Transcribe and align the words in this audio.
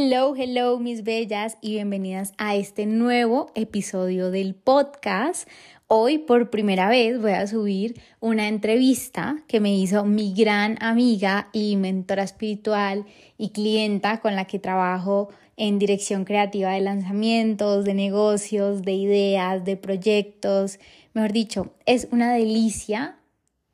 Hello, 0.00 0.36
hello 0.36 0.78
mis 0.78 1.02
bellas 1.02 1.58
y 1.60 1.72
bienvenidas 1.72 2.32
a 2.38 2.54
este 2.54 2.86
nuevo 2.86 3.50
episodio 3.56 4.30
del 4.30 4.54
podcast. 4.54 5.48
Hoy 5.88 6.18
por 6.18 6.50
primera 6.50 6.88
vez 6.88 7.20
voy 7.20 7.32
a 7.32 7.48
subir 7.48 8.00
una 8.20 8.46
entrevista 8.46 9.42
que 9.48 9.58
me 9.58 9.76
hizo 9.76 10.04
mi 10.04 10.34
gran 10.34 10.80
amiga 10.80 11.48
y 11.52 11.74
mentora 11.74 12.22
espiritual 12.22 13.06
y 13.38 13.48
clienta 13.48 14.20
con 14.20 14.36
la 14.36 14.44
que 14.44 14.60
trabajo 14.60 15.30
en 15.56 15.80
dirección 15.80 16.24
creativa 16.24 16.70
de 16.70 16.80
lanzamientos, 16.80 17.84
de 17.84 17.94
negocios, 17.94 18.82
de 18.82 18.92
ideas, 18.92 19.64
de 19.64 19.76
proyectos. 19.76 20.78
Mejor 21.12 21.32
dicho, 21.32 21.74
es 21.86 22.06
una 22.12 22.32
delicia 22.32 23.16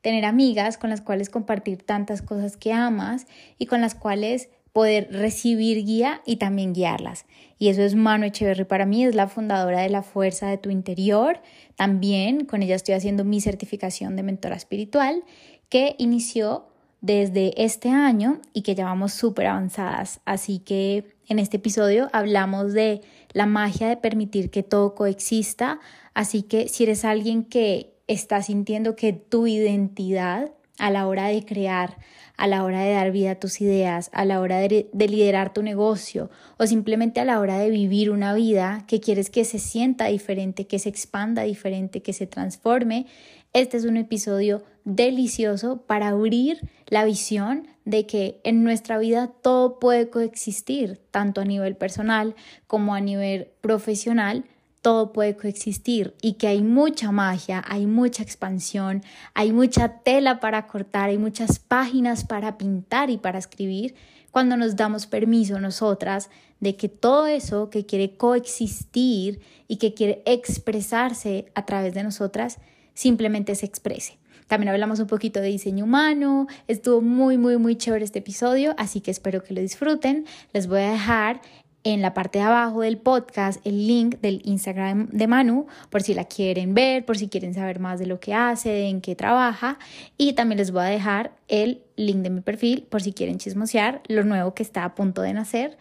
tener 0.01 0.25
amigas 0.25 0.79
con 0.79 0.89
las 0.89 1.01
cuales 1.01 1.29
compartir 1.29 1.83
tantas 1.83 2.23
cosas 2.23 2.57
que 2.57 2.73
amas 2.73 3.27
y 3.59 3.67
con 3.67 3.79
las 3.79 3.93
cuales 3.93 4.49
poder 4.75 5.07
recibir 5.09 5.85
guía 5.85 6.21
y 6.25 6.35
también 6.35 6.73
guiarlas. 6.73 7.25
Y 7.57 7.69
eso 7.69 7.81
es 7.81 7.95
Mano 7.95 8.25
Echeverry 8.25 8.65
para 8.65 8.85
mí, 8.85 9.05
es 9.05 9.15
la 9.15 9.29
fundadora 9.29 9.79
de 9.79 9.89
la 9.89 10.03
Fuerza 10.03 10.49
de 10.49 10.57
tu 10.57 10.69
Interior. 10.69 11.39
También 11.77 12.43
con 12.43 12.61
ella 12.61 12.75
estoy 12.75 12.93
haciendo 12.93 13.23
mi 13.23 13.39
certificación 13.39 14.17
de 14.17 14.23
mentora 14.23 14.57
espiritual 14.57 15.23
que 15.69 15.95
inició 15.97 16.67
desde 16.99 17.63
este 17.63 17.87
año 17.87 18.41
y 18.51 18.63
que 18.63 18.75
ya 18.75 18.83
vamos 18.83 19.13
súper 19.13 19.47
avanzadas. 19.47 20.19
Así 20.25 20.59
que 20.59 21.15
en 21.29 21.39
este 21.39 21.55
episodio 21.55 22.09
hablamos 22.11 22.73
de 22.73 22.99
la 23.31 23.45
magia 23.45 23.87
de 23.87 23.95
permitir 23.95 24.49
que 24.49 24.61
todo 24.61 24.93
coexista. 24.93 25.79
Así 26.13 26.43
que 26.43 26.67
si 26.67 26.83
eres 26.83 27.05
alguien 27.05 27.45
que 27.45 27.93
está 28.07 28.41
sintiendo 28.41 28.97
que 28.97 29.13
tu 29.13 29.47
identidad 29.47 30.51
a 30.79 30.91
la 30.91 31.07
hora 31.07 31.27
de 31.27 31.45
crear, 31.45 31.95
a 32.37 32.47
la 32.47 32.63
hora 32.63 32.81
de 32.81 32.93
dar 32.93 33.11
vida 33.11 33.31
a 33.31 33.39
tus 33.39 33.61
ideas, 33.61 34.09
a 34.13 34.25
la 34.25 34.39
hora 34.39 34.59
de, 34.59 34.89
liderar 34.93 35.53
tu 35.53 35.63
negocio 35.63 36.29
o 36.57 36.67
simplemente 36.67 37.19
a 37.19 37.25
la 37.25 37.39
hora 37.39 37.57
de 37.57 37.69
vivir 37.69 38.11
una 38.11 38.33
vida 38.33 38.83
que 38.87 38.99
quieres 38.99 39.29
que 39.29 39.45
se 39.45 39.59
sienta 39.59 40.05
diferente, 40.05 40.67
que 40.67 40.79
se 40.79 40.89
expanda 40.89 41.43
diferente, 41.43 42.01
que 42.01 42.13
se 42.13 42.27
transforme, 42.27 43.05
este 43.53 43.77
es 43.77 43.85
un 43.85 43.95
episodio 43.95 44.63
delicioso 44.83 45.83
para 45.87 46.09
abrir 46.09 46.59
la 46.87 47.05
visión 47.05 47.67
de 47.85 48.05
que 48.05 48.41
en 48.43 48.65
nuestra 48.65 48.97
vida 48.97 49.31
todo 49.41 49.79
puede 49.79 50.09
coexistir, 50.09 50.99
tanto 51.09 51.39
a 51.39 51.45
nivel 51.45 51.77
personal 51.77 52.35
como 52.67 52.95
a 52.95 52.99
nivel 52.99 53.47
profesional, 53.61 54.43
todo 54.85 55.13
puede 55.13 55.35
coexistir 55.35 56.13
y 56.21 56.33
que 56.33 56.45
hay 56.45 56.61
mucha 56.61 57.11
magia, 57.11 57.63
hay 57.67 57.87
mucha 57.87 58.21
expansión, 58.21 59.01
hay 59.33 59.51
mucha 59.51 60.03
tela 60.03 60.39
para 60.39 60.67
cortar, 60.67 61.09
hay 61.09 61.17
muchas 61.17 61.57
páginas 61.57 62.23
para 62.23 62.59
pintar 62.59 63.09
y 63.09 63.17
para 63.17 63.39
escribir 63.39 63.95
cuando 64.29 64.57
nos 64.57 64.75
damos 64.75 65.07
permiso 65.07 65.59
nosotras 65.59 66.29
de 66.59 66.75
que 66.75 66.87
todo 66.87 67.25
eso 67.25 67.71
que 67.71 67.87
quiere 67.87 68.15
coexistir 68.15 69.39
y 69.67 69.77
que 69.77 69.95
quiere 69.95 70.21
expresarse 70.27 71.51
a 71.55 71.65
través 71.65 71.95
de 71.95 72.03
nosotras 72.03 72.59
simplemente 72.93 73.55
se 73.55 73.65
exprese. 73.65 74.19
También 74.45 74.69
hablamos 74.69 74.99
un 74.99 75.07
poquito 75.07 75.41
de 75.41 75.47
diseño 75.47 75.85
humano, 75.85 76.45
estuvo 76.67 77.01
muy, 77.01 77.39
muy, 77.39 77.57
muy 77.57 77.75
chévere 77.75 78.05
este 78.05 78.19
episodio, 78.19 78.75
así 78.77 79.01
que 79.01 79.09
espero 79.09 79.43
que 79.43 79.55
lo 79.55 79.61
disfruten. 79.61 80.25
Les 80.53 80.67
voy 80.67 80.81
a 80.81 80.91
dejar 80.91 81.41
en 81.85 82.01
la 82.01 82.13
parte 82.13 82.39
de 82.39 82.45
abajo 82.45 82.81
del 82.81 82.97
podcast 82.97 83.65
el 83.65 83.87
link 83.87 84.19
del 84.19 84.41
Instagram 84.43 85.07
de 85.11 85.27
Manu 85.27 85.67
por 85.89 86.01
si 86.01 86.15
la 86.15 86.25
quieren 86.25 86.73
ver, 86.73 87.05
por 87.05 87.17
si 87.17 87.29
quieren 87.29 87.53
saber 87.53 87.79
más 87.79 87.99
de 87.99 88.07
lo 88.07 88.19
que 88.19 88.33
hace, 88.33 88.87
en 88.87 88.99
qué 88.99 89.15
trabaja. 89.15 89.77
Y 90.17 90.33
también 90.33 90.57
les 90.57 90.71
voy 90.71 90.81
a 90.81 90.87
dejar 90.87 91.31
el 91.47 91.83
link 91.95 92.17
de 92.17 92.31
mi 92.31 92.41
perfil 92.41 92.87
por 92.89 93.01
si 93.01 93.13
quieren 93.13 93.37
chismosear 93.37 94.01
lo 94.07 94.23
nuevo 94.23 94.55
que 94.55 94.63
está 94.63 94.83
a 94.83 94.95
punto 94.95 95.21
de 95.21 95.33
nacer 95.33 95.77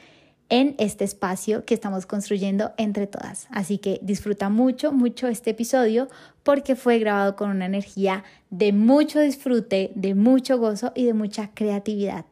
en 0.51 0.75
este 0.79 1.05
espacio 1.05 1.65
que 1.65 1.73
estamos 1.73 2.05
construyendo 2.05 2.73
entre 2.77 3.07
todas. 3.07 3.49
Así 3.51 3.79
que 3.79 3.99
disfruta 4.03 4.51
mucho, 4.51 4.93
mucho 4.93 5.27
este 5.27 5.51
episodio 5.51 6.09
porque 6.43 6.77
fue 6.77 6.99
grabado 6.99 7.35
con 7.35 7.49
una 7.49 7.65
energía 7.65 8.25
de 8.51 8.75
mucho 8.75 9.21
disfrute, 9.21 9.91
de 9.95 10.15
mucho 10.15 10.59
gozo 10.59 10.93
y 10.95 11.07
de 11.07 11.15
mucha 11.15 11.51
creatividad. 11.55 12.27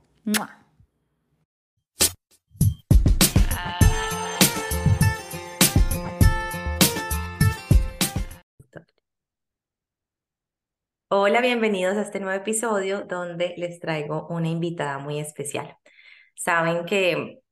Hola, 11.14 11.42
bienvenidos 11.42 11.98
a 11.98 12.02
este 12.02 12.20
nuevo 12.20 12.40
episodio 12.40 13.02
donde 13.04 13.52
les 13.58 13.80
traigo 13.80 14.26
una 14.28 14.48
invitada 14.48 14.96
muy 14.98 15.18
especial. 15.20 15.76
Saben 16.34 16.86
que 16.86 17.42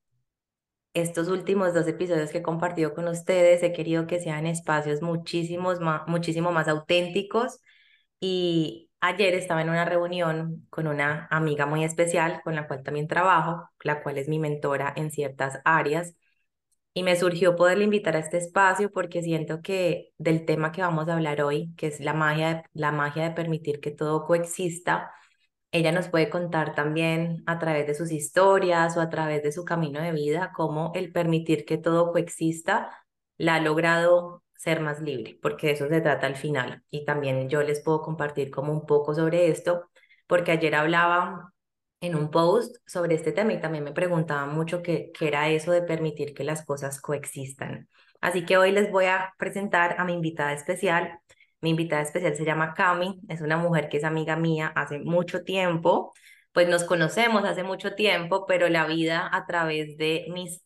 estos 0.95 1.29
últimos 1.29 1.75
dos 1.75 1.87
episodios 1.87 2.31
que 2.31 2.39
he 2.39 2.43
compartido 2.43 2.95
con 2.95 3.07
ustedes 3.07 3.63
he 3.63 3.75
querido 3.75 4.07
que 4.07 4.19
sean 4.19 4.47
espacios 4.47 5.03
muchísimos 5.03 5.79
muchísimo 6.07 6.53
más 6.53 6.69
auténticos 6.69 7.61
y 8.19 8.91
ayer 9.01 9.35
estaba 9.35 9.61
en 9.61 9.69
una 9.69 9.85
reunión 9.85 10.67
con 10.71 10.87
una 10.87 11.29
amiga 11.31 11.67
muy 11.67 11.85
especial 11.85 12.41
con 12.43 12.55
la 12.55 12.67
cual 12.67 12.83
también 12.83 13.09
trabajo, 13.09 13.69
la 13.85 14.03
cual 14.03 14.17
es 14.17 14.29
mi 14.29 14.39
mentora 14.39 14.91
en 14.97 15.11
ciertas 15.11 15.61
áreas 15.67 16.15
y 16.95 17.03
me 17.03 17.17
surgió 17.17 17.57
poderle 17.57 17.85
invitar 17.85 18.17
a 18.17 18.21
este 18.21 18.39
espacio 18.39 18.91
porque 18.93 19.23
siento 19.23 19.63
que 19.63 20.13
del 20.19 20.45
tema 20.45 20.73
que 20.73 20.83
vamos 20.83 21.09
a 21.09 21.15
hablar 21.15 21.43
hoy, 21.43 21.73
que 21.77 21.87
es 21.89 22.01
la 22.01 22.15
magia 22.15 22.55
de, 22.55 22.63
la 22.73 22.93
magia 22.93 23.25
de 23.25 23.31
permitir 23.35 23.81
que 23.81 23.91
todo 23.91 24.25
coexista, 24.27 25.13
ella 25.73 25.93
nos 25.93 26.09
puede 26.09 26.31
contar 26.31 26.75
también 26.75 27.43
a 27.47 27.59
través 27.59 27.87
de 27.87 27.95
sus 27.95 28.11
historias 28.13 28.97
o 28.97 29.01
a 29.01 29.11
través 29.11 29.43
de 29.43 29.53
su 29.53 29.65
camino 29.65 30.01
de 30.01 30.13
vida 30.13 30.53
cómo 30.55 30.93
el 30.95 31.13
permitir 31.13 31.65
que 31.65 31.79
todo 31.79 32.13
coexista 32.13 32.91
la 33.39 33.57
ha 33.57 33.61
logrado 33.61 34.43
ser 34.57 34.81
más 34.81 35.01
libre, 35.01 35.39
porque 35.41 35.69
de 35.69 35.73
eso 35.75 35.89
se 35.89 36.01
trata 36.01 36.27
al 36.27 36.37
final. 36.37 36.83
Y 36.91 37.05
también 37.05 37.49
yo 37.49 37.63
les 37.63 37.81
puedo 37.83 38.03
compartir 38.03 38.51
como 38.51 38.73
un 38.73 38.85
poco 38.87 39.15
sobre 39.15 39.49
esto, 39.49 39.89
porque 40.27 40.53
ayer 40.53 40.75
hablaba 40.75 41.53
en 42.01 42.15
un 42.17 42.31
post 42.31 42.77
sobre 42.87 43.15
este 43.15 43.33
tema 43.33 43.53
y 43.53 43.61
también 43.61 43.85
me 43.85 43.93
preguntaban 43.93 44.55
mucho 44.55 44.83
qué, 44.83 45.11
qué 45.13 45.29
era 45.29 45.49
eso 45.49 45.73
de 45.73 45.83
permitir 45.83 46.35
que 46.35 46.45
las 46.45 46.65
cosas 46.65 47.01
coexistan. 47.01 47.89
Así 48.21 48.45
que 48.45 48.57
hoy 48.57 48.73
les 48.73 48.91
voy 48.91 49.07
a 49.07 49.35
presentar 49.39 49.97
a 49.99 50.05
mi 50.05 50.15
invitada 50.15 50.53
especial. 50.53 51.21
Mi 51.61 51.71
invitada 51.71 52.03
especial 52.03 52.35
se 52.37 52.45
llama 52.45 52.75
Cami, 52.75 53.21
es 53.29 53.41
una 53.43 53.57
mujer 53.59 53.89
que 53.89 53.99
es 53.99 54.05
amiga 54.05 54.37
mía 54.37 54.73
hace 54.75 54.99
mucho 54.99 55.45
tiempo, 55.45 56.13
pues 56.53 56.69
nos 56.69 56.85
conocemos 56.85 57.45
hace 57.45 57.63
mucho 57.63 57.95
tiempo, 57.95 58.47
pero 58.47 58.69
la 58.69 58.87
vida 58.87 59.29
a 59.31 59.47
través 59.47 59.97
de 59.99 60.27
mis 60.33 60.63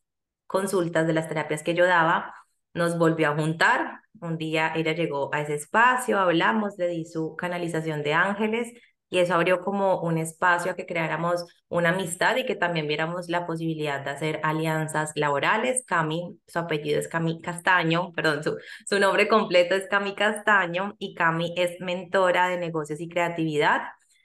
consultas, 0.47 1.07
de 1.07 1.13
las 1.13 1.29
terapias 1.29 1.63
que 1.63 1.75
yo 1.75 1.85
daba, 1.87 2.35
nos 2.75 2.99
volvió 2.99 3.31
a 3.31 3.37
juntar. 3.37 4.01
Un 4.21 4.39
día 4.39 4.73
ella 4.75 4.93
llegó 4.93 5.35
a 5.35 5.41
ese 5.41 5.55
espacio, 5.55 6.19
hablamos, 6.19 6.75
le 6.79 6.89
di 6.89 7.05
su 7.05 7.35
canalización 7.37 8.03
de 8.03 8.15
ángeles, 8.15 8.73
y 9.15 9.21
eso 9.21 9.35
abrió 9.35 9.61
como 9.61 10.01
un 10.01 10.19
espacio 10.19 10.73
a 10.73 10.75
que 10.75 10.87
creáramos 10.87 11.45
una 11.69 11.91
amistad 11.91 12.35
y 12.35 12.45
que 12.45 12.57
también 12.57 12.89
viéramos 12.89 13.29
la 13.29 13.47
posibilidad 13.47 14.05
de 14.05 14.11
hacer 14.11 14.41
alianzas 14.43 15.13
laborales. 15.15 15.85
Cami, 15.87 16.41
su 16.49 16.59
apellido 16.59 16.99
es 16.99 17.07
Cami 17.07 17.41
Castaño, 17.41 18.13
perdón, 18.13 18.43
su, 18.43 18.57
su 18.89 18.99
nombre 18.99 19.29
completo 19.29 19.77
es 19.77 19.87
Cami 19.87 20.17
Castaño 20.17 20.97
y 20.99 21.15
Cami 21.15 21.55
es 21.57 21.79
mentora 21.79 22.49
de 22.49 22.59
negocios 22.59 23.01
y 23.01 23.09
creatividad. 23.09 23.83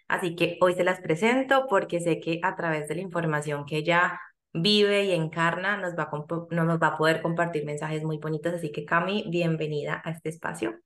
Así 0.07 0.35
que 0.35 0.57
hoy 0.59 0.73
se 0.73 0.83
las 0.83 1.01
presento 1.01 1.67
porque 1.69 1.99
sé 1.99 2.19
que 2.19 2.39
a 2.41 2.55
través 2.55 2.87
de 2.87 2.95
la 2.95 3.01
información 3.01 3.65
que 3.67 3.77
ella 3.77 4.19
vive 4.53 5.03
y 5.05 5.11
encarna 5.11 5.77
nos 5.77 5.93
va 5.95 6.09
a, 6.11 6.55
nos 6.55 6.81
va 6.81 6.87
a 6.87 6.97
poder 6.97 7.21
compartir 7.21 7.63
mensajes 7.63 8.03
muy 8.03 8.17
bonitos. 8.17 8.55
Así 8.55 8.71
que 8.71 8.85
Cami, 8.85 9.25
bienvenida 9.29 10.01
a 10.03 10.09
este 10.09 10.29
espacio. 10.29 10.79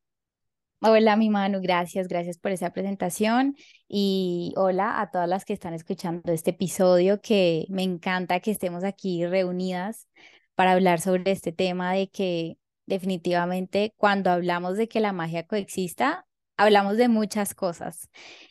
Hola, 0.85 1.15
mi 1.15 1.29
Manu, 1.29 1.61
gracias, 1.61 2.09
gracias 2.09 2.37
por 2.37 2.51
esa 2.51 2.73
presentación 2.73 3.55
y 3.87 4.53
hola 4.57 4.99
a 4.99 5.11
todas 5.11 5.29
las 5.29 5.45
que 5.45 5.53
están 5.53 5.73
escuchando 5.73 6.33
este 6.33 6.49
episodio 6.51 7.21
que 7.21 7.65
me 7.69 7.83
encanta 7.83 8.41
que 8.41 8.51
estemos 8.51 8.83
aquí 8.83 9.25
reunidas 9.25 10.09
para 10.55 10.73
hablar 10.73 10.99
sobre 10.99 11.31
este 11.31 11.53
tema 11.53 11.93
de 11.93 12.09
que 12.09 12.57
definitivamente 12.85 13.93
cuando 13.95 14.29
hablamos 14.29 14.75
de 14.75 14.89
que 14.89 14.99
la 14.99 15.13
magia 15.13 15.47
coexista, 15.47 16.27
hablamos 16.57 16.97
de 16.97 17.07
muchas 17.07 17.53
cosas. 17.55 18.09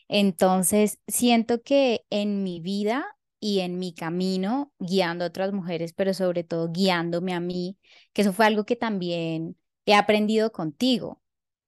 Entonces, 0.09 1.01
siento 1.07 1.63
que 1.63 2.07
en 2.09 2.43
mi 2.43 2.61
vida 2.61 3.05
y 3.41 3.61
en 3.61 3.79
mi 3.79 3.93
camino, 3.95 4.73
guiando 4.79 5.25
a 5.25 5.29
otras 5.29 5.53
mujeres, 5.53 5.93
pero 5.93 6.15
sobre 6.15 6.45
todo 6.45 6.71
guiándome 6.73 7.35
a 7.35 7.41
mí, 7.41 7.79
que 8.15 8.23
eso 8.23 8.33
fue 8.33 8.47
algo 8.47 8.65
que 8.65 8.77
también 8.77 9.59
he 9.85 9.95
aprendido 9.95 10.51
contigo 10.53 11.22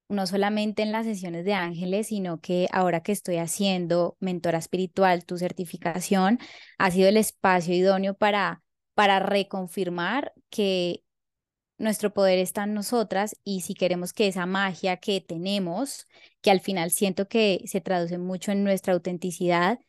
no 0.09 0.27
solamente 0.27 0.83
en 0.83 0.91
las 0.91 1.05
sesiones 1.05 1.45
de 1.45 1.53
ángeles, 1.53 2.07
sino 2.07 2.39
que 2.39 2.67
ahora 2.71 3.01
que 3.01 3.11
estoy 3.11 3.37
haciendo 3.37 4.17
mentora 4.19 4.59
espiritual, 4.59 5.25
tu 5.25 5.37
certificación, 5.37 6.39
ha 6.77 6.91
sido 6.91 7.09
el 7.09 7.17
espacio 7.17 7.73
idóneo 7.73 8.13
para, 8.15 8.63
para 8.93 9.19
reconfirmar 9.19 10.33
que 10.49 11.03
nuestro 11.77 12.13
poder 12.13 12.39
está 12.39 12.63
en 12.63 12.73
nosotras 12.73 13.35
y 13.43 13.61
si 13.61 13.73
queremos 13.73 14.13
que 14.13 14.27
esa 14.27 14.45
magia 14.45 14.97
que 14.97 15.21
tenemos, 15.21 16.07
que 16.41 16.51
al 16.51 16.61
final 16.61 16.91
siento 16.91 17.27
que 17.27 17.63
se 17.65 17.81
traduce 17.81 18.17
mucho 18.17 18.51
en 18.51 18.63
nuestra 18.63 18.93
autenticidad, 18.93 19.79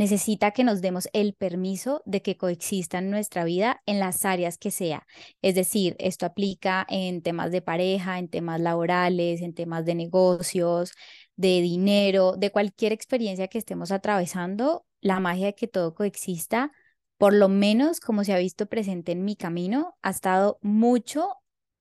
necesita 0.00 0.52
que 0.52 0.64
nos 0.64 0.80
demos 0.80 1.10
el 1.12 1.34
permiso 1.34 2.02
de 2.06 2.22
que 2.22 2.38
coexista 2.38 2.98
en 2.98 3.10
nuestra 3.10 3.44
vida 3.44 3.82
en 3.84 4.00
las 4.00 4.24
áreas 4.24 4.56
que 4.56 4.70
sea. 4.70 5.06
Es 5.42 5.54
decir, 5.54 5.94
esto 5.98 6.24
aplica 6.24 6.86
en 6.88 7.20
temas 7.20 7.52
de 7.52 7.60
pareja, 7.60 8.18
en 8.18 8.28
temas 8.28 8.60
laborales, 8.62 9.42
en 9.42 9.52
temas 9.52 9.84
de 9.84 9.94
negocios, 9.94 10.92
de 11.36 11.60
dinero, 11.60 12.34
de 12.38 12.50
cualquier 12.50 12.92
experiencia 12.92 13.48
que 13.48 13.58
estemos 13.58 13.92
atravesando, 13.92 14.86
la 15.02 15.20
magia 15.20 15.46
de 15.48 15.54
que 15.54 15.68
todo 15.68 15.94
coexista, 15.94 16.72
por 17.18 17.34
lo 17.34 17.50
menos 17.50 18.00
como 18.00 18.24
se 18.24 18.32
ha 18.32 18.38
visto 18.38 18.66
presente 18.66 19.12
en 19.12 19.22
mi 19.22 19.36
camino, 19.36 19.98
ha 20.00 20.10
estado 20.10 20.58
mucho 20.62 21.28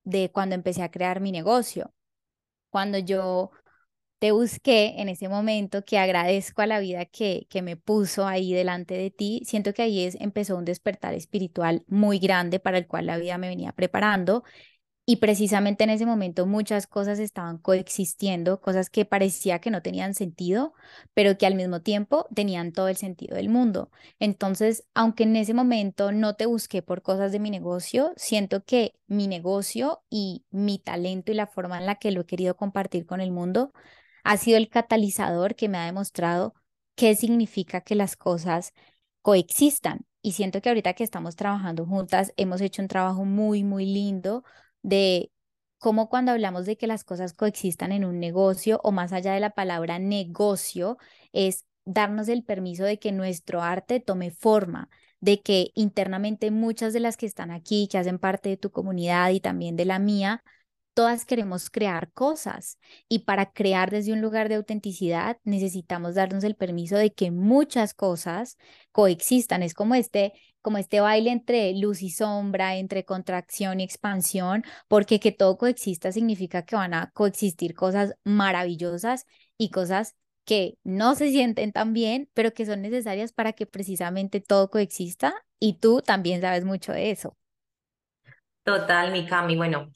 de 0.03 0.29
cuando 0.29 0.55
empecé 0.55 0.83
a 0.83 0.91
crear 0.91 1.21
mi 1.21 1.31
negocio. 1.31 1.93
Cuando 2.69 2.97
yo 2.97 3.51
te 4.19 4.31
busqué 4.31 4.95
en 5.01 5.09
ese 5.09 5.29
momento, 5.29 5.85
que 5.85 5.97
agradezco 5.97 6.61
a 6.61 6.67
la 6.67 6.79
vida 6.79 7.05
que, 7.05 7.47
que 7.49 7.61
me 7.61 7.77
puso 7.77 8.27
ahí 8.27 8.53
delante 8.53 8.95
de 8.95 9.11
ti, 9.11 9.41
siento 9.45 9.73
que 9.73 9.81
ahí 9.83 10.03
es, 10.05 10.15
empezó 10.19 10.57
un 10.57 10.65
despertar 10.65 11.13
espiritual 11.13 11.83
muy 11.87 12.19
grande 12.19 12.59
para 12.59 12.77
el 12.77 12.87
cual 12.87 13.05
la 13.07 13.17
vida 13.17 13.37
me 13.37 13.47
venía 13.49 13.71
preparando. 13.73 14.43
Y 15.05 15.15
precisamente 15.15 15.83
en 15.83 15.89
ese 15.89 16.05
momento 16.05 16.45
muchas 16.45 16.85
cosas 16.85 17.17
estaban 17.17 17.57
coexistiendo, 17.57 18.61
cosas 18.61 18.91
que 18.91 19.05
parecía 19.05 19.57
que 19.59 19.71
no 19.71 19.81
tenían 19.81 20.13
sentido, 20.13 20.73
pero 21.15 21.35
que 21.35 21.47
al 21.47 21.55
mismo 21.55 21.81
tiempo 21.81 22.27
tenían 22.35 22.73
todo 22.73 22.89
el 22.89 22.95
sentido 22.97 23.35
del 23.35 23.49
mundo. 23.49 23.89
Entonces, 24.19 24.85
aunque 24.93 25.23
en 25.23 25.35
ese 25.35 25.55
momento 25.55 26.11
no 26.11 26.35
te 26.35 26.45
busqué 26.45 26.83
por 26.83 27.01
cosas 27.01 27.31
de 27.31 27.39
mi 27.39 27.49
negocio, 27.49 28.13
siento 28.17 28.63
que 28.63 28.93
mi 29.07 29.27
negocio 29.27 30.03
y 30.11 30.45
mi 30.51 30.77
talento 30.77 31.31
y 31.31 31.35
la 31.35 31.47
forma 31.47 31.79
en 31.79 31.87
la 31.87 31.95
que 31.95 32.11
lo 32.11 32.21
he 32.21 32.25
querido 32.27 32.55
compartir 32.55 33.07
con 33.07 33.19
el 33.19 33.31
mundo 33.31 33.73
ha 34.29 34.37
sido 34.37 34.57
el 34.57 34.69
catalizador 34.69 35.55
que 35.55 35.69
me 35.69 35.79
ha 35.79 35.85
demostrado 35.85 36.53
qué 36.93 37.15
significa 37.15 37.81
que 37.81 37.95
las 37.95 38.15
cosas 38.15 38.73
coexistan. 39.23 40.05
Y 40.21 40.33
siento 40.33 40.61
que 40.61 40.69
ahorita 40.69 40.93
que 40.93 41.03
estamos 41.03 41.35
trabajando 41.35 41.87
juntas, 41.87 42.31
hemos 42.37 42.61
hecho 42.61 42.83
un 42.83 42.89
trabajo 42.89 43.25
muy, 43.25 43.63
muy 43.63 43.87
lindo 43.87 44.43
de 44.83 45.31
cómo 45.79 46.09
cuando 46.09 46.31
hablamos 46.31 46.67
de 46.67 46.77
que 46.77 46.85
las 46.85 47.03
cosas 47.03 47.33
coexistan 47.33 47.91
en 47.91 48.05
un 48.05 48.19
negocio 48.19 48.79
o 48.83 48.91
más 48.91 49.13
allá 49.13 49.33
de 49.33 49.39
la 49.39 49.49
palabra 49.49 49.97
negocio, 49.97 50.99
es 51.33 51.65
darnos 51.85 52.27
el 52.27 52.43
permiso 52.43 52.83
de 52.83 52.99
que 52.99 53.11
nuestro 53.11 53.63
arte 53.63 53.99
tome 53.99 54.29
forma, 54.29 54.89
de 55.21 55.41
que 55.41 55.71
internamente 55.73 56.51
muchas 56.51 56.93
de 56.93 56.99
las 56.99 57.17
que 57.17 57.25
están 57.25 57.49
aquí, 57.49 57.87
que 57.91 57.97
hacen 57.97 58.19
parte 58.19 58.49
de 58.49 58.57
tu 58.57 58.69
comunidad 58.69 59.31
y 59.31 59.39
también 59.39 59.75
de 59.75 59.85
la 59.85 59.97
mía, 59.97 60.43
todas 60.93 61.25
queremos 61.25 61.69
crear 61.69 62.11
cosas 62.13 62.77
y 63.07 63.19
para 63.19 63.51
crear 63.51 63.91
desde 63.91 64.13
un 64.13 64.21
lugar 64.21 64.49
de 64.49 64.55
autenticidad 64.55 65.37
necesitamos 65.43 66.15
darnos 66.15 66.43
el 66.43 66.55
permiso 66.55 66.97
de 66.97 67.13
que 67.13 67.31
muchas 67.31 67.93
cosas 67.93 68.57
coexistan. 68.91 69.63
Es 69.63 69.73
como 69.73 69.95
este, 69.95 70.33
como 70.61 70.77
este 70.77 70.99
baile 70.99 71.31
entre 71.31 71.73
luz 71.75 72.01
y 72.01 72.09
sombra, 72.09 72.75
entre 72.77 73.05
contracción 73.05 73.79
y 73.79 73.83
expansión, 73.83 74.63
porque 74.87 75.19
que 75.19 75.31
todo 75.31 75.57
coexista 75.57 76.11
significa 76.11 76.63
que 76.65 76.75
van 76.75 76.93
a 76.93 77.11
coexistir 77.13 77.73
cosas 77.75 78.15
maravillosas 78.23 79.25
y 79.57 79.69
cosas 79.71 80.15
que 80.45 80.77
no 80.83 81.15
se 81.15 81.29
sienten 81.29 81.71
tan 81.71 81.93
bien, 81.93 82.29
pero 82.33 82.53
que 82.53 82.65
son 82.65 82.81
necesarias 82.81 83.33
para 83.33 83.53
que 83.53 83.65
precisamente 83.67 84.41
todo 84.41 84.69
coexista 84.69 85.33
y 85.59 85.75
tú 85.79 86.01
también 86.01 86.41
sabes 86.41 86.65
mucho 86.65 86.91
de 86.91 87.11
eso. 87.11 87.37
Total, 88.63 89.11
mi 89.11 89.25
Cami. 89.25 89.55
Bueno, 89.55 89.91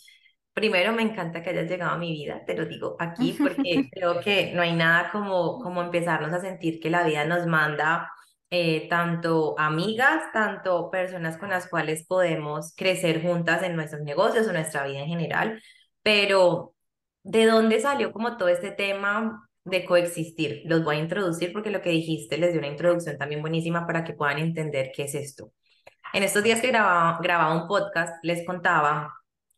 Primero, 0.53 0.93
me 0.93 1.01
encanta 1.01 1.41
que 1.41 1.49
hayas 1.49 1.69
llegado 1.69 1.93
a 1.93 1.97
mi 1.97 2.11
vida, 2.11 2.43
te 2.45 2.55
lo 2.55 2.65
digo 2.65 2.95
aquí, 2.99 3.33
porque 3.39 3.89
creo 3.91 4.19
que 4.21 4.53
no 4.53 4.61
hay 4.61 4.73
nada 4.73 5.09
como, 5.11 5.59
como 5.59 5.81
empezarnos 5.81 6.31
a 6.33 6.41
sentir 6.41 6.79
que 6.79 6.89
la 6.89 7.03
vida 7.03 7.25
nos 7.25 7.47
manda 7.47 8.11
eh, 8.51 8.87
tanto 8.87 9.55
amigas, 9.57 10.31
tanto 10.31 10.91
personas 10.91 11.37
con 11.37 11.49
las 11.49 11.67
cuales 11.67 12.05
podemos 12.05 12.75
crecer 12.75 13.23
juntas 13.23 13.63
en 13.63 13.75
nuestros 13.75 14.03
negocios 14.03 14.47
o 14.47 14.53
nuestra 14.53 14.85
vida 14.85 14.99
en 14.99 15.07
general. 15.07 15.61
Pero, 16.03 16.75
¿de 17.23 17.45
dónde 17.47 17.79
salió 17.79 18.11
como 18.11 18.37
todo 18.37 18.49
este 18.49 18.69
tema 18.71 19.49
de 19.63 19.85
coexistir? 19.85 20.61
Los 20.65 20.83
voy 20.83 20.97
a 20.97 20.99
introducir 20.99 21.51
porque 21.51 21.71
lo 21.71 21.81
que 21.81 21.89
dijiste 21.89 22.37
les 22.37 22.51
dio 22.51 22.59
una 22.59 22.67
introducción 22.69 23.17
también 23.17 23.41
buenísima 23.41 23.87
para 23.87 24.03
que 24.03 24.13
puedan 24.13 24.37
entender 24.37 24.91
qué 24.95 25.05
es 25.05 25.15
esto. 25.15 25.51
En 26.13 26.21
estos 26.21 26.43
días 26.43 26.61
que 26.61 26.67
grababa, 26.67 27.19
grababa 27.23 27.59
un 27.59 27.67
podcast, 27.67 28.13
les 28.23 28.45
contaba 28.45 29.15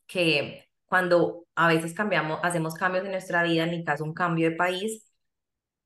que 0.07 0.64
cuando 0.87 1.45
a 1.55 1.67
veces 1.67 1.93
cambiamos, 1.93 2.39
hacemos 2.43 2.75
cambios 2.75 3.05
en 3.05 3.11
nuestra 3.11 3.43
vida, 3.43 3.63
en 3.63 3.71
mi 3.71 3.83
caso 3.83 4.03
un 4.03 4.13
cambio 4.13 4.49
de 4.49 4.55
país, 4.55 5.03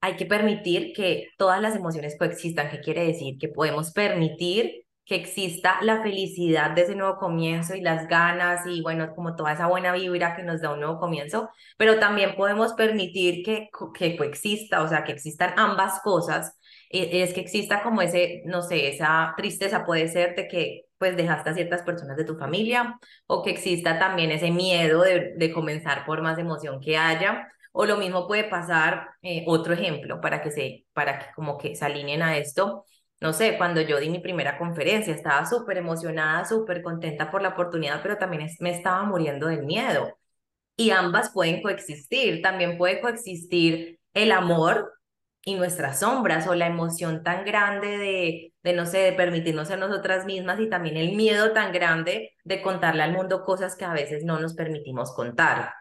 hay 0.01 0.15
que 0.15 0.25
permitir 0.25 0.93
que 0.93 1.27
todas 1.37 1.61
las 1.61 1.75
emociones 1.75 2.17
coexistan. 2.17 2.69
¿Qué 2.69 2.79
quiere 2.79 3.05
decir? 3.05 3.37
Que 3.37 3.49
podemos 3.49 3.91
permitir 3.91 4.85
que 5.05 5.15
exista 5.15 5.79
la 5.81 6.03
felicidad 6.03 6.71
de 6.71 6.83
ese 6.83 6.95
nuevo 6.95 7.17
comienzo 7.17 7.75
y 7.75 7.81
las 7.81 8.07
ganas 8.07 8.65
y 8.67 8.81
bueno, 8.81 9.13
como 9.15 9.35
toda 9.35 9.53
esa 9.53 9.67
buena 9.67 9.91
vibra 9.91 10.35
que 10.35 10.43
nos 10.43 10.61
da 10.61 10.71
un 10.71 10.79
nuevo 10.81 10.99
comienzo, 10.99 11.49
pero 11.77 11.99
también 11.99 12.35
podemos 12.35 12.73
permitir 12.73 13.43
que, 13.43 13.69
que 13.95 14.15
coexista, 14.15 14.83
o 14.83 14.87
sea, 14.87 15.03
que 15.03 15.11
existan 15.13 15.53
ambas 15.57 15.99
cosas. 16.03 16.58
E, 16.89 17.23
es 17.23 17.33
que 17.33 17.41
exista 17.41 17.83
como 17.83 18.01
ese, 18.01 18.41
no 18.45 18.61
sé, 18.61 18.89
esa 18.89 19.33
tristeza 19.37 19.85
puede 19.85 20.07
ser 20.07 20.35
de 20.35 20.47
que 20.47 20.85
pues 20.97 21.15
dejaste 21.15 21.49
a 21.51 21.53
ciertas 21.53 21.83
personas 21.83 22.17
de 22.17 22.25
tu 22.25 22.37
familia 22.37 22.99
o 23.27 23.43
que 23.43 23.51
exista 23.51 23.99
también 23.99 24.31
ese 24.31 24.51
miedo 24.51 25.01
de, 25.03 25.51
comenzar 25.53 26.05
por 26.05 26.21
más 26.21 26.37
emoción 26.37 26.79
que 26.81 26.97
haya. 26.97 27.47
O 27.71 27.85
lo 27.85 27.97
mismo 27.97 28.27
puede 28.27 28.43
pasar, 28.45 29.09
eh, 29.21 29.43
otro 29.47 29.73
ejemplo, 29.73 30.19
para 30.21 30.41
que 30.41 30.51
se, 30.51 30.85
para 30.93 31.19
que 31.19 31.25
como 31.35 31.57
que 31.57 31.75
se 31.75 31.85
alineen 31.85 32.21
a 32.21 32.37
esto. 32.37 32.85
No 33.21 33.33
sé, 33.33 33.57
cuando 33.57 33.81
yo 33.81 33.99
di 33.99 34.09
mi 34.09 34.19
primera 34.19 34.57
conferencia, 34.57 35.13
estaba 35.13 35.45
súper 35.45 35.77
emocionada, 35.77 36.45
súper 36.45 36.81
contenta 36.81 37.29
por 37.31 37.41
la 37.41 37.49
oportunidad, 37.49 38.01
pero 38.01 38.17
también 38.17 38.47
me 38.59 38.71
estaba 38.71 39.03
muriendo 39.03 39.47
del 39.47 39.65
miedo. 39.65 40.17
Y 40.77 40.91
ambas 40.91 41.31
pueden 41.31 41.61
coexistir. 41.61 42.41
También 42.41 42.77
puede 42.77 43.01
coexistir 43.01 43.99
el 44.13 44.31
amor 44.31 44.93
y 45.43 45.55
nuestras 45.55 45.99
sombras 46.01 46.47
o 46.47 46.55
la 46.55 46.67
emoción 46.67 47.23
tan 47.23 47.45
grande 47.45 47.97
de, 47.97 48.53
de, 48.63 48.73
no 48.73 48.85
sé, 48.85 48.99
de 48.99 49.13
permitirnos 49.13 49.67
ser 49.67 49.79
nosotras 49.79 50.25
mismas 50.25 50.59
y 50.59 50.69
también 50.69 50.97
el 50.97 51.15
miedo 51.15 51.53
tan 51.53 51.71
grande 51.71 52.35
de 52.43 52.61
contarle 52.61 53.03
al 53.03 53.13
mundo 53.13 53.43
cosas 53.43 53.75
que 53.75 53.85
a 53.85 53.93
veces 53.93 54.23
no 54.25 54.39
nos 54.39 54.53
permitimos 54.53 55.13
contar. 55.13 55.73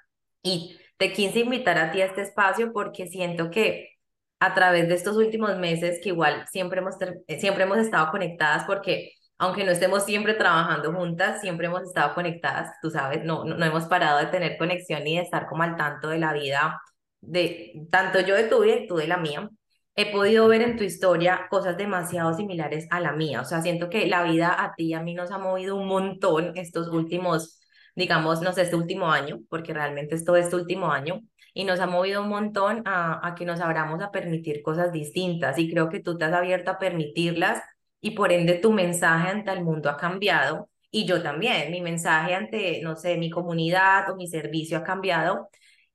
Y 0.43 0.79
te 0.97 1.13
quise 1.13 1.41
invitar 1.41 1.79
a 1.79 1.91
ti 1.93 2.01
a 2.03 2.07
este 2.07 2.23
espacio 2.23 2.73
porque 2.73 3.09
siento 3.09 3.51
que 3.51 3.99
a 4.41 4.55
través 4.55 4.89
de 4.89 4.95
estos 4.95 5.17
últimos 5.17 5.57
meses, 5.57 6.00
que 6.03 6.11
igual 6.11 6.47
siempre 6.49 6.81
hemos, 6.81 6.97
siempre 7.38 7.65
hemos 7.65 7.79
estado 7.79 8.11
conectadas 8.11 8.65
porque 8.65 9.12
aunque 9.38 9.65
no 9.65 9.71
estemos 9.71 10.05
siempre 10.05 10.35
trabajando 10.35 10.93
juntas, 10.93 11.41
siempre 11.41 11.67
hemos 11.69 11.83
estado 11.83 12.15
conectadas, 12.15 12.73
tú 12.83 12.91
sabes, 12.91 13.25
no, 13.25 13.45
no, 13.45 13.57
no 13.57 13.65
hemos 13.65 13.87
parado 13.87 14.19
de 14.19 14.27
tener 14.27 14.59
conexión 14.59 15.07
y 15.07 15.17
de 15.17 15.23
estar 15.23 15.47
como 15.47 15.62
al 15.62 15.77
tanto 15.77 16.09
de 16.09 16.19
la 16.19 16.33
vida 16.33 16.81
de 17.21 17.87
tanto 17.91 18.21
yo 18.21 18.35
de 18.37 18.45
tu 18.45 18.63
vida 18.63 18.77
y 18.77 18.87
tú 18.87 18.97
de 18.97 19.07
la 19.09 19.17
mía, 19.19 19.51
he 19.95 20.13
podido 20.13 20.47
ver 20.49 20.63
en 20.63 20.77
tu 20.77 20.85
historia 20.85 21.49
cosas 21.51 21.77
demasiado 21.77 22.33
similares 22.35 22.87
a 22.91 23.01
la 23.01 23.13
mía. 23.13 23.41
O 23.41 23.45
sea, 23.45 23.63
siento 23.63 23.91
que 23.91 24.07
la 24.07 24.23
vida 24.23 24.55
a 24.63 24.75
ti 24.75 24.87
y 24.87 24.95
a 24.95 25.03
mí 25.03 25.15
nos 25.15 25.33
ha 25.33 25.39
movido 25.39 25.77
un 25.77 25.89
montón 25.89 26.53
estos 26.57 26.89
últimos, 26.89 27.61
digamos, 27.97 28.41
no 28.41 28.53
sé, 28.53 28.63
este 28.63 28.77
último 28.77 29.11
año, 29.11 29.41
porque 29.49 29.75
realmente 29.75 30.15
es 30.15 30.25
todo 30.25 30.37
este 30.37 30.55
último 30.57 30.93
año, 30.93 31.21
y 31.53 31.65
nos 31.65 31.81
ha 31.81 31.87
movido 31.89 32.23
un 32.23 32.29
montón 32.29 32.83
a, 32.87 33.27
a 33.27 33.35
que 33.35 33.45
nos 33.45 33.61
abramos 33.61 34.01
a 34.01 34.13
permitir 34.13 34.63
cosas 34.63 34.93
distintas. 34.93 35.59
Y 35.59 35.69
creo 35.71 35.89
que 35.89 36.01
tú 36.01 36.17
te 36.17 36.25
has 36.27 36.33
abierto 36.33 36.71
a 36.71 36.79
permitirlas 36.79 37.61
y 38.01 38.13
por 38.13 38.33
ende 38.33 38.55
tu 38.55 38.73
mensaje 38.73 39.29
ante 39.31 39.51
el 39.51 39.65
mundo 39.65 39.91
ha 39.91 39.97
cambiado. 39.97 40.69
Y 40.91 41.05
yo 41.07 41.23
también, 41.23 41.71
mi 41.73 41.81
mensaje 41.81 42.35
ante, 42.35 42.81
no 42.83 42.97
sé, 42.97 43.17
mi 43.17 43.31
comunidad 43.31 44.11
o 44.11 44.17
mi 44.17 44.29
servicio 44.29 44.79
ha 44.79 44.85
cambiado 44.85 45.49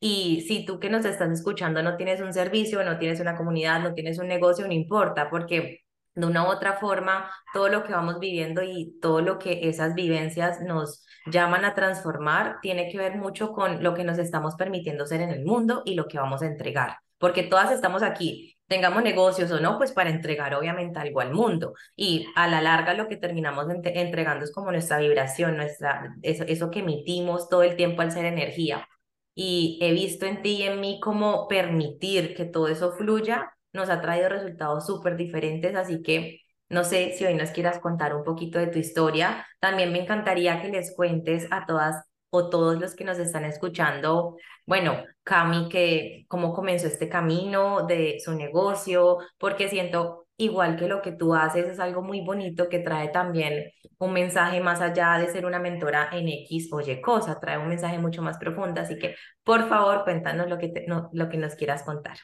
y 0.05 0.41
si 0.41 0.65
tú 0.65 0.81
que 0.81 0.89
nos 0.89 1.05
estás 1.05 1.31
escuchando 1.31 1.81
no 1.81 1.95
tienes 1.95 2.19
un 2.19 2.33
servicio, 2.33 2.83
no 2.83 2.99
tienes 2.99 3.21
una 3.21 3.37
comunidad, 3.37 3.79
no 3.79 3.93
tienes 3.93 4.19
un 4.19 4.27
negocio, 4.27 4.67
no 4.67 4.73
importa, 4.73 5.29
porque 5.29 5.79
de 6.13 6.25
una 6.27 6.43
u 6.43 6.47
otra 6.51 6.73
forma, 6.73 7.31
todo 7.53 7.69
lo 7.69 7.85
que 7.85 7.93
vamos 7.93 8.19
viviendo 8.19 8.61
y 8.63 8.99
todo 9.01 9.21
lo 9.21 9.39
que 9.39 9.69
esas 9.69 9.95
vivencias 9.95 10.59
nos 10.59 11.05
llaman 11.27 11.63
a 11.63 11.73
transformar 11.73 12.57
tiene 12.61 12.91
que 12.91 12.97
ver 12.97 13.15
mucho 13.15 13.53
con 13.53 13.81
lo 13.81 13.93
que 13.93 14.03
nos 14.03 14.17
estamos 14.17 14.55
permitiendo 14.55 15.05
ser 15.05 15.21
en 15.21 15.29
el 15.29 15.45
mundo 15.45 15.83
y 15.85 15.95
lo 15.95 16.09
que 16.09 16.17
vamos 16.17 16.41
a 16.41 16.47
entregar, 16.47 16.97
porque 17.17 17.43
todas 17.43 17.71
estamos 17.71 18.03
aquí, 18.03 18.57
tengamos 18.67 19.03
negocios 19.03 19.49
o 19.51 19.61
no, 19.61 19.77
pues 19.77 19.93
para 19.93 20.09
entregar 20.09 20.53
obviamente 20.53 20.99
algo 20.99 21.21
al 21.21 21.31
mundo. 21.31 21.75
Y 21.95 22.27
a 22.35 22.49
la 22.49 22.61
larga 22.61 22.93
lo 22.93 23.07
que 23.07 23.15
terminamos 23.15 23.67
entregando 23.69 24.43
es 24.43 24.51
como 24.51 24.69
nuestra 24.69 24.97
vibración, 24.97 25.55
nuestra, 25.55 26.13
eso, 26.23 26.43
eso 26.45 26.69
que 26.71 26.79
emitimos 26.79 27.47
todo 27.47 27.63
el 27.63 27.77
tiempo 27.77 28.01
al 28.01 28.11
ser 28.11 28.25
energía 28.25 28.85
y 29.35 29.79
he 29.81 29.91
visto 29.93 30.25
en 30.25 30.41
ti 30.41 30.57
y 30.57 30.63
en 30.63 30.79
mí 30.79 30.99
cómo 31.01 31.47
permitir 31.47 32.35
que 32.35 32.45
todo 32.45 32.67
eso 32.67 32.91
fluya 32.93 33.53
nos 33.73 33.89
ha 33.89 34.01
traído 34.01 34.29
resultados 34.29 34.85
súper 34.85 35.17
diferentes, 35.17 35.75
así 35.75 36.01
que 36.03 36.41
no 36.69 36.83
sé 36.83 37.13
si 37.17 37.25
hoy 37.25 37.35
nos 37.35 37.51
quieras 37.51 37.79
contar 37.79 38.15
un 38.15 38.23
poquito 38.23 38.59
de 38.59 38.67
tu 38.67 38.79
historia. 38.79 39.45
También 39.59 39.91
me 39.91 40.01
encantaría 40.01 40.61
que 40.61 40.69
les 40.69 40.95
cuentes 40.95 41.47
a 41.51 41.65
todas 41.65 42.03
o 42.29 42.49
todos 42.49 42.79
los 42.79 42.95
que 42.95 43.03
nos 43.03 43.19
están 43.19 43.45
escuchando, 43.45 44.37
bueno, 44.65 45.03
Cami, 45.23 45.69
que 45.69 46.25
cómo 46.27 46.51
comenzó 46.53 46.87
este 46.87 47.07
camino 47.09 47.85
de 47.85 48.19
su 48.23 48.33
negocio, 48.33 49.19
porque 49.37 49.69
siento 49.69 50.22
igual 50.43 50.75
que 50.75 50.87
lo 50.87 51.01
que 51.01 51.11
tú 51.11 51.33
haces 51.33 51.67
es 51.67 51.79
algo 51.79 52.01
muy 52.01 52.21
bonito 52.21 52.69
que 52.69 52.79
trae 52.79 53.09
también 53.09 53.71
un 53.99 54.13
mensaje 54.13 54.61
más 54.61 54.81
allá 54.81 55.17
de 55.17 55.27
ser 55.29 55.45
una 55.45 55.59
mentora 55.59 56.09
en 56.11 56.27
X 56.27 56.69
o 56.71 56.81
Y 56.81 57.01
cosa, 57.01 57.39
trae 57.39 57.57
un 57.57 57.69
mensaje 57.69 57.97
mucho 57.99 58.21
más 58.21 58.37
profundo, 58.37 58.81
así 58.81 58.97
que 58.97 59.15
por 59.43 59.67
favor 59.69 60.03
cuéntanos 60.03 60.49
lo 60.49 60.57
que, 60.57 60.85
lo 61.11 61.29
que 61.29 61.37
nos 61.37 61.55
quieras 61.55 61.83
contar. 61.83 62.17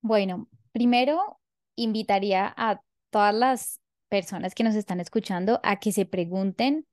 Bueno, 0.00 0.48
primero 0.72 1.38
invitaría 1.76 2.52
a 2.56 2.80
todas 3.10 3.34
las 3.34 3.80
personas 4.08 4.54
que 4.54 4.64
nos 4.64 4.74
están 4.74 5.00
escuchando 5.00 5.60
a 5.62 5.78
que 5.78 5.92
se 5.92 6.06
pregunten 6.06 6.86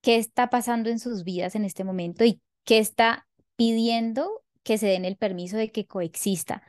qué 0.00 0.16
está 0.16 0.50
pasando 0.50 0.90
en 0.90 0.98
sus 0.98 1.24
vidas 1.24 1.54
en 1.54 1.64
este 1.64 1.84
momento 1.84 2.24
y 2.24 2.40
qué 2.64 2.78
está 2.78 3.26
pidiendo 3.56 4.42
que 4.62 4.78
se 4.78 4.86
den 4.86 5.04
el 5.04 5.16
permiso 5.16 5.56
de 5.56 5.70
que 5.70 5.86
coexista, 5.86 6.62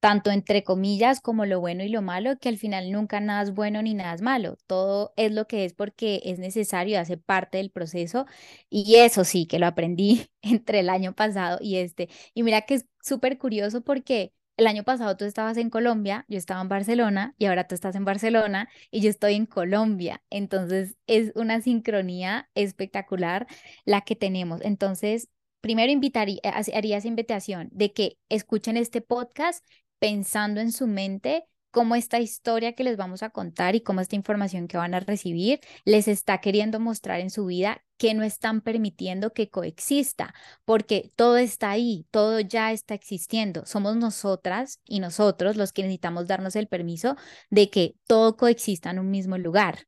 tanto 0.00 0.30
entre 0.30 0.64
comillas 0.64 1.20
como 1.20 1.46
lo 1.46 1.60
bueno 1.60 1.84
y 1.84 1.88
lo 1.90 2.02
malo, 2.02 2.38
que 2.38 2.48
al 2.48 2.58
final 2.58 2.90
nunca 2.90 3.20
nada 3.20 3.42
es 3.42 3.52
bueno 3.54 3.82
ni 3.82 3.94
nada 3.94 4.14
es 4.14 4.22
malo, 4.22 4.56
todo 4.66 5.12
es 5.16 5.32
lo 5.32 5.46
que 5.46 5.64
es 5.64 5.74
porque 5.74 6.22
es 6.24 6.38
necesario, 6.38 6.98
hace 6.98 7.16
parte 7.18 7.58
del 7.58 7.70
proceso 7.70 8.26
y 8.70 8.96
eso 8.96 9.24
sí 9.24 9.46
que 9.46 9.58
lo 9.58 9.66
aprendí 9.66 10.26
entre 10.42 10.80
el 10.80 10.90
año 10.90 11.14
pasado 11.14 11.58
y 11.60 11.76
este. 11.76 12.08
Y 12.34 12.42
mira 12.42 12.62
que 12.62 12.74
es 12.74 12.86
súper 13.02 13.38
curioso 13.38 13.82
porque 13.82 14.32
el 14.56 14.66
año 14.66 14.84
pasado 14.84 15.16
tú 15.16 15.24
estabas 15.24 15.56
en 15.56 15.70
Colombia, 15.70 16.26
yo 16.28 16.36
estaba 16.38 16.60
en 16.60 16.68
Barcelona 16.68 17.34
y 17.38 17.46
ahora 17.46 17.66
tú 17.66 17.74
estás 17.74 17.94
en 17.96 18.04
Barcelona 18.04 18.68
y 18.90 19.00
yo 19.00 19.08
estoy 19.10 19.34
en 19.34 19.46
Colombia. 19.46 20.22
Entonces 20.30 20.96
es 21.06 21.32
una 21.34 21.62
sincronía 21.62 22.50
espectacular 22.54 23.46
la 23.86 24.02
que 24.02 24.16
tenemos. 24.16 24.60
Entonces, 24.62 25.28
primero 25.62 25.90
invitaría, 25.92 26.40
haría 26.74 26.98
esa 26.98 27.08
invitación 27.08 27.68
de 27.72 27.92
que 27.92 28.18
escuchen 28.28 28.76
este 28.76 29.00
podcast 29.00 29.66
pensando 30.00 30.60
en 30.60 30.72
su 30.72 30.88
mente 30.88 31.46
cómo 31.70 31.94
esta 31.94 32.18
historia 32.18 32.74
que 32.74 32.84
les 32.84 32.96
vamos 32.96 33.22
a 33.22 33.30
contar 33.30 33.76
y 33.76 33.82
cómo 33.82 34.00
esta 34.00 34.16
información 34.16 34.66
que 34.68 34.76
van 34.76 34.94
a 34.94 35.00
recibir 35.00 35.60
les 35.84 36.08
está 36.08 36.38
queriendo 36.40 36.80
mostrar 36.80 37.20
en 37.20 37.30
su 37.30 37.46
vida 37.46 37.84
que 37.96 38.14
no 38.14 38.24
están 38.24 38.60
permitiendo 38.62 39.32
que 39.32 39.50
coexista, 39.50 40.34
porque 40.64 41.12
todo 41.16 41.36
está 41.36 41.70
ahí, 41.70 42.06
todo 42.10 42.40
ya 42.40 42.72
está 42.72 42.94
existiendo. 42.94 43.66
Somos 43.66 43.96
nosotras 43.96 44.80
y 44.86 45.00
nosotros 45.00 45.56
los 45.56 45.72
que 45.72 45.82
necesitamos 45.82 46.26
darnos 46.26 46.56
el 46.56 46.66
permiso 46.66 47.16
de 47.50 47.70
que 47.70 47.96
todo 48.06 48.36
coexista 48.36 48.90
en 48.90 48.98
un 49.00 49.10
mismo 49.10 49.38
lugar. 49.38 49.86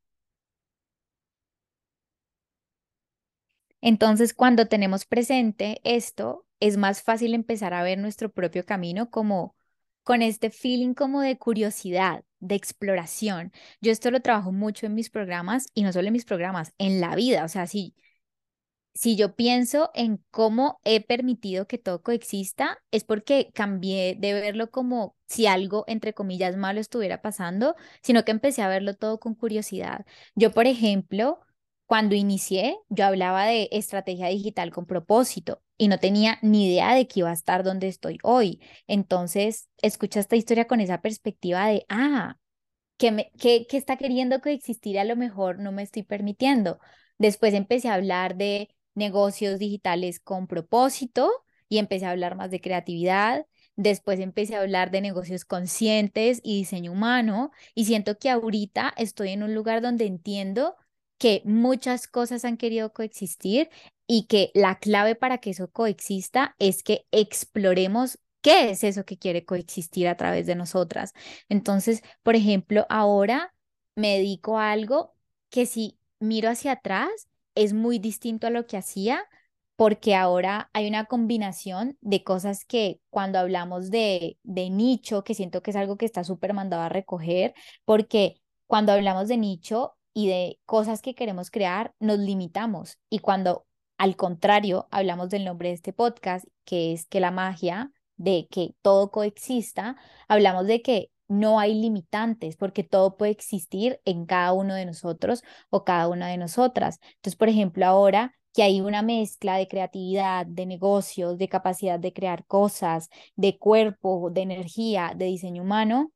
Entonces, 3.80 4.32
cuando 4.34 4.66
tenemos 4.66 5.04
presente 5.06 5.80
esto, 5.84 6.46
es 6.60 6.76
más 6.76 7.02
fácil 7.02 7.34
empezar 7.34 7.74
a 7.74 7.82
ver 7.82 7.98
nuestro 7.98 8.30
propio 8.32 8.64
camino 8.64 9.10
como 9.10 9.56
con 10.02 10.22
este 10.22 10.50
feeling 10.50 10.94
como 10.94 11.20
de 11.20 11.38
curiosidad, 11.38 12.24
de 12.40 12.54
exploración. 12.54 13.52
Yo 13.80 13.92
esto 13.92 14.10
lo 14.10 14.20
trabajo 14.20 14.52
mucho 14.52 14.86
en 14.86 14.94
mis 14.94 15.10
programas 15.10 15.68
y 15.74 15.82
no 15.82 15.92
solo 15.92 16.08
en 16.08 16.12
mis 16.14 16.24
programas, 16.24 16.72
en 16.78 17.00
la 17.00 17.14
vida. 17.14 17.44
O 17.44 17.48
sea, 17.48 17.66
si, 17.66 17.94
si 18.94 19.16
yo 19.16 19.34
pienso 19.36 19.90
en 19.94 20.22
cómo 20.30 20.80
he 20.84 21.00
permitido 21.04 21.66
que 21.66 21.78
todo 21.78 22.02
coexista, 22.02 22.78
es 22.90 23.04
porque 23.04 23.50
cambié 23.54 24.16
de 24.18 24.34
verlo 24.34 24.70
como 24.70 25.16
si 25.26 25.46
algo, 25.46 25.84
entre 25.86 26.12
comillas, 26.14 26.56
malo 26.56 26.80
estuviera 26.80 27.22
pasando, 27.22 27.74
sino 28.02 28.24
que 28.24 28.32
empecé 28.32 28.62
a 28.62 28.68
verlo 28.68 28.94
todo 28.94 29.18
con 29.18 29.34
curiosidad. 29.34 30.04
Yo, 30.34 30.52
por 30.52 30.66
ejemplo, 30.66 31.40
cuando 31.86 32.14
inicié, 32.14 32.78
yo 32.88 33.04
hablaba 33.04 33.46
de 33.46 33.68
estrategia 33.72 34.28
digital 34.28 34.70
con 34.72 34.86
propósito 34.86 35.62
y 35.76 35.88
no 35.88 35.98
tenía 35.98 36.38
ni 36.42 36.68
idea 36.68 36.94
de 36.94 37.06
que 37.06 37.20
iba 37.20 37.30
a 37.30 37.34
estar 37.34 37.64
donde 37.64 37.88
estoy 37.88 38.18
hoy. 38.22 38.60
Entonces, 38.86 39.68
escucha 39.82 40.20
esta 40.20 40.36
historia 40.36 40.66
con 40.66 40.80
esa 40.80 41.02
perspectiva 41.02 41.66
de, 41.66 41.84
ah, 41.88 42.38
que, 42.96 43.10
me, 43.10 43.32
que, 43.38 43.66
está 43.72 43.96
queriendo 43.96 44.40
coexistir, 44.40 44.98
a 44.98 45.04
lo 45.04 45.16
mejor 45.16 45.58
no 45.58 45.72
me 45.72 45.82
estoy 45.82 46.02
permitiendo. 46.04 46.78
Después 47.18 47.54
empecé 47.54 47.88
a 47.88 47.94
hablar 47.94 48.36
de 48.36 48.74
negocios 48.94 49.58
digitales 49.58 50.20
con 50.20 50.46
propósito 50.46 51.30
y 51.68 51.78
empecé 51.78 52.06
a 52.06 52.10
hablar 52.10 52.36
más 52.36 52.50
de 52.50 52.60
creatividad. 52.60 53.46
Después 53.76 54.20
empecé 54.20 54.54
a 54.56 54.60
hablar 54.60 54.90
de 54.90 55.00
negocios 55.00 55.44
conscientes 55.44 56.40
y 56.44 56.58
diseño 56.58 56.92
humano 56.92 57.50
y 57.74 57.86
siento 57.86 58.18
que 58.18 58.30
ahorita 58.30 58.94
estoy 58.96 59.30
en 59.30 59.42
un 59.42 59.54
lugar 59.54 59.82
donde 59.82 60.06
entiendo 60.06 60.76
que 61.22 61.40
muchas 61.44 62.08
cosas 62.08 62.44
han 62.44 62.56
querido 62.56 62.92
coexistir 62.92 63.70
y 64.08 64.26
que 64.26 64.50
la 64.54 64.80
clave 64.80 65.14
para 65.14 65.38
que 65.38 65.50
eso 65.50 65.70
coexista 65.70 66.56
es 66.58 66.82
que 66.82 67.06
exploremos 67.12 68.18
qué 68.40 68.70
es 68.70 68.82
eso 68.82 69.04
que 69.04 69.18
quiere 69.18 69.44
coexistir 69.44 70.08
a 70.08 70.16
través 70.16 70.46
de 70.46 70.56
nosotras. 70.56 71.12
Entonces, 71.48 72.02
por 72.24 72.34
ejemplo, 72.34 72.86
ahora 72.88 73.54
me 73.94 74.16
dedico 74.18 74.58
a 74.58 74.72
algo 74.72 75.14
que 75.48 75.64
si 75.64 75.96
miro 76.18 76.48
hacia 76.50 76.72
atrás 76.72 77.28
es 77.54 77.72
muy 77.72 78.00
distinto 78.00 78.48
a 78.48 78.50
lo 78.50 78.66
que 78.66 78.76
hacía 78.76 79.24
porque 79.76 80.16
ahora 80.16 80.70
hay 80.72 80.88
una 80.88 81.04
combinación 81.04 81.96
de 82.00 82.24
cosas 82.24 82.64
que 82.64 83.00
cuando 83.10 83.38
hablamos 83.38 83.92
de, 83.92 84.38
de 84.42 84.70
nicho, 84.70 85.22
que 85.22 85.34
siento 85.34 85.62
que 85.62 85.70
es 85.70 85.76
algo 85.76 85.96
que 85.96 86.06
está 86.06 86.24
súper 86.24 86.52
mandado 86.52 86.82
a 86.82 86.88
recoger, 86.88 87.54
porque 87.84 88.42
cuando 88.66 88.90
hablamos 88.90 89.28
de 89.28 89.36
nicho 89.36 89.94
y 90.14 90.28
de 90.28 90.58
cosas 90.66 91.02
que 91.02 91.14
queremos 91.14 91.50
crear, 91.50 91.94
nos 92.00 92.18
limitamos. 92.18 92.98
Y 93.10 93.20
cuando 93.20 93.66
al 93.98 94.16
contrario 94.16 94.88
hablamos 94.90 95.28
del 95.30 95.44
nombre 95.44 95.68
de 95.68 95.74
este 95.74 95.92
podcast, 95.92 96.46
que 96.64 96.92
es 96.92 97.06
que 97.06 97.20
la 97.20 97.30
magia 97.30 97.92
de 98.16 98.48
que 98.50 98.74
todo 98.82 99.10
coexista, 99.10 99.96
hablamos 100.28 100.66
de 100.66 100.82
que 100.82 101.10
no 101.28 101.58
hay 101.58 101.74
limitantes 101.74 102.56
porque 102.56 102.84
todo 102.84 103.16
puede 103.16 103.32
existir 103.32 104.00
en 104.04 104.26
cada 104.26 104.52
uno 104.52 104.74
de 104.74 104.86
nosotros 104.86 105.42
o 105.70 105.84
cada 105.84 106.08
una 106.08 106.28
de 106.28 106.36
nosotras. 106.36 107.00
Entonces, 107.16 107.36
por 107.36 107.48
ejemplo, 107.48 107.86
ahora 107.86 108.34
que 108.52 108.62
hay 108.62 108.80
una 108.80 109.02
mezcla 109.02 109.56
de 109.56 109.66
creatividad, 109.66 110.46
de 110.46 110.66
negocios, 110.66 111.38
de 111.38 111.48
capacidad 111.48 111.98
de 111.98 112.12
crear 112.12 112.44
cosas, 112.46 113.08
de 113.34 113.58
cuerpo, 113.58 114.30
de 114.30 114.42
energía, 114.42 115.14
de 115.16 115.26
diseño 115.26 115.62
humano, 115.62 116.12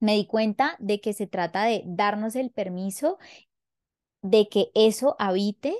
me 0.00 0.14
di 0.14 0.26
cuenta 0.26 0.76
de 0.78 1.00
que 1.00 1.12
se 1.12 1.26
trata 1.26 1.64
de 1.64 1.82
darnos 1.86 2.36
el 2.36 2.50
permiso 2.50 3.18
de 4.22 4.48
que 4.48 4.70
eso 4.74 5.16
habite 5.18 5.74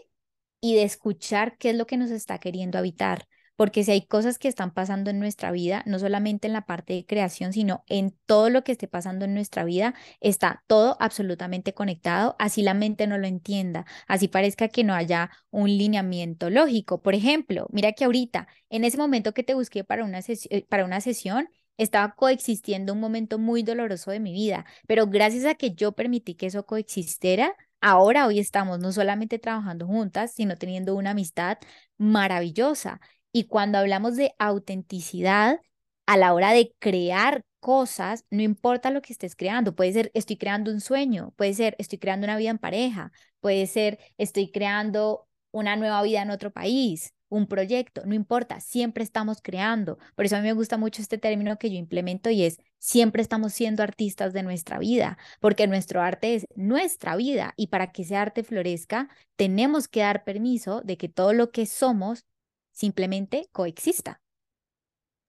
y 0.61 0.75
de 0.75 0.83
escuchar 0.85 1.57
qué 1.59 1.71
es 1.71 1.77
lo 1.77 1.87
que 1.87 1.97
nos 1.97 2.11
está 2.11 2.39
queriendo 2.39 2.79
habitar. 2.79 3.27
Porque 3.57 3.85
si 3.85 3.91
hay 3.91 4.07
cosas 4.07 4.39
que 4.39 4.49
están 4.49 4.73
pasando 4.73 5.11
en 5.11 5.19
nuestra 5.19 5.51
vida, 5.51 5.83
no 5.87 5.99
solamente 5.99 6.47
en 6.47 6.55
la 6.55 6.65
parte 6.65 6.95
de 6.95 7.05
creación, 7.05 7.53
sino 7.53 7.85
en 7.89 8.17
todo 8.25 8.49
lo 8.49 8.65
que 8.65 8.73
esté 8.73 8.89
pasando 8.89 9.27
en 9.27 9.35
nuestra 9.35 9.65
vida, 9.65 9.95
está 10.21 10.63
todo 10.67 10.97
absolutamente 10.99 11.75
conectado, 11.75 12.37
así 12.39 12.63
la 12.63 12.73
mente 12.73 13.07
no 13.07 13.19
lo 13.19 13.27
entienda, 13.27 13.85
así 14.09 14.29
parezca 14.29 14.69
que 14.69 14.83
no 14.83 14.95
haya 14.95 15.31
un 15.51 15.69
lineamiento 15.69 16.49
lógico. 16.49 17.03
Por 17.03 17.15
ejemplo, 17.15 17.67
mira 17.71 17.93
que 17.93 18.05
ahorita, 18.07 18.49
en 18.71 18.85
ese 18.85 18.97
momento 18.97 19.35
que 19.35 19.43
te 19.43 19.53
busqué 19.55 19.85
para 19.85 20.05
una, 20.05 20.21
eh, 20.21 20.67
para 20.71 20.87
una 20.87 21.03
sesión, 21.03 21.51
estaba 21.83 22.15
coexistiendo 22.15 22.93
un 22.93 23.01
momento 23.01 23.39
muy 23.39 23.63
doloroso 23.63 24.11
de 24.11 24.21
mi 24.21 24.33
vida, 24.33 24.67
pero 24.87 25.07
gracias 25.07 25.45
a 25.47 25.55
que 25.55 25.73
yo 25.75 25.93
permití 25.93 26.35
que 26.35 26.47
eso 26.47 26.67
coexistiera, 26.67 27.57
ahora 27.81 28.27
hoy 28.27 28.39
estamos 28.39 28.79
no 28.81 28.93
solamente 28.93 29.39
trabajando 29.39 29.87
juntas, 29.87 30.33
sino 30.33 30.57
teniendo 30.57 30.95
una 30.95 31.11
amistad 31.11 31.59
maravillosa. 31.99 33.01
Y 33.33 33.45
cuando 33.45 33.79
hablamos 33.79 34.17
de 34.17 34.35
autenticidad, 34.39 35.61
a 36.07 36.17
la 36.17 36.35
hora 36.35 36.53
de 36.53 36.75
crear 36.81 37.45
cosas, 37.61 38.25
no 38.31 38.43
importa 38.43 38.91
lo 38.91 39.01
que 39.03 39.13
estés 39.13 39.37
creando, 39.37 39.75
puede 39.77 39.93
ser 39.93 40.11
estoy 40.15 40.37
creando 40.37 40.73
un 40.73 40.81
sueño, 40.81 41.33
puede 41.37 41.55
ser 41.55 41.77
estoy 41.79 41.99
creando 41.99 42.25
una 42.25 42.37
vida 42.37 42.51
en 42.51 42.59
pareja, 42.59 43.13
puede 43.41 43.67
ser 43.67 43.99
estoy 44.19 44.51
creando 44.51 45.29
una 45.53 45.77
nueva 45.77 46.03
vida 46.03 46.23
en 46.23 46.31
otro 46.31 46.51
país, 46.53 47.15
un 47.31 47.47
proyecto, 47.47 48.03
no 48.05 48.15
importa, 48.15 48.61
siempre 48.61 49.03
estamos 49.03 49.41
creando. 49.43 49.99
Por 50.15 50.27
eso 50.27 50.37
a 50.37 50.41
mí 50.41 50.47
me 50.49 50.53
gusta 50.53 50.77
mucho 50.77 51.01
este 51.01 51.17
término 51.17 51.59
que 51.59 51.71
yo 51.71 51.77
implemento 51.79 52.29
y 52.29 52.45
es, 52.45 52.59
siempre 52.79 53.23
estamos 53.23 53.55
siendo 53.55 53.83
artistas 53.83 54.35
de 54.35 54.43
nuestra 54.43 54.79
vida, 54.79 55.17
porque 55.41 55.67
nuestro 55.67 56.03
arte 56.03 56.35
es 56.35 56.47
nuestra 56.55 57.17
vida 57.17 57.55
y 57.57 57.69
para 57.69 57.93
que 57.93 58.03
ese 58.03 58.17
arte 58.17 58.45
florezca, 58.45 59.09
tenemos 59.37 59.89
que 59.89 60.01
dar 60.01 60.25
permiso 60.25 60.83
de 60.83 60.99
que 60.99 61.09
todo 61.09 61.33
lo 61.33 61.51
que 61.51 61.65
somos 61.65 62.27
simplemente 62.73 63.49
coexista. 63.53 64.21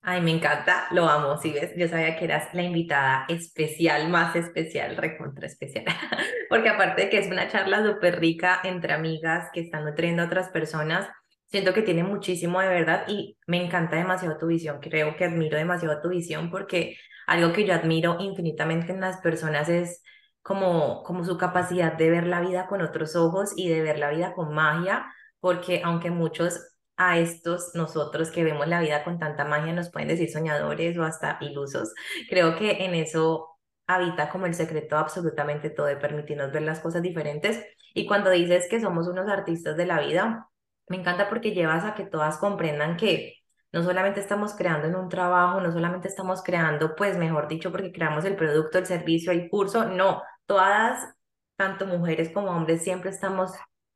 Ay, 0.04 0.20
me 0.22 0.32
encanta, 0.32 0.88
lo 0.92 1.08
amo, 1.08 1.38
si 1.38 1.52
ves, 1.52 1.74
yo 1.78 1.88
sabía 1.88 2.18
que 2.18 2.26
eras 2.26 2.52
la 2.54 2.64
invitada 2.64 3.26
especial, 3.30 4.10
más 4.10 4.36
especial, 4.36 4.98
recontra 4.98 5.46
especial, 5.46 5.86
porque 6.50 6.70
aparte 6.70 7.04
de 7.04 7.10
que 7.10 7.20
es 7.20 7.28
una 7.28 7.48
charla 7.48 7.86
súper 7.86 8.20
rica 8.20 8.60
entre 8.64 8.94
amigas 8.94 9.50
que 9.54 9.62
están 9.62 9.86
nutriendo 9.86 10.24
a 10.24 10.26
otras 10.26 10.50
personas, 10.50 11.08
Siento 11.52 11.74
que 11.74 11.82
tiene 11.82 12.04
muchísimo 12.04 12.62
de 12.62 12.70
verdad 12.70 13.04
y 13.08 13.38
me 13.46 13.64
encanta 13.64 13.98
demasiado 13.98 14.38
tu 14.38 14.48
visión. 14.48 14.80
Creo 14.80 15.16
que 15.18 15.26
admiro 15.26 15.58
demasiado 15.58 16.02
tu 16.02 16.10
visión 16.10 16.50
porque 16.50 16.98
algo 17.28 17.54
que 17.54 17.66
yo 17.66 17.74
admiro 17.74 18.18
infinitamente 18.20 18.94
en 18.94 19.02
las 19.02 19.18
personas 19.18 19.68
es 19.70 20.02
como, 20.42 21.04
como 21.04 21.24
su 21.26 21.38
capacidad 21.38 21.94
de 21.94 22.10
ver 22.10 22.26
la 22.28 22.42
vida 22.42 22.68
con 22.68 22.82
otros 22.82 23.16
ojos 23.16 23.52
y 23.56 23.70
de 23.70 23.82
ver 23.82 24.00
la 24.00 24.10
vida 24.10 24.34
con 24.34 24.54
magia, 24.54 25.06
porque 25.40 25.82
aunque 25.84 26.10
muchos 26.10 26.60
a 26.98 27.18
estos 27.20 27.72
nosotros 27.74 28.32
que 28.32 28.44
vemos 28.44 28.68
la 28.68 28.80
vida 28.80 29.04
con 29.04 29.20
tanta 29.20 29.46
magia 29.46 29.74
nos 29.74 29.92
pueden 29.92 30.08
decir 30.08 30.32
soñadores 30.32 30.98
o 30.98 31.04
hasta 31.04 31.38
ilusos, 31.42 31.94
creo 32.30 32.56
que 32.58 32.86
en 32.86 32.96
eso 32.96 33.50
habita 33.88 34.30
como 34.30 34.46
el 34.46 34.54
secreto 34.54 34.98
absolutamente 34.98 35.70
todo, 35.70 35.88
de 35.88 35.98
permitirnos 35.98 36.52
ver 36.52 36.62
las 36.64 36.80
cosas 36.80 37.02
diferentes. 37.02 37.64
Y 37.94 38.06
cuando 38.08 38.30
dices 38.30 38.68
que 38.70 38.80
somos 38.80 39.08
unos 39.08 39.28
artistas 39.28 39.76
de 39.76 39.86
la 39.86 40.00
vida, 40.00 40.48
me 40.92 40.98
encanta 40.98 41.30
porque 41.30 41.54
llevas 41.54 41.86
a 41.86 41.96
que 41.96 42.04
todas 42.06 42.38
comprendan 42.38 42.98
que 42.98 43.38
no 43.72 43.82
solamente 43.82 44.20
estamos 44.20 44.54
creando 44.54 44.88
en 44.88 44.96
un 44.96 45.08
trabajo, 45.08 45.62
no 45.62 45.72
solamente 45.72 46.10
estamos 46.10 46.44
creando, 46.44 46.96
pues 46.96 47.18
mejor 47.18 47.48
dicho, 47.48 47.72
porque 47.72 47.94
creamos 47.94 48.26
el 48.26 48.36
producto, 48.36 48.78
el 48.78 48.86
servicio, 48.86 49.32
el 49.32 49.50
curso, 49.50 49.86
no, 49.86 50.22
todas, 50.46 51.16
tanto 51.56 51.86
mujeres 51.86 52.30
como 52.34 52.52
hombres, 52.52 52.84
siempre 52.84 53.10
estamos 53.10 53.54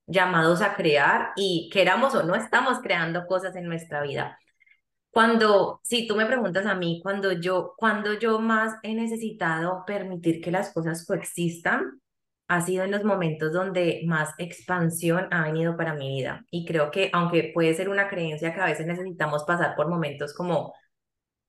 llamados 0.07 0.61
a 0.61 0.75
crear 0.75 1.33
y 1.35 1.69
queramos 1.73 2.15
o 2.15 2.23
no, 2.23 2.35
estamos 2.35 2.79
creando 2.79 3.25
cosas 3.27 3.55
en 3.57 3.65
nuestra 3.65 4.01
vida. 4.01 4.39
Cuando, 5.09 5.81
si 5.83 6.07
tú 6.07 6.15
me 6.15 6.25
preguntas 6.25 6.65
a 6.65 6.75
mí, 6.75 7.01
cuando 7.03 7.33
yo, 7.33 7.73
cuando 7.77 8.13
yo 8.13 8.39
más 8.39 8.75
he 8.83 8.95
necesitado 8.95 9.83
permitir 9.85 10.41
que 10.41 10.51
las 10.51 10.73
cosas 10.73 11.05
coexistan, 11.05 12.01
ha 12.47 12.61
sido 12.61 12.83
en 12.83 12.91
los 12.91 13.03
momentos 13.03 13.51
donde 13.53 14.03
más 14.05 14.33
expansión 14.37 15.27
ha 15.31 15.43
venido 15.43 15.75
para 15.77 15.93
mi 15.95 16.09
vida. 16.09 16.45
Y 16.51 16.65
creo 16.65 16.91
que 16.91 17.09
aunque 17.13 17.51
puede 17.53 17.73
ser 17.73 17.89
una 17.89 18.07
creencia 18.09 18.53
que 18.53 18.61
a 18.61 18.65
veces 18.65 18.85
necesitamos 18.87 19.43
pasar 19.45 19.75
por 19.75 19.87
momentos 19.89 20.33
como 20.33 20.73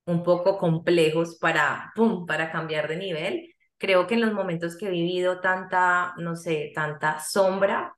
un 0.06 0.22
poco 0.22 0.58
complejos 0.58 1.38
para, 1.38 1.92
pum, 1.94 2.26
para 2.26 2.50
cambiar 2.52 2.88
de 2.88 2.96
nivel, 2.96 3.54
creo 3.78 4.06
que 4.06 4.14
en 4.14 4.22
los 4.22 4.32
momentos 4.32 4.76
que 4.76 4.86
he 4.86 4.90
vivido 4.90 5.40
tanta, 5.40 6.14
no 6.18 6.36
sé, 6.36 6.72
tanta 6.74 7.20
sombra, 7.20 7.94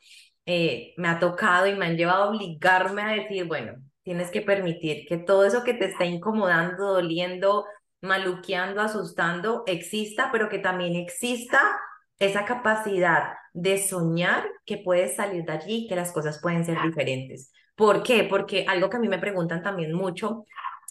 eh, 0.46 0.94
me 0.96 1.08
ha 1.08 1.18
tocado 1.20 1.66
y 1.66 1.74
me 1.74 1.86
han 1.86 1.96
llevado 1.96 2.24
a 2.24 2.28
obligarme 2.30 3.02
a 3.02 3.08
decir, 3.12 3.46
bueno, 3.46 3.74
tienes 4.02 4.30
que 4.30 4.40
permitir 4.40 5.06
que 5.06 5.18
todo 5.18 5.44
eso 5.44 5.64
que 5.64 5.74
te 5.74 5.86
está 5.86 6.06
incomodando, 6.06 6.94
doliendo, 6.94 7.66
maluqueando, 8.00 8.80
asustando, 8.80 9.64
exista, 9.66 10.30
pero 10.32 10.48
que 10.48 10.58
también 10.58 10.96
exista 10.96 11.60
esa 12.18 12.44
capacidad 12.44 13.34
de 13.52 13.78
soñar 13.78 14.44
que 14.64 14.78
puedes 14.78 15.16
salir 15.16 15.44
de 15.44 15.52
allí, 15.52 15.86
que 15.88 15.96
las 15.96 16.12
cosas 16.12 16.40
pueden 16.40 16.64
ser 16.64 16.80
diferentes. 16.82 17.52
¿Por 17.76 18.02
qué? 18.02 18.24
Porque 18.24 18.64
algo 18.68 18.90
que 18.90 18.96
a 18.96 19.00
mí 19.00 19.08
me 19.08 19.18
preguntan 19.18 19.62
también 19.62 19.92
mucho 19.92 20.44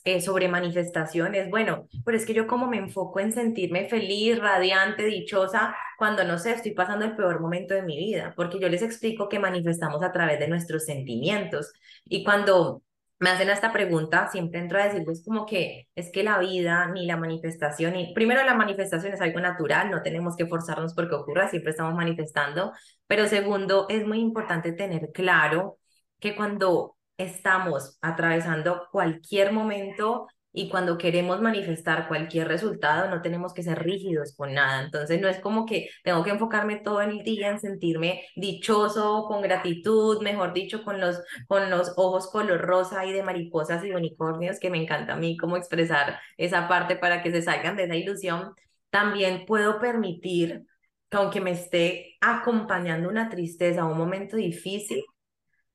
eh, 0.06 0.22
sobre 0.22 0.48
manifestaciones, 0.48 1.50
bueno, 1.50 1.88
pero 2.06 2.16
es 2.16 2.26
que 2.26 2.34
yo 2.34 2.48
como 2.48 2.68
me 2.68 2.78
enfoco 2.78 3.20
en 3.20 3.34
sentirme 3.34 3.90
feliz, 3.90 4.40
radiante, 4.40 5.04
dichosa, 5.04 5.76
cuando 5.98 6.24
no 6.24 6.38
sé, 6.38 6.54
estoy 6.54 6.72
pasando 6.72 7.04
el 7.04 7.16
peor 7.16 7.42
momento 7.42 7.74
de 7.74 7.82
mi 7.82 7.98
vida, 7.98 8.34
porque 8.38 8.60
yo 8.60 8.70
les 8.70 8.82
explico 8.84 9.28
que 9.28 9.40
manifestamos 9.40 10.02
a 10.04 10.14
través 10.14 10.40
de 10.40 10.48
nuestros 10.48 10.86
sentimientos 10.86 11.74
y 12.06 12.24
cuando 12.24 12.84
me 13.20 13.30
hacen 13.32 13.50
esta 13.50 13.74
pregunta, 13.74 14.30
siempre 14.32 14.60
entro 14.60 14.80
a 14.80 14.86
decirles 14.86 15.24
como 15.26 15.46
que 15.46 15.88
es 15.96 16.12
que 16.12 16.24
la 16.24 16.38
vida 16.40 16.88
ni 16.88 17.06
la 17.08 17.18
manifestación, 17.18 17.94
ni 17.94 18.14
primero 18.14 18.44
la 18.44 18.54
manifestación 18.54 19.14
es 19.14 19.22
algo 19.22 19.40
natural, 19.40 19.90
no 19.90 20.02
tenemos 20.04 20.36
que 20.36 20.46
forzarnos 20.48 20.94
porque 20.94 21.16
ocurra, 21.16 21.50
siempre 21.50 21.72
estamos 21.72 21.96
manifestando, 21.96 22.74
pero 23.08 23.28
segundo, 23.28 23.88
es 23.90 24.06
muy 24.06 24.20
importante 24.20 24.72
tener 24.74 25.12
claro 25.14 25.80
que 26.20 26.36
cuando 26.36 26.96
estamos 27.18 27.98
atravesando 28.02 28.88
cualquier 28.92 29.52
momento 29.52 30.28
y 30.58 30.70
cuando 30.70 30.98
queremos 30.98 31.40
manifestar 31.40 32.08
cualquier 32.08 32.48
resultado 32.48 33.12
no 33.12 33.22
tenemos 33.22 33.54
que 33.54 33.62
ser 33.62 33.78
rígidos 33.84 34.34
con 34.36 34.56
nada. 34.56 34.82
Entonces 34.84 35.22
no 35.22 35.28
es 35.28 35.38
como 35.40 35.68
que 35.68 35.90
tengo 36.04 36.24
que 36.24 36.32
enfocarme 36.32 36.78
todo 36.78 37.00
el 37.02 37.24
día 37.24 37.50
en 37.52 37.60
sentirme 37.60 38.24
dichoso, 38.36 39.26
con 39.28 39.44
gratitud, 39.44 40.20
mejor 40.24 40.54
dicho, 40.54 40.84
con 40.84 41.00
los, 41.00 41.22
con 41.48 41.70
los 41.70 41.94
ojos 41.96 42.32
color 42.32 42.60
rosa 42.60 43.06
y 43.06 43.14
de 43.14 43.22
mariposas 43.22 43.86
y 43.86 43.92
unicornios, 43.92 44.60
que 44.60 44.72
me 44.72 44.82
encanta 44.82 45.14
a 45.14 45.18
mí 45.18 45.38
cómo 45.38 45.58
expresar 45.58 46.20
esa 46.38 46.68
parte 46.68 46.96
para 46.96 47.22
que 47.22 47.30
se 47.30 47.44
salgan 47.44 47.76
de 47.76 47.84
esa 47.84 47.96
ilusión. 47.96 48.56
También 48.90 49.46
puedo 49.46 49.80
permitir 49.80 50.64
que 51.12 51.18
aunque 51.18 51.40
me 51.40 51.52
esté 51.52 52.18
acompañando 52.20 53.10
una 53.10 53.30
tristeza, 53.30 53.86
un 53.86 53.98
momento 53.98 54.36
difícil, 54.38 55.04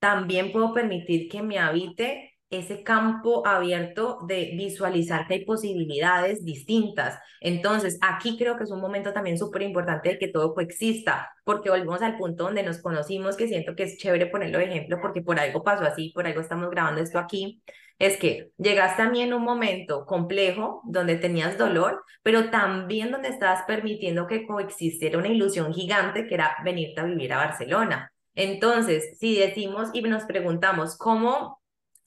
también 0.01 0.51
puedo 0.51 0.75
permitir 0.75 1.29
que 1.29 1.41
me 1.41 1.61
habite 1.61 2.32
ese 2.53 2.83
campo 2.83 3.47
abierto 3.47 4.19
de 4.29 4.53
visualizar 4.57 5.27
que 5.27 5.35
hay 5.35 5.45
posibilidades 5.45 6.45
distintas. 6.45 7.19
Entonces, 7.41 7.99
aquí 8.03 8.37
creo 8.37 8.57
que 8.57 8.65
es 8.65 8.71
un 8.71 8.81
momento 8.81 9.13
también 9.13 9.39
súper 9.39 9.63
importante 9.63 10.11
de 10.11 10.19
que 10.19 10.29
todo 10.29 10.55
coexista, 10.55 11.31
porque 11.45 11.71
volvemos 11.71 12.03
al 12.03 12.19
punto 12.19 12.45
donde 12.45 12.63
nos 12.63 12.81
conocimos, 12.81 13.37
que 13.37 13.49
siento 13.49 13.75
que 13.75 13.85
es 13.85 13.97
chévere 13.97 14.27
ponerlo 14.27 14.59
de 14.59 14.67
ejemplo, 14.67 14.99
porque 15.01 15.23
por 15.23 15.41
algo 15.41 15.65
pasó 15.65 15.85
así, 15.85 16.11
por 16.15 16.27
algo 16.27 16.43
estamos 16.43 16.71
grabando 16.71 17.01
esto 17.01 17.19
aquí, 17.19 17.63
es 17.99 18.19
que 18.19 18.51
llegaste 18.59 19.01
a 19.01 19.09
mí 19.09 19.23
en 19.23 19.33
un 19.33 19.43
momento 19.43 20.05
complejo 20.05 20.83
donde 20.85 21.17
tenías 21.17 21.57
dolor, 21.57 22.05
pero 22.23 22.51
también 22.51 23.11
donde 23.11 23.29
estabas 23.29 23.65
permitiendo 23.67 24.27
que 24.27 24.47
coexistiera 24.47 25.19
una 25.19 25.29
ilusión 25.29 25.73
gigante 25.73 26.27
que 26.27 26.35
era 26.35 26.57
venirte 26.65 27.01
a 27.01 27.05
vivir 27.05 27.33
a 27.33 27.39
Barcelona. 27.39 28.13
Entonces, 28.35 29.19
si 29.19 29.39
decimos 29.39 29.91
y 29.93 30.03
nos 30.03 30.25
preguntamos 30.25 30.99
cómo 30.99 31.62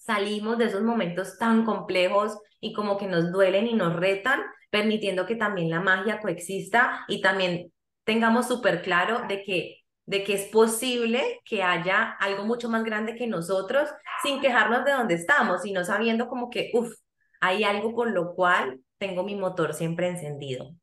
salimos 0.06 0.58
de 0.58 0.65
esos 0.65 0.84
momentos 0.84 1.38
tan 1.38 1.65
complejos 1.65 2.38
y 2.60 2.74
como 2.74 2.98
que 2.98 3.08
nos 3.08 3.32
duelen 3.32 3.68
y 3.68 3.74
nos 3.74 3.96
retan, 3.96 4.41
permitiendo 4.70 5.26
que 5.26 5.36
también 5.36 5.70
la 5.70 5.82
magia 5.82 6.20
coexista 6.20 7.06
y 7.08 7.22
también 7.22 7.72
tengamos 8.04 8.48
súper 8.48 8.82
claro 8.82 9.22
de 9.28 9.44
que, 9.44 9.84
de 10.06 10.24
que 10.24 10.34
es 10.34 10.46
posible 10.52 11.41
que 11.44 11.63
haya 11.63 12.12
algo 12.20 12.46
mucho 12.46 12.70
más 12.70 12.84
grande 12.84 13.15
que 13.15 13.28
nosotros 13.28 13.89
sin 14.24 14.39
quejarnos 14.39 14.86
de 14.86 14.91
donde 14.91 15.15
estamos, 15.15 15.63
sino 15.63 15.84
sabiendo 15.84 16.28
como 16.28 16.50
que, 16.50 16.72
uff, 16.74 16.94
hay 17.41 17.63
algo 17.63 17.94
con 17.94 18.13
lo 18.13 18.36
cual 18.36 18.82
tengo 18.98 19.24
mi 19.24 19.36
motor 19.36 19.74
siempre 19.74 20.08
encendido. 20.08 20.76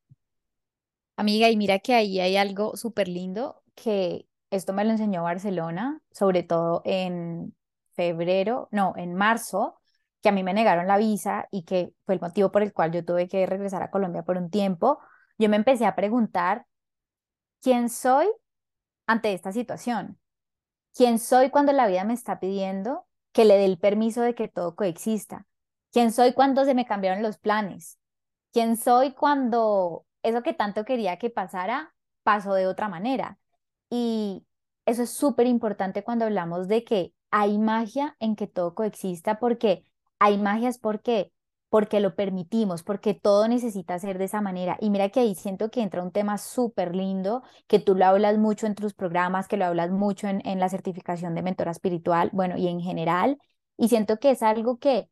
Amiga, 1.17 1.49
y 1.51 1.57
mira 1.57 1.79
que 1.79 1.95
ahí 1.95 2.19
hay 2.21 2.37
algo 2.37 2.77
súper 2.77 3.07
lindo 3.07 3.63
que 3.75 4.27
esto 4.51 4.73
me 4.73 4.85
lo 4.85 4.91
enseñó 4.91 5.23
Barcelona, 5.23 6.01
sobre 6.11 6.43
todo 6.43 6.83
en 6.85 7.55
febrero, 7.95 8.69
no, 8.71 8.95
en 8.97 9.15
marzo, 9.15 9.79
que 10.23 10.29
a 10.29 10.33
mí 10.33 10.43
me 10.43 10.55
negaron 10.55 10.87
la 10.87 10.97
visa 10.99 11.49
y 11.51 11.65
que 11.65 11.93
fue 12.07 12.15
el 12.15 12.21
motivo 12.21 12.53
por 12.53 12.63
el 12.63 12.73
cual 12.73 12.93
yo 12.93 13.05
tuve 13.05 13.29
que 13.29 13.45
regresar 13.47 13.83
a 13.83 13.91
Colombia 13.91 14.23
por 14.23 14.37
un 14.37 14.51
tiempo, 14.51 15.01
yo 15.39 15.49
me 15.49 15.57
empecé 15.57 15.87
a 15.87 15.97
preguntar, 15.97 16.67
¿quién 17.61 17.89
soy 17.89 18.29
ante 19.07 19.33
esta 19.33 19.53
situación? 19.53 20.19
¿Quién 20.95 21.19
soy 21.19 21.51
cuando 21.51 21.73
la 21.73 21.87
vida 21.87 22.05
me 22.05 22.15
está 22.15 22.39
pidiendo 22.39 23.07
que 23.33 23.45
le 23.45 23.57
dé 23.57 23.65
el 23.65 23.79
permiso 23.79 24.23
de 24.23 24.35
que 24.35 24.49
todo 24.49 24.77
coexista? 24.77 25.47
¿Quién 25.91 26.13
soy 26.13 26.33
cuando 26.35 26.65
se 26.65 26.75
me 26.75 26.87
cambiaron 26.87 27.23
los 27.23 27.39
planes? 27.39 27.99
¿Quién 28.53 28.77
soy 28.77 29.13
cuando 29.13 30.07
eso 30.23 30.43
que 30.43 30.55
tanto 30.55 30.85
quería 30.85 31.19
que 31.19 31.31
pasara 31.31 31.95
pasó 32.23 32.55
de 32.55 32.67
otra 32.67 32.89
manera? 32.89 33.39
Y 33.91 34.47
eso 34.87 35.03
es 35.03 35.11
súper 35.11 35.47
importante 35.47 36.05
cuando 36.05 36.27
hablamos 36.27 36.69
de 36.69 36.85
que 36.85 37.15
hay 37.33 37.59
magia 37.59 38.17
en 38.21 38.37
que 38.37 38.47
todo 38.49 38.75
coexista 38.77 39.41
porque 39.41 39.85
hay 40.21 40.39
magia 40.39 40.71
es 40.71 40.79
porque 40.79 41.33
porque 41.71 42.01
lo 42.01 42.15
permitimos, 42.15 42.83
porque 42.83 43.15
todo 43.15 43.49
necesita 43.49 43.99
ser 43.99 44.19
de 44.19 44.25
esa 44.27 44.43
manera. 44.43 44.77
Y 44.81 44.91
mira 44.91 45.09
que 45.09 45.21
ahí 45.21 45.35
siento 45.35 45.71
que 45.71 45.81
entra 45.83 46.03
un 46.03 46.13
tema 46.13 46.37
súper 46.39 46.95
lindo, 46.95 47.43
que 47.67 47.79
tú 47.79 47.95
lo 47.95 48.05
hablas 48.07 48.37
mucho 48.39 48.67
en 48.67 48.75
tus 48.75 48.93
programas, 48.95 49.49
que 49.49 49.57
lo 49.57 49.65
hablas 49.65 49.91
mucho 49.91 50.29
en, 50.29 50.47
en 50.47 50.61
la 50.61 50.69
certificación 50.69 51.35
de 51.35 51.43
mentora 51.43 51.71
espiritual, 51.73 52.31
bueno, 52.35 52.59
y 52.59 52.69
en 52.69 52.81
general. 52.81 53.39
Y 53.79 53.89
siento 53.89 54.19
que 54.19 54.33
es 54.33 54.43
algo 54.43 54.79
que 54.79 55.09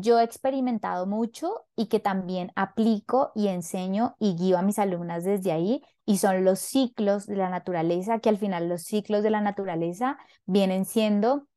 yo 0.00 0.18
he 0.18 0.24
experimentado 0.24 1.06
mucho 1.06 1.66
y 1.74 1.86
que 1.86 2.00
también 2.00 2.52
aplico 2.54 3.32
y 3.34 3.48
enseño 3.48 4.16
y 4.18 4.36
guío 4.36 4.58
a 4.58 4.62
mis 4.62 4.78
alumnas 4.78 5.24
desde 5.24 5.52
ahí 5.52 5.82
y 6.04 6.18
son 6.18 6.44
los 6.44 6.60
ciclos 6.60 7.26
de 7.26 7.36
la 7.36 7.50
naturaleza, 7.50 8.18
que 8.20 8.28
al 8.28 8.38
final 8.38 8.68
los 8.68 8.82
ciclos 8.82 9.22
de 9.22 9.30
la 9.30 9.40
naturaleza 9.40 10.18
vienen 10.44 10.84
siendo 10.84 11.48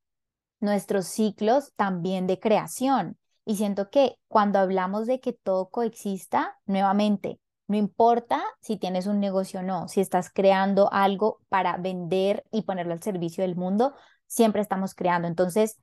nuestros 0.60 1.06
ciclos 1.08 1.74
también 1.76 2.28
de 2.28 2.40
creación. 2.40 3.18
Y 3.46 3.56
siento 3.56 3.90
que 3.90 4.16
cuando 4.28 4.60
hablamos 4.60 5.08
de 5.08 5.20
que 5.20 5.34
todo 5.34 5.70
coexista, 5.70 6.58
nuevamente, 6.66 7.40
no 7.68 7.78
importa 7.78 8.44
si 8.62 8.78
tienes 8.78 9.06
un 9.08 9.20
negocio 9.20 9.60
o 9.60 9.64
no, 9.64 9.88
si 9.88 10.02
estás 10.02 10.32
creando 10.32 10.92
algo 10.92 11.40
para 11.50 11.78
vender 11.78 12.44
y 12.52 12.64
ponerlo 12.64 12.94
al 12.94 13.04
servicio 13.04 13.44
del 13.44 13.56
mundo, 13.56 13.94
siempre 14.28 14.62
estamos 14.62 14.96
creando. 14.96 15.28
Entonces, 15.28 15.78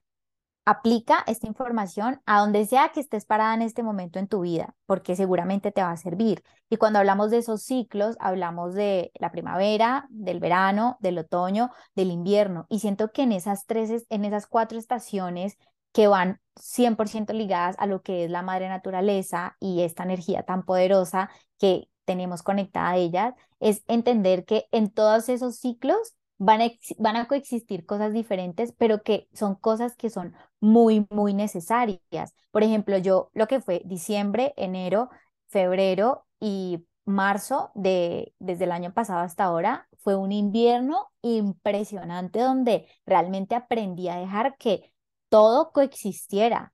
aplica 0.66 1.22
esta 1.29 1.46
información 1.46 2.20
a 2.26 2.40
donde 2.40 2.66
sea 2.66 2.90
que 2.90 3.00
estés 3.00 3.24
parada 3.24 3.55
en 3.55 3.62
este 3.62 3.85
momento 3.85 4.18
en 4.18 4.26
tu 4.26 4.40
vida, 4.40 4.74
porque 4.85 5.14
seguramente 5.14 5.70
te 5.70 5.83
va 5.83 5.92
a 5.92 5.96
servir. 5.96 6.42
Y 6.68 6.76
cuando 6.76 6.98
hablamos 6.98 7.31
de 7.31 7.38
esos 7.38 7.62
ciclos, 7.62 8.16
hablamos 8.18 8.74
de 8.74 9.12
la 9.14 9.31
primavera, 9.31 10.07
del 10.11 10.40
verano, 10.40 10.96
del 11.00 11.18
otoño, 11.18 11.70
del 11.94 12.11
invierno. 12.11 12.66
Y 12.68 12.81
siento 12.81 13.12
que 13.12 13.22
en 13.22 13.33
esas 13.33 13.64
tres, 13.66 14.07
en 14.11 14.24
esas 14.24 14.46
cuatro 14.48 14.76
estaciones 14.76 15.57
que 15.92 16.09
van 16.09 16.40
100% 16.57 17.33
ligadas 17.33 17.76
a 17.79 17.87
lo 17.87 18.02
que 18.02 18.24
es 18.24 18.31
la 18.31 18.42
madre 18.42 18.68
naturaleza 18.68 19.57
y 19.61 19.83
esta 19.83 20.02
energía 20.02 20.42
tan 20.42 20.64
poderosa 20.64 21.31
que 21.59 21.88
tenemos 22.05 22.42
conectada 22.42 22.90
a 22.90 22.96
ellas, 22.96 23.35
es 23.61 23.85
entender 23.87 24.44
que 24.44 24.66
en 24.72 24.90
todos 24.90 25.29
esos 25.29 25.57
ciclos 25.57 26.14
van 26.38 26.62
a, 26.62 26.70
van 26.99 27.16
a 27.16 27.29
coexistir 27.29 27.87
cosas 27.87 28.12
diferentes, 28.12 28.72
pero 28.72 29.03
que 29.03 29.29
son 29.33 29.55
cosas 29.55 29.96
que 29.96 30.11
son 30.11 30.35
muy, 30.61 31.07
muy 31.11 31.35
necesarias. 31.35 32.35
Por 32.51 32.62
ejemplo, 32.62 32.99
yo 32.99 33.31
lo 33.35 33.46
que 33.46 33.61
fue 33.61 33.83
diciembre, 33.85 34.53
enero, 34.57 35.11
febrero 35.49 36.27
y 36.40 36.85
marzo 37.05 37.70
de 37.75 38.35
desde 38.38 38.64
el 38.64 38.72
año 38.72 38.92
pasado 38.92 39.20
hasta 39.20 39.44
ahora 39.44 39.88
fue 39.99 40.16
un 40.16 40.33
invierno 40.33 41.09
impresionante 41.22 42.40
donde 42.40 42.87
realmente 43.07 43.55
aprendí 43.55 44.09
a 44.09 44.16
dejar 44.16 44.57
que 44.59 44.92
todo 45.29 45.72
coexistiera. 45.72 46.72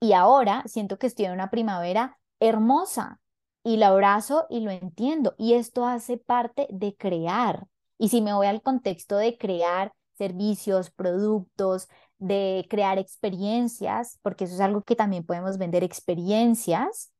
Y 0.00 0.12
ahora 0.12 0.62
siento 0.66 0.98
que 0.98 1.08
estoy 1.08 1.26
en 1.26 1.32
una 1.32 1.50
primavera 1.50 2.18
hermosa 2.40 3.20
y 3.64 3.76
lo 3.78 3.86
abrazo 3.86 4.46
y 4.48 4.60
lo 4.60 4.70
entiendo. 4.70 5.34
Y 5.38 5.54
esto 5.54 5.86
hace 5.86 6.18
parte 6.18 6.66
de 6.70 6.94
crear. 6.96 7.66
Y 7.98 8.08
si 8.08 8.22
me 8.22 8.32
voy 8.32 8.46
al 8.46 8.62
contexto 8.62 9.16
de 9.16 9.36
crear 9.36 9.92
servicios, 10.16 10.90
productos, 10.90 11.88
de 12.18 12.66
crear 12.70 12.98
experiencias, 12.98 14.18
porque 14.22 14.44
eso 14.44 14.54
es 14.54 14.60
algo 14.60 14.82
que 14.82 14.96
también 14.96 15.24
podemos 15.24 15.58
vender 15.58 15.84
experiencias, 15.84 17.12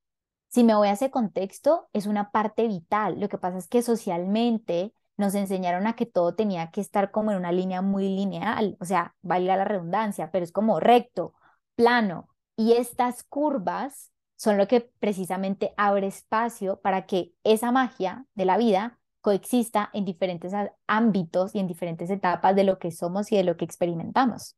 si 0.48 0.64
me 0.64 0.74
voy 0.74 0.88
a 0.88 0.92
ese 0.92 1.10
contexto, 1.10 1.88
es 1.92 2.06
una 2.06 2.30
parte 2.30 2.66
vital. 2.68 3.20
Lo 3.20 3.28
que 3.28 3.38
pasa 3.38 3.58
es 3.58 3.68
que 3.68 3.82
socialmente 3.82 4.94
nos 5.16 5.34
enseñaron 5.34 5.86
a 5.86 5.94
que 5.94 6.06
todo 6.06 6.34
tenía 6.34 6.70
que 6.70 6.80
estar 6.80 7.10
como 7.10 7.32
en 7.32 7.38
una 7.38 7.52
línea 7.52 7.82
muy 7.82 8.08
lineal, 8.08 8.76
o 8.80 8.84
sea, 8.84 9.14
valga 9.20 9.56
la 9.56 9.64
redundancia, 9.64 10.30
pero 10.30 10.44
es 10.44 10.52
como 10.52 10.80
recto, 10.80 11.34
plano. 11.74 12.28
Y 12.56 12.72
estas 12.74 13.24
curvas 13.24 14.12
son 14.36 14.56
lo 14.58 14.68
que 14.68 14.80
precisamente 15.00 15.74
abre 15.76 16.06
espacio 16.06 16.80
para 16.80 17.06
que 17.06 17.34
esa 17.44 17.72
magia 17.72 18.26
de 18.34 18.44
la 18.44 18.56
vida 18.56 18.97
coexista 19.20 19.90
en 19.92 20.04
diferentes 20.04 20.52
ámbitos 20.86 21.54
y 21.54 21.58
en 21.58 21.66
diferentes 21.66 22.10
etapas 22.10 22.54
de 22.54 22.64
lo 22.64 22.78
que 22.78 22.90
somos 22.90 23.30
y 23.32 23.36
de 23.36 23.44
lo 23.44 23.56
que 23.56 23.64
experimentamos. 23.64 24.56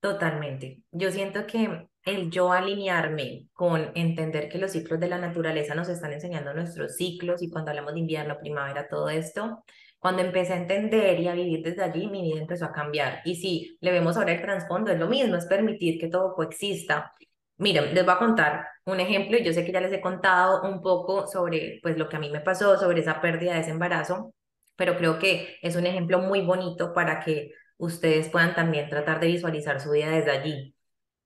Totalmente. 0.00 0.82
Yo 0.92 1.10
siento 1.10 1.46
que 1.46 1.88
el 2.04 2.30
yo 2.30 2.52
alinearme 2.52 3.48
con 3.52 3.90
entender 3.94 4.48
que 4.48 4.58
los 4.58 4.70
ciclos 4.72 5.00
de 5.00 5.08
la 5.08 5.18
naturaleza 5.18 5.74
nos 5.74 5.88
están 5.88 6.12
enseñando 6.12 6.54
nuestros 6.54 6.96
ciclos 6.96 7.42
y 7.42 7.50
cuando 7.50 7.70
hablamos 7.70 7.94
de 7.94 8.00
invierno, 8.00 8.38
primavera, 8.38 8.88
todo 8.88 9.08
esto, 9.08 9.64
cuando 9.98 10.22
empecé 10.22 10.52
a 10.52 10.58
entender 10.58 11.18
y 11.18 11.26
a 11.26 11.34
vivir 11.34 11.64
desde 11.64 11.82
allí, 11.82 12.06
mi 12.06 12.22
vida 12.22 12.40
empezó 12.40 12.66
a 12.66 12.72
cambiar. 12.72 13.22
Y 13.24 13.34
si 13.34 13.76
le 13.80 13.90
vemos 13.90 14.16
ahora 14.16 14.32
el 14.32 14.42
trasfondo, 14.42 14.92
es 14.92 14.98
lo 15.00 15.08
mismo, 15.08 15.34
es 15.34 15.46
permitir 15.46 15.98
que 15.98 16.08
todo 16.08 16.34
coexista. 16.34 17.12
Miren, 17.58 17.94
les 17.94 18.04
voy 18.04 18.14
a 18.14 18.18
contar 18.18 18.66
un 18.84 19.00
ejemplo 19.00 19.38
yo 19.38 19.52
sé 19.52 19.64
que 19.64 19.72
ya 19.72 19.80
les 19.80 19.92
he 19.92 20.00
contado 20.00 20.62
un 20.62 20.80
poco 20.82 21.26
sobre 21.26 21.80
pues 21.82 21.96
lo 21.98 22.08
que 22.08 22.16
a 22.16 22.18
mí 22.20 22.30
me 22.30 22.40
pasó, 22.40 22.78
sobre 22.78 23.00
esa 23.00 23.20
pérdida 23.20 23.54
de 23.54 23.60
ese 23.60 23.70
embarazo, 23.70 24.34
pero 24.76 24.96
creo 24.96 25.18
que 25.18 25.56
es 25.62 25.76
un 25.76 25.86
ejemplo 25.86 26.20
muy 26.20 26.42
bonito 26.42 26.92
para 26.94 27.20
que 27.20 27.52
ustedes 27.78 28.28
puedan 28.28 28.54
también 28.54 28.88
tratar 28.88 29.20
de 29.20 29.28
visualizar 29.28 29.80
su 29.80 29.90
vida 29.90 30.10
desde 30.10 30.30
allí. 30.30 30.74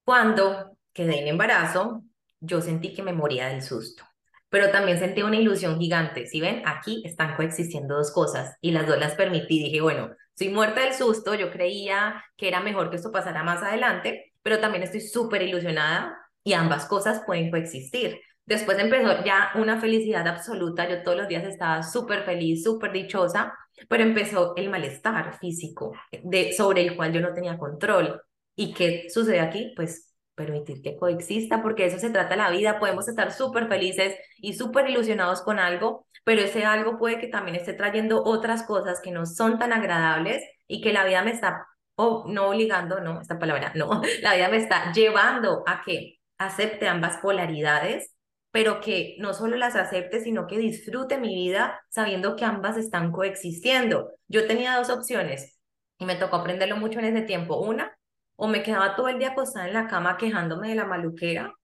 Cuando 0.05 0.77
quedé 0.93 1.21
en 1.21 1.29
embarazo, 1.29 2.03
yo 2.41 2.61
sentí 2.61 2.95
que 2.95 3.03
me 3.03 3.13
moría 3.13 3.49
del 3.49 3.63
susto, 3.63 4.05
pero 4.49 4.71
también 4.71 4.99
sentí 4.99 5.23
una 5.23 5.37
ilusión 5.37 5.79
gigante. 5.79 6.27
Si 6.27 6.41
ven, 6.41 6.63
aquí 6.65 7.03
están 7.05 7.37
coexistiendo 7.37 7.97
dos 7.97 8.13
cosas 8.13 8.57
y 8.61 8.73
las 8.73 8.87
dos 8.87 8.99
las 8.99 9.15
permití. 9.15 9.63
Dije, 9.65 9.81
bueno, 9.81 10.11
soy 10.35 10.49
muerta 10.49 10.83
del 10.83 10.95
susto, 10.95 11.35
yo 11.35 11.51
creía 11.51 12.25
que 12.37 12.49
era 12.49 12.61
mejor 12.61 12.91
que 12.91 12.97
esto 12.97 13.13
pasara 13.13 13.43
más 13.43 13.63
adelante, 13.63 14.30
pero 14.43 14.61
también 14.61 14.83
estoy 14.83 15.01
súper 15.01 15.43
ilusionada 15.43 16.17
y 16.45 16.53
ambas 16.55 16.87
cosas 16.87 17.23
pueden 17.27 17.51
coexistir. 17.51 18.21
Después 18.47 18.79
empezó 18.79 19.25
ya 19.25 19.53
una 19.55 19.81
felicidad 19.81 20.27
absoluta, 20.27 20.89
yo 20.89 21.03
todos 21.03 21.19
los 21.19 21.29
días 21.29 21.45
estaba 21.45 21.83
súper 21.83 22.25
feliz, 22.25 22.65
súper 22.65 22.93
dichosa, 22.93 23.55
pero 23.89 24.03
empezó 24.03 24.55
el 24.57 24.71
malestar 24.71 25.39
físico 25.39 25.93
de, 26.23 26.53
sobre 26.53 26.83
el 26.83 26.97
cual 26.97 27.13
yo 27.13 27.21
no 27.21 27.33
tenía 27.33 27.59
control. 27.59 28.21
¿Y 28.57 28.75
qué 28.75 29.07
sucede 29.09 29.41
aquí? 29.41 29.73
Pues 29.77 30.13
permitir 30.35 30.83
que 30.83 30.97
coexista, 30.97 31.63
porque 31.63 31.87
eso 31.87 31.99
se 31.99 32.11
trata 32.11 32.35
la 32.37 32.51
vida. 32.51 32.79
Podemos 32.79 33.09
estar 33.09 33.33
súper 33.33 33.69
felices 33.69 34.17
y 34.39 34.55
súper 34.55 34.89
ilusionados 34.89 35.43
con 35.43 35.59
algo, 35.59 36.07
pero 36.25 36.43
ese 36.43 36.65
algo 36.65 36.99
puede 36.99 37.19
que 37.19 37.29
también 37.29 37.57
esté 37.57 37.75
trayendo 37.75 38.25
otras 38.25 38.63
cosas 38.65 39.01
que 39.01 39.13
no 39.13 39.27
son 39.27 39.59
tan 39.59 39.73
agradables 39.73 40.43
y 40.67 40.81
que 40.81 40.93
la 40.93 41.05
vida 41.05 41.23
me 41.23 41.33
está, 41.33 41.67
o 42.01 42.29
no 42.29 42.49
obligando, 42.49 43.01
no, 43.01 43.21
esta 43.21 43.39
palabra, 43.39 43.73
no, 43.75 44.03
la 44.23 44.35
vida 44.35 44.49
me 44.49 44.57
está 44.59 44.93
llevando 44.93 45.63
a 45.67 45.83
que 45.83 46.19
acepte 46.39 46.89
ambas 46.89 47.19
polaridades 47.19 48.15
pero 48.51 48.81
que 48.81 49.17
no 49.19 49.33
solo 49.35 49.57
las 49.57 49.77
acepte, 49.77 50.21
sino 50.21 50.47
que 50.47 50.59
disfrute 50.59 51.19
mi 51.19 51.35
vida 51.35 51.81
sabiendo 51.89 52.37
que 52.37 52.45
ambas 52.45 52.77
están 52.77 53.13
coexistiendo. 53.13 54.11
Yo 54.29 54.47
tenía 54.47 54.77
dos 54.77 54.91
opciones 54.91 55.61
y 55.99 56.05
me 56.05 56.17
tocó 56.17 56.37
aprenderlo 56.37 56.77
mucho 56.77 56.99
en 56.99 57.05
ese 57.07 57.23
tiempo. 57.23 57.59
Una, 57.59 57.97
o 58.37 58.49
me 58.49 58.63
quedaba 58.63 58.97
todo 58.97 59.09
el 59.09 59.19
día 59.19 59.31
acostada 59.31 59.69
en 59.69 59.75
la 59.75 59.87
cama 59.87 60.17
quejándome 60.17 60.69
de 60.71 60.75
la 60.75 60.87
maluquera, 60.87 61.55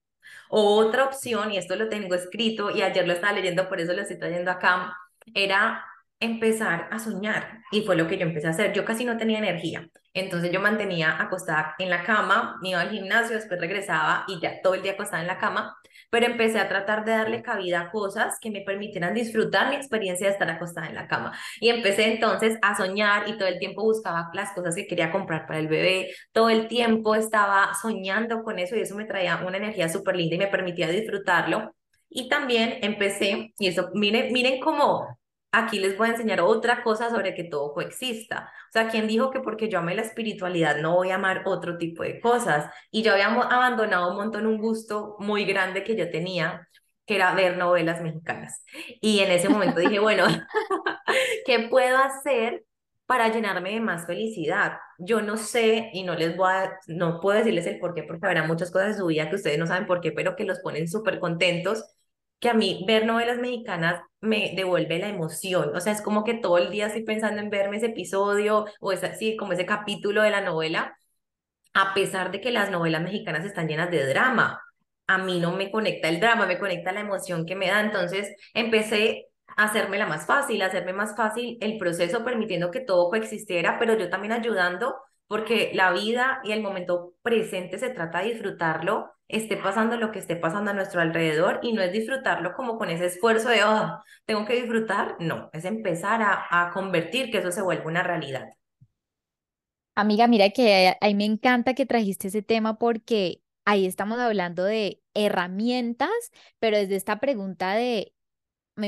o 0.49 0.75
otra 0.77 1.05
opción, 1.05 1.51
y 1.51 1.57
esto 1.57 1.75
lo 1.75 1.89
tengo 1.89 2.15
escrito 2.15 2.69
y 2.71 2.81
ayer 2.81 3.07
lo 3.07 3.13
estaba 3.13 3.33
leyendo, 3.33 3.69
por 3.69 3.79
eso 3.79 3.93
lo 3.93 4.01
estoy 4.01 4.19
trayendo 4.19 4.51
acá, 4.51 4.93
era 5.33 5.85
empezar 6.19 6.87
a 6.91 6.99
soñar. 6.99 7.61
Y 7.71 7.81
fue 7.81 7.95
lo 7.95 8.07
que 8.07 8.17
yo 8.17 8.25
empecé 8.25 8.47
a 8.47 8.51
hacer. 8.51 8.73
Yo 8.73 8.85
casi 8.85 9.05
no 9.05 9.17
tenía 9.17 9.39
energía. 9.39 9.87
Entonces 10.19 10.51
yo 10.51 10.59
mantenía 10.59 11.21
acostada 11.21 11.75
en 11.79 11.89
la 11.89 12.03
cama, 12.03 12.59
iba 12.63 12.81
al 12.81 12.89
gimnasio, 12.89 13.35
después 13.35 13.59
regresaba 13.59 14.25
y 14.27 14.39
ya 14.41 14.61
todo 14.61 14.73
el 14.73 14.81
día 14.81 14.93
acostada 14.93 15.21
en 15.21 15.27
la 15.27 15.37
cama 15.37 15.77
pero 16.09 16.25
empecé 16.25 16.59
a 16.59 16.69
tratar 16.69 17.05
de 17.05 17.11
darle 17.11 17.41
cabida 17.41 17.81
a 17.81 17.91
cosas 17.91 18.37
que 18.39 18.51
me 18.51 18.61
permitieran 18.61 19.13
disfrutar 19.13 19.69
mi 19.69 19.75
experiencia 19.75 20.27
de 20.27 20.33
estar 20.33 20.49
acostada 20.49 20.87
en 20.87 20.95
la 20.95 21.07
cama. 21.07 21.37
Y 21.59 21.69
empecé 21.69 22.13
entonces 22.13 22.57
a 22.61 22.75
soñar 22.75 23.27
y 23.27 23.37
todo 23.37 23.47
el 23.47 23.59
tiempo 23.59 23.83
buscaba 23.83 24.29
las 24.33 24.53
cosas 24.53 24.75
que 24.75 24.87
quería 24.87 25.11
comprar 25.11 25.47
para 25.47 25.59
el 25.59 25.67
bebé, 25.67 26.09
todo 26.31 26.49
el 26.49 26.67
tiempo 26.67 27.15
estaba 27.15 27.73
soñando 27.81 28.43
con 28.43 28.59
eso 28.59 28.75
y 28.75 28.81
eso 28.81 28.95
me 28.95 29.05
traía 29.05 29.43
una 29.45 29.57
energía 29.57 29.89
súper 29.89 30.15
linda 30.15 30.35
y 30.35 30.39
me 30.39 30.47
permitía 30.47 30.87
disfrutarlo. 30.87 31.73
Y 32.09 32.29
también 32.29 32.79
empecé, 32.81 33.53
y 33.59 33.67
eso, 33.67 33.89
miren, 33.93 34.31
miren 34.31 34.61
cómo 34.61 35.19
aquí 35.59 35.79
les 35.79 35.97
voy 35.97 36.09
a 36.09 36.11
enseñar 36.11 36.41
otra 36.41 36.83
cosa 36.83 37.09
sobre 37.09 37.33
que 37.33 37.43
todo 37.43 37.73
coexista. 37.73 38.51
O 38.69 38.71
sea, 38.71 38.89
¿quién 38.89 39.07
dijo 39.07 39.31
que 39.31 39.39
porque 39.39 39.69
yo 39.69 39.79
amé 39.79 39.95
la 39.95 40.01
espiritualidad 40.01 40.77
no 40.77 40.95
voy 40.95 41.11
a 41.11 41.15
amar 41.15 41.43
otro 41.45 41.77
tipo 41.77 42.03
de 42.03 42.19
cosas? 42.19 42.71
Y 42.91 43.03
yo 43.03 43.13
había 43.13 43.27
abandonado 43.27 44.11
un 44.11 44.17
montón 44.17 44.45
un 44.47 44.57
gusto 44.57 45.15
muy 45.19 45.45
grande 45.45 45.83
que 45.83 45.95
yo 45.95 46.09
tenía, 46.11 46.67
que 47.05 47.15
era 47.15 47.33
ver 47.33 47.57
novelas 47.57 48.01
mexicanas. 48.01 48.63
Y 49.01 49.19
en 49.19 49.31
ese 49.31 49.49
momento 49.49 49.79
dije, 49.79 49.99
bueno, 49.99 50.25
¿qué 51.45 51.67
puedo 51.69 51.97
hacer 51.97 52.65
para 53.05 53.29
llenarme 53.29 53.71
de 53.73 53.79
más 53.79 54.05
felicidad? 54.05 54.77
Yo 54.99 55.21
no 55.21 55.37
sé 55.37 55.89
y 55.93 56.03
no 56.03 56.15
les 56.15 56.35
voy 56.35 56.49
a, 56.51 56.79
no 56.87 57.19
puedo 57.21 57.37
decirles 57.37 57.65
el 57.67 57.79
por 57.79 57.93
qué, 57.93 58.03
porque 58.03 58.25
habrá 58.25 58.43
muchas 58.43 58.71
cosas 58.71 58.89
en 58.89 58.97
su 58.97 59.07
vida 59.07 59.29
que 59.29 59.35
ustedes 59.35 59.59
no 59.59 59.67
saben 59.67 59.87
por 59.87 60.01
qué, 60.01 60.11
pero 60.11 60.35
que 60.35 60.43
los 60.45 60.59
ponen 60.59 60.87
súper 60.87 61.19
contentos 61.19 61.96
que 62.39 62.49
a 62.49 62.53
mí 62.53 62.83
ver 62.87 63.05
novelas 63.05 63.37
mexicanas 63.39 64.01
me 64.21 64.53
devuelve 64.55 64.99
la 64.99 65.09
emoción. 65.09 65.75
O 65.75 65.79
sea, 65.79 65.93
es 65.93 66.01
como 66.01 66.23
que 66.23 66.35
todo 66.35 66.57
el 66.57 66.71
día 66.71 66.87
estoy 66.87 67.03
pensando 67.03 67.41
en 67.41 67.49
verme 67.49 67.77
ese 67.77 67.87
episodio 67.87 68.65
o 68.79 68.91
es 68.91 69.03
así 69.03 69.35
como 69.37 69.53
ese 69.53 69.65
capítulo 69.65 70.21
de 70.21 70.31
la 70.31 70.41
novela, 70.41 70.97
a 71.73 71.93
pesar 71.93 72.31
de 72.31 72.41
que 72.41 72.51
las 72.51 72.71
novelas 72.71 73.01
mexicanas 73.03 73.45
están 73.45 73.67
llenas 73.67 73.91
de 73.91 74.07
drama. 74.07 74.61
A 75.07 75.17
mí 75.19 75.39
no 75.39 75.51
me 75.55 75.71
conecta 75.71 76.09
el 76.09 76.19
drama, 76.19 76.45
me 76.45 76.59
conecta 76.59 76.91
la 76.91 77.01
emoción 77.01 77.45
que 77.45 77.55
me 77.55 77.67
da. 77.69 77.81
Entonces 77.81 78.35
empecé 78.53 79.27
a 79.55 79.65
hacerme 79.65 79.97
la 79.97 80.07
más 80.07 80.25
fácil, 80.25 80.61
a 80.61 80.67
hacerme 80.67 80.93
más 80.93 81.15
fácil 81.15 81.57
el 81.61 81.77
proceso, 81.77 82.23
permitiendo 82.25 82.71
que 82.71 82.81
todo 82.81 83.09
coexistiera, 83.09 83.79
pero 83.79 83.97
yo 83.97 84.09
también 84.09 84.33
ayudando, 84.33 84.95
porque 85.27 85.71
la 85.73 85.91
vida 85.91 86.41
y 86.43 86.51
el 86.51 86.61
momento 86.61 87.13
presente 87.21 87.77
se 87.79 87.89
trata 87.89 88.19
de 88.19 88.33
disfrutarlo 88.33 89.11
esté 89.27 89.57
pasando 89.57 89.97
lo 89.97 90.11
que 90.11 90.19
esté 90.19 90.35
pasando 90.35 90.71
a 90.71 90.73
nuestro 90.73 91.01
alrededor 91.01 91.59
y 91.63 91.73
no 91.73 91.81
es 91.81 91.91
disfrutarlo 91.91 92.53
como 92.53 92.77
con 92.77 92.89
ese 92.89 93.07
esfuerzo 93.07 93.49
de, 93.49 93.63
oh, 93.63 93.99
tengo 94.25 94.45
que 94.45 94.55
disfrutar, 94.55 95.15
no, 95.19 95.49
es 95.53 95.65
empezar 95.65 96.21
a, 96.21 96.45
a 96.49 96.71
convertir 96.71 97.31
que 97.31 97.39
eso 97.39 97.51
se 97.51 97.61
vuelva 97.61 97.85
una 97.85 98.03
realidad. 98.03 98.47
Amiga, 99.95 100.27
mira 100.27 100.51
que 100.51 100.95
a 100.99 101.07
mí 101.07 101.15
me 101.15 101.25
encanta 101.25 101.73
que 101.73 101.85
trajiste 101.87 102.27
ese 102.27 102.43
tema 102.43 102.77
porque 102.77 103.41
ahí 103.65 103.85
estamos 103.85 104.19
hablando 104.19 104.63
de 104.63 105.01
herramientas, 105.15 106.09
pero 106.59 106.77
desde 106.77 106.95
esta 106.95 107.19
pregunta 107.19 107.73
de, 107.73 108.13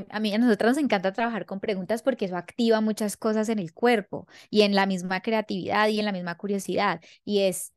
a 0.09 0.19
mí 0.19 0.33
a 0.33 0.37
nosotros 0.37 0.71
nos 0.71 0.83
encanta 0.83 1.13
trabajar 1.13 1.45
con 1.45 1.59
preguntas 1.59 2.03
porque 2.03 2.25
eso 2.25 2.37
activa 2.37 2.81
muchas 2.81 3.17
cosas 3.17 3.49
en 3.49 3.59
el 3.59 3.73
cuerpo 3.73 4.27
y 4.49 4.61
en 4.61 4.75
la 4.75 4.85
misma 4.85 5.21
creatividad 5.21 5.87
y 5.89 5.99
en 5.99 6.05
la 6.05 6.11
misma 6.11 6.37
curiosidad. 6.37 7.01
Y 7.25 7.39
es, 7.41 7.73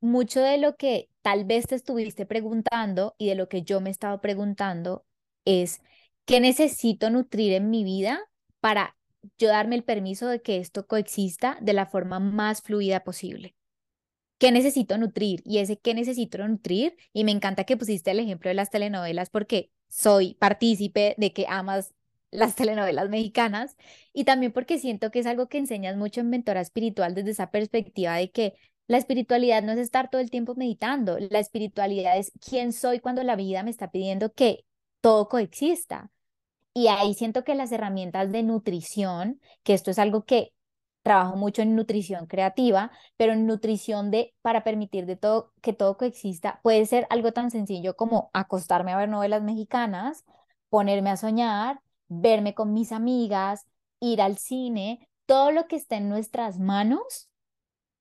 mucho 0.00 0.40
de 0.40 0.58
lo 0.58 0.76
que 0.76 1.08
tal 1.22 1.44
vez 1.44 1.66
te 1.66 1.74
estuviste 1.74 2.26
preguntando 2.26 3.14
y 3.18 3.28
de 3.28 3.34
lo 3.34 3.48
que 3.48 3.62
yo 3.62 3.80
me 3.80 3.90
he 3.90 3.92
estado 3.92 4.20
preguntando 4.20 5.04
es, 5.44 5.80
¿qué 6.24 6.40
necesito 6.40 7.10
nutrir 7.10 7.52
en 7.52 7.70
mi 7.70 7.84
vida 7.84 8.20
para 8.60 8.96
yo 9.38 9.48
darme 9.48 9.76
el 9.76 9.84
permiso 9.84 10.28
de 10.28 10.42
que 10.42 10.58
esto 10.58 10.86
coexista 10.86 11.58
de 11.60 11.72
la 11.74 11.86
forma 11.86 12.20
más 12.20 12.62
fluida 12.62 13.04
posible? 13.04 13.54
¿Qué 14.38 14.52
necesito 14.52 14.96
nutrir? 14.96 15.42
Y 15.44 15.58
ese 15.58 15.78
qué 15.78 15.94
necesito 15.94 16.38
nutrir, 16.48 16.96
y 17.12 17.24
me 17.24 17.32
encanta 17.32 17.64
que 17.64 17.76
pusiste 17.76 18.10
el 18.10 18.20
ejemplo 18.20 18.48
de 18.48 18.54
las 18.54 18.70
telenovelas 18.70 19.28
porque 19.30 19.70
soy 19.88 20.34
partícipe 20.34 21.14
de 21.18 21.32
que 21.32 21.46
amas 21.48 21.94
las 22.30 22.54
telenovelas 22.56 23.10
mexicanas 23.10 23.76
y 24.12 24.24
también 24.24 24.52
porque 24.52 24.78
siento 24.78 25.10
que 25.10 25.18
es 25.20 25.26
algo 25.26 25.48
que 25.48 25.58
enseñas 25.58 25.96
mucho 25.96 26.20
en 26.20 26.30
Mentora 26.30 26.60
Espiritual 26.60 27.14
desde 27.14 27.32
esa 27.32 27.50
perspectiva 27.50 28.14
de 28.16 28.30
que 28.30 28.54
la 28.90 28.98
espiritualidad 28.98 29.62
no 29.62 29.70
es 29.70 29.78
estar 29.78 30.10
todo 30.10 30.20
el 30.20 30.30
tiempo 30.32 30.56
meditando, 30.56 31.16
la 31.20 31.38
espiritualidad 31.38 32.18
es 32.18 32.32
quién 32.44 32.72
soy 32.72 32.98
cuando 32.98 33.22
la 33.22 33.36
vida 33.36 33.62
me 33.62 33.70
está 33.70 33.92
pidiendo 33.92 34.32
que 34.32 34.64
todo 35.00 35.28
coexista. 35.28 36.10
Y 36.74 36.88
ahí 36.88 37.14
siento 37.14 37.44
que 37.44 37.54
las 37.54 37.70
herramientas 37.70 38.32
de 38.32 38.42
nutrición, 38.42 39.40
que 39.62 39.74
esto 39.74 39.92
es 39.92 40.00
algo 40.00 40.24
que 40.24 40.54
trabajo 41.02 41.36
mucho 41.36 41.62
en 41.62 41.76
nutrición 41.76 42.26
creativa, 42.26 42.90
pero 43.16 43.32
en 43.32 43.46
nutrición 43.46 44.10
de 44.10 44.34
para 44.42 44.64
permitir 44.64 45.06
de 45.06 45.14
todo 45.14 45.52
que 45.62 45.72
todo 45.72 45.96
coexista, 45.96 46.58
puede 46.64 46.84
ser 46.84 47.06
algo 47.10 47.30
tan 47.30 47.52
sencillo 47.52 47.94
como 47.94 48.28
acostarme 48.32 48.92
a 48.92 48.96
ver 48.96 49.08
novelas 49.08 49.44
mexicanas, 49.44 50.24
ponerme 50.68 51.10
a 51.10 51.16
soñar, 51.16 51.80
verme 52.08 52.54
con 52.54 52.72
mis 52.72 52.90
amigas, 52.90 53.68
ir 54.00 54.20
al 54.20 54.36
cine, 54.36 55.08
todo 55.26 55.52
lo 55.52 55.68
que 55.68 55.76
esté 55.76 55.94
en 55.94 56.08
nuestras 56.08 56.58
manos 56.58 57.29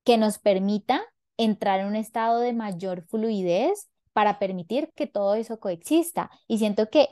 que 0.09 0.17
nos 0.17 0.39
permita 0.39 1.03
entrar 1.37 1.81
en 1.81 1.85
un 1.85 1.95
estado 1.95 2.39
de 2.39 2.51
mayor 2.51 3.03
fluidez 3.03 3.91
para 4.11 4.39
permitir 4.39 4.91
que 4.95 5.05
todo 5.05 5.35
eso 5.35 5.59
coexista. 5.59 6.31
Y 6.47 6.57
siento 6.57 6.89
que, 6.89 7.07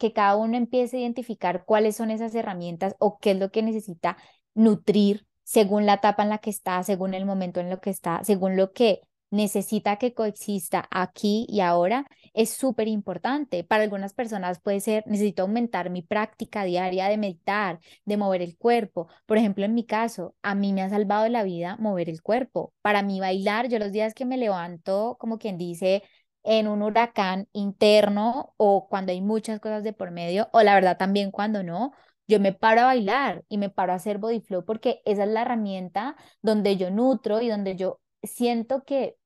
que 0.00 0.12
cada 0.12 0.34
uno 0.34 0.56
empiece 0.56 0.96
a 0.96 1.00
identificar 1.02 1.64
cuáles 1.64 1.94
son 1.94 2.10
esas 2.10 2.34
herramientas 2.34 2.96
o 2.98 3.20
qué 3.20 3.30
es 3.30 3.38
lo 3.38 3.52
que 3.52 3.62
necesita 3.62 4.16
nutrir 4.54 5.24
según 5.44 5.86
la 5.86 5.94
etapa 5.94 6.24
en 6.24 6.30
la 6.30 6.38
que 6.38 6.50
está, 6.50 6.82
según 6.82 7.14
el 7.14 7.26
momento 7.26 7.60
en 7.60 7.70
lo 7.70 7.80
que 7.80 7.90
está, 7.90 8.24
según 8.24 8.56
lo 8.56 8.72
que 8.72 9.02
necesita 9.32 9.96
que 9.96 10.14
coexista 10.14 10.86
aquí 10.90 11.46
y 11.48 11.60
ahora, 11.60 12.06
es 12.34 12.50
súper 12.50 12.86
importante. 12.86 13.64
Para 13.64 13.82
algunas 13.82 14.14
personas 14.14 14.60
puede 14.60 14.80
ser, 14.80 15.04
necesito 15.06 15.42
aumentar 15.42 15.90
mi 15.90 16.02
práctica 16.02 16.64
diaria 16.64 17.08
de 17.08 17.16
meditar, 17.16 17.80
de 18.04 18.16
mover 18.16 18.42
el 18.42 18.56
cuerpo. 18.56 19.08
Por 19.26 19.38
ejemplo, 19.38 19.64
en 19.64 19.74
mi 19.74 19.84
caso, 19.86 20.36
a 20.42 20.54
mí 20.54 20.72
me 20.72 20.82
ha 20.82 20.90
salvado 20.90 21.28
la 21.28 21.42
vida 21.44 21.76
mover 21.80 22.08
el 22.10 22.22
cuerpo. 22.22 22.74
Para 22.82 23.02
mí 23.02 23.20
bailar, 23.20 23.68
yo 23.68 23.78
los 23.78 23.90
días 23.92 24.14
que 24.14 24.26
me 24.26 24.36
levanto, 24.36 25.16
como 25.18 25.38
quien 25.38 25.58
dice, 25.58 26.02
en 26.44 26.68
un 26.68 26.82
huracán 26.82 27.48
interno 27.52 28.54
o 28.56 28.88
cuando 28.88 29.12
hay 29.12 29.20
muchas 29.20 29.60
cosas 29.60 29.82
de 29.84 29.92
por 29.92 30.10
medio, 30.10 30.48
o 30.52 30.62
la 30.62 30.74
verdad 30.74 30.96
también 30.98 31.30
cuando 31.30 31.62
no, 31.62 31.92
yo 32.28 32.40
me 32.40 32.52
paro 32.52 32.82
a 32.82 32.84
bailar 32.86 33.44
y 33.48 33.58
me 33.58 33.70
paro 33.70 33.92
a 33.92 33.96
hacer 33.96 34.18
body 34.18 34.40
flow 34.40 34.64
porque 34.64 35.02
esa 35.04 35.24
es 35.24 35.30
la 35.30 35.42
herramienta 35.42 36.16
donde 36.42 36.76
yo 36.76 36.90
nutro 36.90 37.40
y 37.40 37.48
donde 37.48 37.76
yo 37.76 38.00
siento 38.22 38.84
que 38.84 39.16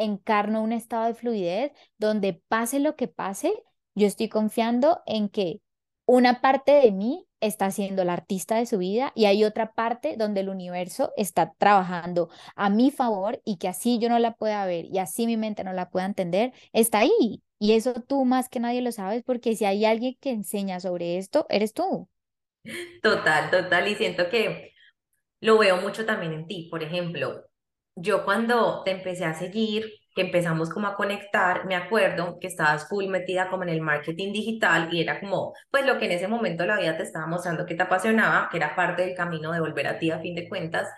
encarno 0.00 0.62
un 0.62 0.72
estado 0.72 1.06
de 1.06 1.14
fluidez, 1.14 1.72
donde 1.98 2.42
pase 2.48 2.80
lo 2.80 2.96
que 2.96 3.08
pase, 3.08 3.52
yo 3.94 4.06
estoy 4.06 4.28
confiando 4.28 5.02
en 5.06 5.28
que 5.28 5.60
una 6.06 6.40
parte 6.40 6.72
de 6.72 6.90
mí 6.92 7.26
está 7.40 7.70
siendo 7.70 8.04
la 8.04 8.14
artista 8.14 8.56
de 8.56 8.66
su 8.66 8.78
vida 8.78 9.12
y 9.14 9.26
hay 9.26 9.44
otra 9.44 9.72
parte 9.72 10.16
donde 10.16 10.40
el 10.40 10.48
universo 10.48 11.12
está 11.16 11.52
trabajando 11.56 12.28
a 12.56 12.68
mi 12.68 12.90
favor 12.90 13.40
y 13.44 13.56
que 13.58 13.68
así 13.68 13.98
yo 13.98 14.08
no 14.08 14.18
la 14.18 14.34
pueda 14.34 14.66
ver 14.66 14.86
y 14.86 14.98
así 14.98 15.26
mi 15.26 15.36
mente 15.36 15.64
no 15.64 15.72
la 15.72 15.90
pueda 15.90 16.06
entender, 16.06 16.52
está 16.72 16.98
ahí. 17.00 17.42
Y 17.58 17.72
eso 17.72 17.92
tú 17.94 18.24
más 18.24 18.48
que 18.48 18.60
nadie 18.60 18.82
lo 18.82 18.92
sabes 18.92 19.22
porque 19.22 19.54
si 19.54 19.64
hay 19.64 19.84
alguien 19.84 20.16
que 20.20 20.30
enseña 20.30 20.80
sobre 20.80 21.18
esto, 21.18 21.46
eres 21.48 21.74
tú. 21.74 22.08
Total, 23.02 23.50
total. 23.50 23.88
Y 23.88 23.94
siento 23.94 24.28
que 24.28 24.72
lo 25.40 25.58
veo 25.58 25.76
mucho 25.78 26.06
también 26.06 26.32
en 26.32 26.46
ti. 26.46 26.68
Por 26.70 26.82
ejemplo, 26.82 27.49
yo 28.00 28.24
cuando 28.24 28.82
te 28.84 28.92
empecé 28.92 29.24
a 29.24 29.34
seguir, 29.34 29.92
que 30.14 30.22
empezamos 30.22 30.70
como 30.70 30.88
a 30.88 30.96
conectar, 30.96 31.66
me 31.66 31.76
acuerdo 31.76 32.38
que 32.40 32.48
estabas 32.48 32.88
full 32.88 33.06
metida 33.06 33.48
como 33.48 33.62
en 33.62 33.68
el 33.68 33.80
marketing 33.80 34.32
digital 34.32 34.88
y 34.92 35.00
era 35.00 35.20
como, 35.20 35.54
pues 35.70 35.86
lo 35.86 35.98
que 35.98 36.06
en 36.06 36.12
ese 36.12 36.28
momento 36.28 36.66
la 36.66 36.78
vida 36.78 36.96
te 36.96 37.04
estaba 37.04 37.26
mostrando 37.26 37.66
que 37.66 37.74
te 37.76 37.82
apasionaba, 37.82 38.48
que 38.50 38.56
era 38.56 38.74
parte 38.74 39.02
del 39.02 39.14
camino 39.14 39.52
de 39.52 39.60
volver 39.60 39.86
a 39.86 39.98
ti 39.98 40.10
a 40.10 40.18
fin 40.20 40.34
de 40.34 40.48
cuentas. 40.48 40.88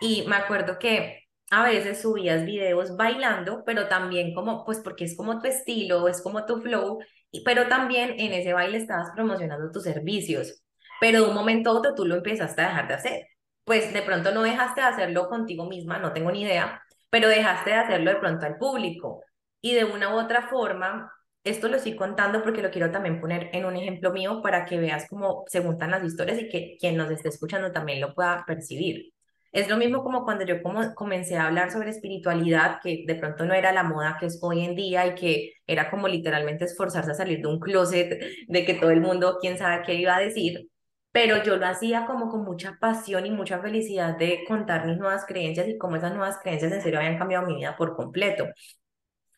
Y 0.00 0.24
me 0.26 0.36
acuerdo 0.36 0.78
que 0.78 1.24
a 1.50 1.64
veces 1.64 2.00
subías 2.02 2.44
videos 2.44 2.96
bailando, 2.96 3.62
pero 3.66 3.88
también 3.88 4.34
como, 4.34 4.64
pues 4.64 4.80
porque 4.80 5.04
es 5.04 5.16
como 5.16 5.40
tu 5.40 5.48
estilo, 5.48 6.08
es 6.08 6.22
como 6.22 6.46
tu 6.46 6.60
flow, 6.62 6.98
pero 7.44 7.68
también 7.68 8.14
en 8.18 8.32
ese 8.32 8.52
baile 8.52 8.78
estabas 8.78 9.10
promocionando 9.14 9.70
tus 9.70 9.82
servicios, 9.84 10.62
pero 11.00 11.22
de 11.22 11.28
un 11.28 11.34
momento 11.34 11.70
a 11.70 11.74
otro 11.74 11.94
tú 11.94 12.04
lo 12.06 12.16
empezaste 12.16 12.62
a 12.62 12.68
dejar 12.68 12.88
de 12.88 12.94
hacer. 12.94 13.33
Pues 13.64 13.92
de 13.92 14.02
pronto 14.02 14.32
no 14.32 14.42
dejaste 14.42 14.80
de 14.82 14.86
hacerlo 14.86 15.28
contigo 15.28 15.66
misma, 15.66 15.98
no 15.98 16.12
tengo 16.12 16.30
ni 16.30 16.42
idea, 16.42 16.82
pero 17.10 17.28
dejaste 17.28 17.70
de 17.70 17.76
hacerlo 17.76 18.10
de 18.10 18.16
pronto 18.16 18.46
al 18.46 18.58
público. 18.58 19.22
Y 19.62 19.74
de 19.74 19.84
una 19.84 20.14
u 20.14 20.18
otra 20.18 20.48
forma, 20.48 21.10
esto 21.44 21.68
lo 21.68 21.76
estoy 21.76 21.96
contando 21.96 22.42
porque 22.42 22.62
lo 22.62 22.70
quiero 22.70 22.90
también 22.90 23.20
poner 23.20 23.48
en 23.52 23.64
un 23.64 23.76
ejemplo 23.76 24.12
mío 24.12 24.42
para 24.42 24.66
que 24.66 24.78
veas 24.78 25.06
cómo 25.08 25.44
se 25.48 25.62
juntan 25.62 25.90
las 25.90 26.04
historias 26.04 26.38
y 26.40 26.48
que 26.48 26.76
quien 26.78 26.96
nos 26.96 27.10
esté 27.10 27.28
escuchando 27.30 27.72
también 27.72 28.00
lo 28.00 28.14
pueda 28.14 28.44
percibir. 28.46 29.12
Es 29.52 29.68
lo 29.68 29.76
mismo 29.76 30.02
como 30.02 30.24
cuando 30.24 30.44
yo 30.44 30.60
como 30.62 30.94
comencé 30.94 31.36
a 31.36 31.46
hablar 31.46 31.70
sobre 31.70 31.90
espiritualidad, 31.90 32.80
que 32.82 33.04
de 33.06 33.14
pronto 33.14 33.44
no 33.46 33.54
era 33.54 33.72
la 33.72 33.84
moda 33.84 34.16
que 34.18 34.26
es 34.26 34.38
hoy 34.42 34.64
en 34.64 34.74
día 34.74 35.06
y 35.06 35.14
que 35.14 35.52
era 35.66 35.90
como 35.90 36.08
literalmente 36.08 36.64
esforzarse 36.64 37.12
a 37.12 37.14
salir 37.14 37.40
de 37.40 37.46
un 37.46 37.60
closet 37.60 38.20
de 38.48 38.64
que 38.64 38.74
todo 38.74 38.90
el 38.90 39.00
mundo, 39.00 39.38
quién 39.40 39.56
sabe 39.56 39.82
qué 39.86 39.94
iba 39.94 40.16
a 40.16 40.20
decir, 40.20 40.68
pero 41.14 41.44
yo 41.44 41.56
lo 41.56 41.66
hacía 41.68 42.06
como 42.06 42.28
con 42.28 42.42
mucha 42.44 42.76
pasión 42.80 43.24
y 43.24 43.30
mucha 43.30 43.60
felicidad 43.60 44.18
de 44.18 44.44
contar 44.48 44.84
mis 44.84 44.98
nuevas 44.98 45.24
creencias 45.26 45.68
y 45.68 45.78
cómo 45.78 45.94
esas 45.94 46.10
nuevas 46.12 46.38
creencias 46.42 46.72
en 46.72 46.82
serio 46.82 46.98
habían 46.98 47.18
cambiado 47.18 47.46
mi 47.46 47.54
vida 47.54 47.76
por 47.76 47.94
completo. 47.94 48.46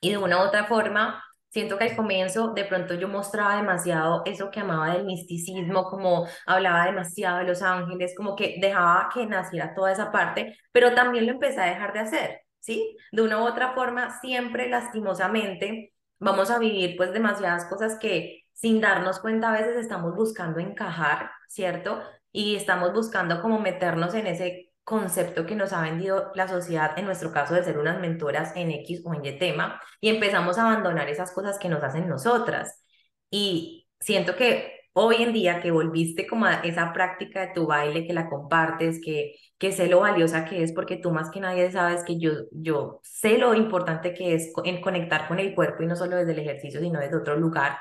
Y 0.01 0.11
de 0.11 0.17
una 0.17 0.39
u 0.39 0.47
otra 0.47 0.65
forma, 0.67 1.23
siento 1.51 1.77
que 1.77 1.85
al 1.85 1.97
comienzo 1.97 2.55
de 2.55 2.65
pronto 2.65 2.95
yo 2.95 3.09
mostraba 3.09 3.57
demasiado 3.57 4.23
eso 4.25 4.51
que 4.51 4.61
amaba 4.61 4.95
del 4.95 5.05
misticismo, 5.05 5.85
como 5.85 6.27
hablaba 6.47 6.87
demasiado 6.87 7.39
de 7.41 7.45
los 7.45 7.61
ángeles, 7.61 8.15
como 8.17 8.37
que 8.37 8.57
dejaba 8.59 9.11
que 9.13 9.27
naciera 9.27 9.75
toda 9.75 9.93
esa 9.93 10.11
parte, 10.11 10.57
pero 10.73 10.95
también 10.95 11.27
lo 11.27 11.33
empecé 11.33 11.61
a 11.61 11.67
dejar 11.67 11.93
de 11.93 12.01
hacer, 12.01 12.41
¿sí? 12.59 12.97
De 13.13 13.21
una 13.21 13.43
u 13.43 13.47
otra 13.47 13.75
forma, 13.75 14.19
siempre 14.21 14.71
lastimosamente 14.71 15.93
vamos 16.19 16.51
a 16.51 16.59
vivir 16.59 16.97
pues 16.97 17.13
demasiadas 17.13 17.67
cosas 17.67 17.99
que 17.99 18.45
sin 18.55 18.81
darnos 18.81 19.21
cuenta 19.21 19.51
a 19.51 19.59
veces 19.61 19.77
estamos 19.77 20.15
buscando 20.17 20.59
encajar, 20.59 21.31
¿cierto? 21.49 22.03
Y 22.33 22.57
estamos 22.57 22.93
buscando 22.93 23.41
como 23.43 23.59
meternos 23.59 24.15
en 24.15 24.27
ese 24.27 24.73
concepto 24.85 25.47
que 25.47 25.57
nos 25.57 25.73
ha 25.73 25.83
vendido 25.83 26.31
la 26.35 26.49
sociedad, 26.49 26.99
en 26.99 27.07
nuestro 27.07 27.33
caso 27.33 27.55
de 27.55 27.65
ser 27.65 27.79
unas 27.79 28.01
mentoras 28.01 28.53
en 28.57 28.71
X 28.71 29.03
o 29.05 29.15
en 29.15 29.25
Y 29.25 29.39
tema, 29.39 29.81
y 30.01 30.09
empezamos 30.11 30.59
a 30.59 30.63
abandonar 30.71 31.09
esas 31.09 31.33
cosas 31.33 31.59
que 31.59 31.69
nos 31.69 31.83
hacen 31.83 32.09
nosotras. 32.09 32.83
Y 33.31 33.89
siento 34.01 34.37
que 34.37 34.77
hoy 34.93 35.17
en 35.23 35.33
día 35.33 35.61
que 35.61 35.71
volviste 35.71 36.27
como 36.27 36.47
a 36.47 36.55
esa 36.61 36.93
práctica 36.93 37.41
de 37.41 37.53
tu 37.53 37.67
baile, 37.67 38.07
que 38.07 38.13
la 38.15 38.29
compartes, 38.31 39.01
que, 39.05 39.35
que 39.59 39.73
sé 39.73 39.89
lo 39.89 40.01
valiosa 40.01 40.45
que 40.45 40.63
es, 40.63 40.73
porque 40.73 40.97
tú 40.97 41.11
más 41.11 41.31
que 41.31 41.41
nadie 41.41 41.71
sabes 41.73 42.05
que 42.05 42.19
yo, 42.19 42.33
yo 42.53 43.01
sé 43.03 43.39
lo 43.39 43.55
importante 43.55 44.15
que 44.15 44.35
es 44.35 44.53
en 44.65 44.81
conectar 44.81 45.29
con 45.29 45.39
el 45.39 45.55
cuerpo 45.55 45.83
y 45.83 45.87
no 45.87 45.97
solo 45.97 46.17
desde 46.17 46.33
el 46.33 46.39
ejercicio, 46.39 46.81
sino 46.81 47.01
desde 47.01 47.17
otro 47.17 47.37
lugar 47.37 47.79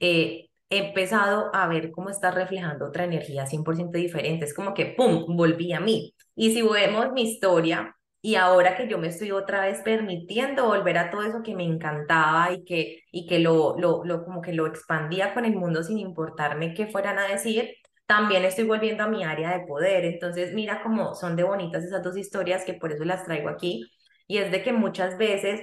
eh, 0.00 0.47
he 0.70 0.78
empezado 0.88 1.50
a 1.54 1.66
ver 1.68 1.90
cómo 1.92 2.10
está 2.10 2.30
reflejando 2.30 2.86
otra 2.86 3.04
energía 3.04 3.46
100% 3.46 3.98
diferente. 3.98 4.44
Es 4.44 4.54
como 4.54 4.74
que, 4.74 4.86
¡pum!, 4.96 5.24
volví 5.36 5.72
a 5.72 5.80
mí. 5.80 6.14
Y 6.34 6.52
si 6.52 6.62
vemos 6.62 7.12
mi 7.12 7.22
historia, 7.22 7.94
y 8.20 8.34
ahora 8.34 8.76
que 8.76 8.88
yo 8.88 8.98
me 8.98 9.08
estoy 9.08 9.30
otra 9.30 9.62
vez 9.62 9.80
permitiendo 9.82 10.66
volver 10.66 10.98
a 10.98 11.10
todo 11.10 11.22
eso 11.22 11.42
que 11.42 11.54
me 11.54 11.64
encantaba 11.64 12.52
y 12.52 12.64
que, 12.64 13.04
y 13.12 13.26
que 13.26 13.38
lo, 13.38 13.78
lo, 13.78 14.04
lo, 14.04 14.24
como 14.24 14.42
que 14.42 14.52
lo 14.52 14.66
expandía 14.66 15.34
con 15.34 15.44
el 15.44 15.54
mundo 15.56 15.82
sin 15.82 15.98
importarme 15.98 16.74
qué 16.74 16.86
fueran 16.88 17.18
a 17.18 17.28
decir, 17.28 17.74
también 18.06 18.44
estoy 18.44 18.64
volviendo 18.64 19.04
a 19.04 19.08
mi 19.08 19.22
área 19.24 19.56
de 19.56 19.66
poder. 19.66 20.04
Entonces, 20.04 20.52
mira 20.54 20.82
cómo 20.82 21.14
son 21.14 21.36
de 21.36 21.44
bonitas 21.44 21.84
esas 21.84 22.02
dos 22.02 22.16
historias 22.16 22.64
que 22.64 22.74
por 22.74 22.92
eso 22.92 23.04
las 23.04 23.24
traigo 23.24 23.48
aquí. 23.48 23.90
Y 24.26 24.38
es 24.38 24.50
de 24.50 24.62
que 24.62 24.72
muchas 24.72 25.16
veces 25.18 25.60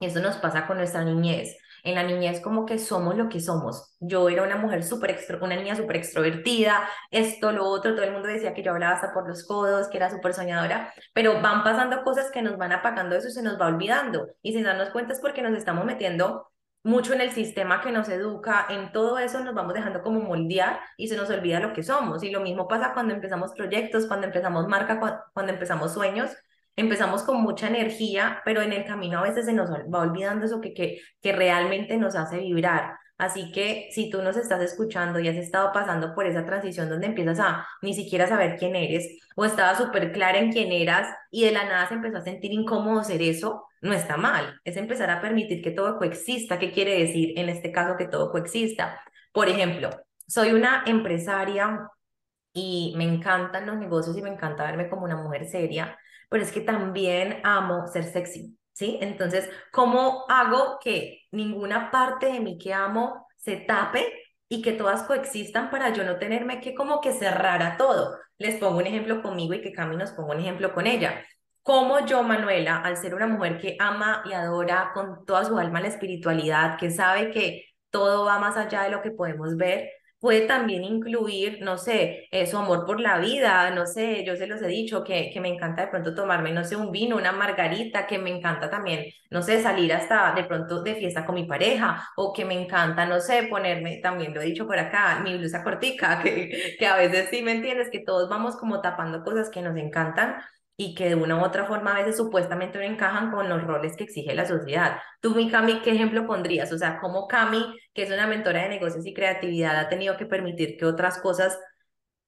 eso 0.00 0.20
nos 0.20 0.36
pasa 0.38 0.66
con 0.66 0.78
nuestra 0.78 1.04
niñez. 1.04 1.56
En 1.82 1.96
la 1.96 2.04
niñez 2.04 2.40
como 2.40 2.64
que 2.64 2.78
somos 2.78 3.16
lo 3.16 3.28
que 3.28 3.40
somos. 3.40 3.96
Yo 4.00 4.28
era 4.28 4.42
una 4.42 4.56
mujer 4.56 4.84
súper, 4.84 5.10
extro 5.10 5.38
una 5.42 5.56
niña 5.56 5.74
súper 5.76 5.96
extrovertida, 5.96 6.88
esto, 7.10 7.52
lo 7.52 7.64
otro, 7.66 7.94
todo 7.94 8.04
el 8.04 8.12
mundo 8.12 8.28
decía 8.28 8.54
que 8.54 8.62
yo 8.62 8.72
hablaba 8.72 8.94
hasta 8.94 9.12
por 9.12 9.28
los 9.28 9.44
codos, 9.46 9.88
que 9.88 9.96
era 9.96 10.10
súper 10.10 10.34
soñadora, 10.34 10.92
pero 11.12 11.40
van 11.40 11.64
pasando 11.64 12.02
cosas 12.04 12.30
que 12.30 12.42
nos 12.42 12.56
van 12.56 12.72
apagando 12.72 13.16
eso 13.16 13.30
se 13.30 13.42
nos 13.42 13.60
va 13.60 13.66
olvidando. 13.66 14.28
Y 14.42 14.52
sin 14.52 14.64
darnos 14.64 14.90
cuenta 14.90 15.12
es 15.12 15.20
porque 15.20 15.42
nos 15.42 15.56
estamos 15.56 15.84
metiendo 15.84 16.52
mucho 16.84 17.12
en 17.12 17.20
el 17.20 17.30
sistema 17.30 17.80
que 17.80 17.92
nos 17.92 18.08
educa, 18.08 18.66
en 18.68 18.92
todo 18.92 19.18
eso 19.18 19.40
nos 19.40 19.54
vamos 19.54 19.74
dejando 19.74 20.02
como 20.02 20.20
moldear 20.20 20.80
y 20.96 21.08
se 21.08 21.16
nos 21.16 21.30
olvida 21.30 21.60
lo 21.60 21.72
que 21.72 21.82
somos. 21.82 22.22
Y 22.22 22.30
lo 22.30 22.40
mismo 22.40 22.68
pasa 22.68 22.92
cuando 22.92 23.14
empezamos 23.14 23.52
proyectos, 23.54 24.06
cuando 24.06 24.26
empezamos 24.26 24.66
marca, 24.68 24.98
cuando 25.32 25.52
empezamos 25.52 25.92
sueños, 25.92 26.30
empezamos 26.76 27.22
con 27.22 27.42
mucha 27.42 27.68
energía, 27.68 28.40
pero 28.44 28.62
en 28.62 28.72
el 28.72 28.84
camino 28.84 29.18
a 29.18 29.22
veces 29.22 29.46
se 29.46 29.52
nos 29.52 29.70
va 29.70 30.00
olvidando 30.00 30.46
eso 30.46 30.60
que, 30.60 30.74
que, 30.74 31.00
que 31.20 31.32
realmente 31.32 31.96
nos 31.96 32.14
hace 32.14 32.38
vibrar. 32.38 32.96
Así 33.18 33.52
que 33.52 33.88
si 33.92 34.10
tú 34.10 34.20
nos 34.20 34.36
estás 34.36 34.60
escuchando 34.62 35.20
y 35.20 35.28
has 35.28 35.36
estado 35.36 35.70
pasando 35.72 36.14
por 36.14 36.26
esa 36.26 36.44
transición 36.44 36.88
donde 36.88 37.06
empiezas 37.06 37.38
a 37.38 37.66
ni 37.80 37.94
siquiera 37.94 38.26
saber 38.26 38.56
quién 38.58 38.74
eres 38.74 39.20
o 39.36 39.44
estaba 39.44 39.76
súper 39.76 40.12
clara 40.12 40.38
en 40.38 40.50
quién 40.50 40.72
eras 40.72 41.08
y 41.30 41.44
de 41.44 41.52
la 41.52 41.64
nada 41.64 41.86
se 41.88 41.94
empezó 41.94 42.18
a 42.18 42.22
sentir 42.22 42.52
incómodo 42.52 43.04
ser 43.04 43.22
eso, 43.22 43.66
no 43.80 43.92
está 43.92 44.16
mal. 44.16 44.60
Es 44.64 44.76
empezar 44.76 45.10
a 45.10 45.20
permitir 45.20 45.62
que 45.62 45.70
todo 45.70 45.98
coexista. 45.98 46.58
¿Qué 46.58 46.72
quiere 46.72 46.98
decir 46.98 47.38
en 47.38 47.48
este 47.48 47.70
caso 47.70 47.96
que 47.96 48.08
todo 48.08 48.32
coexista? 48.32 49.00
Por 49.32 49.48
ejemplo, 49.48 49.90
soy 50.26 50.52
una 50.52 50.82
empresaria 50.86 51.88
y 52.52 52.94
me 52.96 53.04
encantan 53.04 53.66
los 53.66 53.76
negocios 53.76 54.16
y 54.16 54.22
me 54.22 54.30
encanta 54.30 54.64
verme 54.64 54.88
como 54.88 55.04
una 55.04 55.16
mujer 55.16 55.46
seria, 55.46 55.96
pero 56.32 56.42
es 56.42 56.50
que 56.50 56.62
también 56.62 57.40
amo 57.44 57.86
ser 57.86 58.04
sexy, 58.04 58.58
¿sí? 58.72 58.98
Entonces, 59.00 59.48
¿cómo 59.70 60.24
hago 60.28 60.78
que 60.82 61.20
ninguna 61.30 61.92
parte 61.92 62.26
de 62.26 62.40
mí 62.40 62.58
que 62.58 62.74
amo 62.74 63.28
se 63.36 63.56
tape 63.56 64.12
y 64.52 64.60
que 64.60 64.72
todas 64.72 65.04
coexistan 65.04 65.70
para 65.70 65.94
yo 65.94 66.04
no 66.04 66.18
tenerme 66.18 66.60
que 66.60 66.74
como 66.74 67.00
que 67.00 67.12
cerrar 67.12 67.62
a 67.62 67.78
todo. 67.78 68.18
Les 68.36 68.56
pongo 68.56 68.78
un 68.78 68.86
ejemplo 68.86 69.22
conmigo 69.22 69.54
y 69.54 69.62
que 69.62 69.72
Cami 69.72 69.96
nos 69.96 70.12
ponga 70.12 70.34
un 70.34 70.40
ejemplo 70.40 70.74
con 70.74 70.86
ella. 70.86 71.24
Como 71.62 72.04
yo, 72.04 72.22
Manuela, 72.22 72.76
al 72.82 72.98
ser 72.98 73.14
una 73.14 73.26
mujer 73.26 73.58
que 73.58 73.76
ama 73.80 74.22
y 74.26 74.34
adora 74.34 74.90
con 74.92 75.24
toda 75.24 75.46
su 75.46 75.58
alma 75.58 75.80
la 75.80 75.88
espiritualidad, 75.88 76.76
que 76.78 76.90
sabe 76.90 77.30
que 77.30 77.64
todo 77.90 78.26
va 78.26 78.38
más 78.38 78.58
allá 78.58 78.82
de 78.82 78.90
lo 78.90 79.00
que 79.00 79.10
podemos 79.12 79.56
ver, 79.56 79.88
puede 80.22 80.46
también 80.48 80.84
incluir, 80.84 81.60
no 81.62 81.78
sé, 81.78 82.28
eh, 82.32 82.46
su 82.46 82.56
amor 82.58 82.86
por 82.86 83.00
la 83.00 83.18
vida, 83.18 83.70
no 83.72 83.86
sé, 83.86 84.24
yo 84.24 84.36
se 84.36 84.46
los 84.46 84.62
he 84.62 84.68
dicho 84.68 85.04
que, 85.04 85.30
que 85.32 85.40
me 85.42 85.50
encanta 85.50 85.82
de 85.82 85.88
pronto 85.88 86.14
tomarme, 86.14 86.52
no 86.52 86.64
sé, 86.64 86.76
un 86.76 86.92
vino, 86.92 87.16
una 87.18 87.32
margarita, 87.32 88.06
que 88.06 88.18
me 88.18 88.30
encanta 88.30 88.70
también, 88.70 89.06
no 89.30 89.42
sé, 89.42 89.62
salir 89.62 89.92
hasta 89.92 90.32
de 90.34 90.44
pronto 90.44 90.82
de 90.84 90.94
fiesta 90.94 91.26
con 91.26 91.34
mi 91.34 91.44
pareja, 91.44 92.08
o 92.16 92.32
que 92.32 92.46
me 92.46 92.54
encanta, 92.54 93.06
no 93.06 93.20
sé, 93.20 93.44
ponerme, 93.50 93.98
también 93.98 94.34
lo 94.34 94.40
he 94.40 94.46
dicho 94.46 94.66
por 94.66 94.78
acá, 94.78 95.20
mi 95.24 95.36
blusa 95.36 95.64
cortica, 95.64 96.20
que, 96.24 96.76
que 96.78 96.86
a 96.86 96.96
veces 96.96 97.28
sí 97.30 97.42
me 97.42 97.52
entiendes, 97.52 97.90
que 97.90 98.00
todos 98.00 98.30
vamos 98.30 98.56
como 98.56 98.80
tapando 98.80 99.24
cosas 99.24 99.50
que 99.50 99.62
nos 99.62 99.76
encantan 99.76 100.36
y 100.76 100.94
que 100.94 101.08
de 101.08 101.14
una 101.14 101.36
u 101.36 101.44
otra 101.44 101.66
forma 101.66 101.92
a 101.92 101.98
veces 101.98 102.16
supuestamente 102.16 102.78
no 102.78 102.84
encajan 102.84 103.30
con 103.30 103.48
los 103.48 103.62
roles 103.62 103.96
que 103.96 104.04
exige 104.04 104.34
la 104.34 104.46
sociedad. 104.46 104.98
Tú, 105.20 105.34
mi 105.34 105.50
Cami, 105.50 105.82
¿qué 105.82 105.92
ejemplo 105.92 106.26
pondrías? 106.26 106.72
O 106.72 106.78
sea, 106.78 106.98
¿cómo 107.00 107.28
Cami, 107.28 107.64
que 107.92 108.02
es 108.02 108.10
una 108.10 108.26
mentora 108.26 108.62
de 108.62 108.70
negocios 108.70 109.06
y 109.06 109.14
creatividad, 109.14 109.76
ha 109.78 109.88
tenido 109.88 110.16
que 110.16 110.26
permitir 110.26 110.76
que 110.76 110.86
otras 110.86 111.18
cosas, 111.18 111.58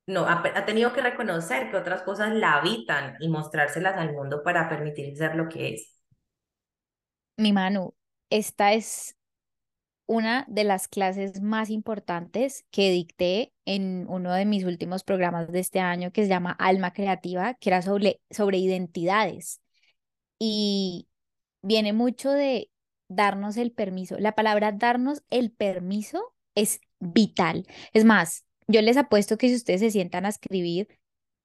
no, 0.06 0.26
ha, 0.26 0.42
ha 0.54 0.64
tenido 0.66 0.92
que 0.92 1.00
reconocer 1.00 1.70
que 1.70 1.76
otras 1.76 2.02
cosas 2.02 2.32
la 2.34 2.54
habitan 2.54 3.16
y 3.20 3.28
mostrárselas 3.28 3.96
al 3.96 4.12
mundo 4.12 4.42
para 4.42 4.68
permitir 4.68 5.16
ser 5.16 5.34
lo 5.34 5.48
que 5.48 5.74
es? 5.74 6.00
Mi 7.36 7.52
Manu, 7.52 7.94
esta 8.30 8.72
es 8.74 9.16
una 10.06 10.44
de 10.48 10.64
las 10.64 10.88
clases 10.88 11.40
más 11.40 11.70
importantes 11.70 12.64
que 12.70 12.90
dicté 12.90 13.52
en 13.64 14.06
uno 14.08 14.32
de 14.32 14.44
mis 14.44 14.64
últimos 14.64 15.04
programas 15.04 15.50
de 15.50 15.60
este 15.60 15.80
año 15.80 16.12
que 16.12 16.22
se 16.22 16.28
llama 16.28 16.52
Alma 16.52 16.92
Creativa, 16.92 17.54
que 17.54 17.70
era 17.70 17.82
sobre, 17.82 18.20
sobre 18.30 18.58
identidades. 18.58 19.60
Y 20.38 21.08
viene 21.62 21.92
mucho 21.92 22.30
de 22.30 22.70
darnos 23.08 23.56
el 23.56 23.72
permiso. 23.72 24.18
La 24.18 24.34
palabra 24.34 24.72
darnos 24.72 25.22
el 25.30 25.50
permiso 25.52 26.34
es 26.54 26.80
vital. 27.00 27.66
Es 27.92 28.04
más, 28.04 28.44
yo 28.66 28.82
les 28.82 28.96
apuesto 28.96 29.38
que 29.38 29.48
si 29.48 29.56
ustedes 29.56 29.80
se 29.80 29.90
sientan 29.90 30.26
a 30.26 30.30
escribir 30.30 30.88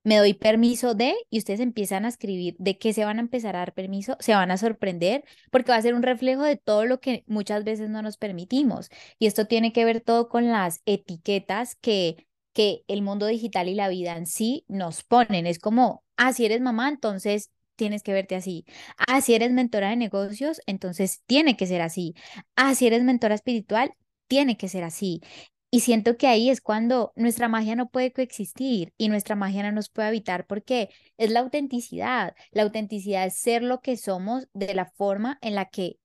me 0.03 0.17
doy 0.17 0.33
permiso 0.33 0.95
de, 0.95 1.15
y 1.29 1.39
ustedes 1.39 1.59
empiezan 1.59 2.05
a 2.05 2.09
escribir 2.09 2.55
de 2.59 2.77
qué 2.77 2.93
se 2.93 3.05
van 3.05 3.17
a 3.17 3.21
empezar 3.21 3.55
a 3.55 3.59
dar 3.59 3.73
permiso, 3.73 4.15
se 4.19 4.33
van 4.33 4.51
a 4.51 4.57
sorprender 4.57 5.23
porque 5.51 5.71
va 5.71 5.77
a 5.77 5.81
ser 5.81 5.93
un 5.93 6.03
reflejo 6.03 6.43
de 6.43 6.55
todo 6.57 6.85
lo 6.85 6.99
que 6.99 7.23
muchas 7.27 7.63
veces 7.63 7.89
no 7.89 8.01
nos 8.01 8.17
permitimos. 8.17 8.89
Y 9.19 9.27
esto 9.27 9.45
tiene 9.45 9.73
que 9.73 9.85
ver 9.85 10.01
todo 10.01 10.29
con 10.29 10.47
las 10.47 10.81
etiquetas 10.85 11.75
que, 11.75 12.27
que 12.53 12.83
el 12.87 13.01
mundo 13.01 13.25
digital 13.27 13.67
y 13.67 13.75
la 13.75 13.89
vida 13.89 14.15
en 14.15 14.25
sí 14.25 14.65
nos 14.67 15.03
ponen. 15.03 15.45
Es 15.47 15.59
como, 15.59 16.03
ah, 16.17 16.33
si 16.33 16.45
eres 16.45 16.61
mamá, 16.61 16.89
entonces 16.89 17.51
tienes 17.75 18.03
que 18.03 18.13
verte 18.13 18.35
así. 18.35 18.65
Ah, 18.97 19.21
si 19.21 19.33
eres 19.35 19.51
mentora 19.51 19.89
de 19.89 19.95
negocios, 19.95 20.61
entonces 20.65 21.21
tiene 21.25 21.55
que 21.57 21.67
ser 21.67 21.81
así. 21.81 22.15
Ah, 22.55 22.75
si 22.75 22.87
eres 22.87 23.03
mentora 23.03 23.35
espiritual, 23.35 23.91
tiene 24.27 24.57
que 24.57 24.67
ser 24.69 24.83
así. 24.83 25.21
Y 25.71 25.81
siento 25.81 26.17
que 26.17 26.27
ahí 26.27 26.49
es 26.49 26.61
cuando 26.61 27.13
nuestra 27.15 27.47
magia 27.47 27.75
no 27.75 27.89
puede 27.89 28.11
coexistir 28.11 28.93
y 28.97 29.09
nuestra 29.09 29.35
magia 29.35 29.63
no 29.63 29.71
nos 29.71 29.89
puede 29.89 30.07
habitar 30.07 30.47
porque 30.47 30.89
es 31.17 31.29
la 31.29 31.41
autenticidad. 31.41 32.35
La 32.51 32.63
autenticidad 32.63 33.25
es 33.25 33.37
ser 33.37 33.61
lo 33.61 33.79
que 33.79 33.95
somos 33.95 34.47
de 34.53 34.73
la 34.73 34.85
forma 34.85 35.37
en 35.41 35.53
la 35.55 35.65
que 35.65 35.99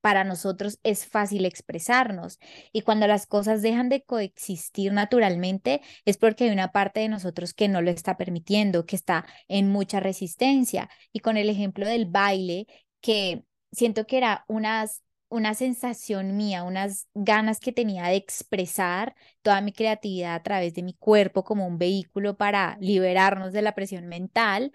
para 0.00 0.24
nosotros 0.24 0.78
es 0.82 1.06
fácil 1.06 1.46
expresarnos. 1.46 2.38
Y 2.72 2.82
cuando 2.82 3.06
las 3.06 3.26
cosas 3.26 3.62
dejan 3.62 3.88
de 3.88 4.02
coexistir 4.02 4.92
naturalmente 4.92 5.82
es 6.04 6.18
porque 6.18 6.44
hay 6.44 6.50
una 6.50 6.72
parte 6.72 7.00
de 7.00 7.08
nosotros 7.08 7.54
que 7.54 7.68
no 7.68 7.82
lo 7.82 7.90
está 7.90 8.16
permitiendo, 8.16 8.84
que 8.86 8.96
está 8.96 9.26
en 9.48 9.70
mucha 9.70 10.00
resistencia. 10.00 10.90
Y 11.12 11.20
con 11.20 11.36
el 11.36 11.48
ejemplo 11.50 11.86
del 11.86 12.06
baile, 12.06 12.66
que 13.00 13.44
siento 13.72 14.06
que 14.06 14.18
era 14.18 14.44
unas 14.48 15.01
una 15.32 15.54
sensación 15.54 16.36
mía, 16.36 16.62
unas 16.62 17.08
ganas 17.14 17.58
que 17.60 17.72
tenía 17.72 18.04
de 18.04 18.16
expresar 18.16 19.14
toda 19.42 19.60
mi 19.62 19.72
creatividad 19.72 20.34
a 20.34 20.42
través 20.42 20.74
de 20.74 20.82
mi 20.82 20.94
cuerpo 20.94 21.44
como 21.44 21.66
un 21.66 21.78
vehículo 21.78 22.36
para 22.36 22.76
liberarnos 22.80 23.52
de 23.52 23.62
la 23.62 23.74
presión 23.74 24.06
mental, 24.08 24.72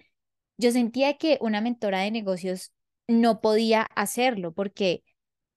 yo 0.58 0.72
sentía 0.72 1.18
que 1.18 1.38
una 1.42 1.62
mentora 1.62 2.02
de 2.02 2.12
negocios 2.12 2.74
no 3.08 3.42
podía 3.42 3.84
hacerlo 3.96 4.54
porque 4.54 5.04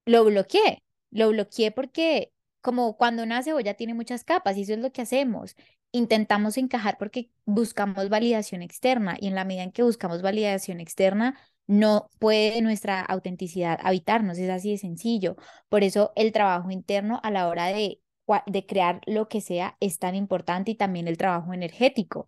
lo 0.06 0.24
bloqueé, 0.24 0.84
lo 1.10 1.30
bloqueé 1.30 1.72
porque 1.72 2.32
como 2.60 2.96
cuando 2.96 3.22
una 3.22 3.42
cebolla 3.42 3.74
tiene 3.74 3.94
muchas 3.94 4.24
capas 4.24 4.56
y 4.56 4.62
eso 4.62 4.74
es 4.74 4.80
lo 4.80 4.92
que 4.92 5.02
hacemos, 5.02 5.56
intentamos 5.92 6.56
encajar 6.58 6.98
porque 6.98 7.30
buscamos 7.46 8.08
validación 8.08 8.62
externa 8.62 9.16
y 9.20 9.28
en 9.28 9.34
la 9.34 9.44
medida 9.44 9.62
en 9.64 9.72
que 9.72 9.82
buscamos 9.82 10.22
validación 10.22 10.80
externa, 10.80 11.38
no 11.70 12.10
puede 12.18 12.60
nuestra 12.62 13.00
autenticidad 13.00 13.78
habitarnos, 13.82 14.38
es 14.38 14.50
así 14.50 14.72
de 14.72 14.78
sencillo. 14.78 15.36
Por 15.68 15.84
eso 15.84 16.12
el 16.16 16.32
trabajo 16.32 16.70
interno 16.72 17.20
a 17.22 17.30
la 17.30 17.46
hora 17.48 17.66
de, 17.66 18.00
de 18.46 18.66
crear 18.66 19.00
lo 19.06 19.28
que 19.28 19.40
sea 19.40 19.76
es 19.78 20.00
tan 20.00 20.16
importante 20.16 20.72
y 20.72 20.74
también 20.74 21.06
el 21.06 21.16
trabajo 21.16 21.54
energético, 21.54 22.26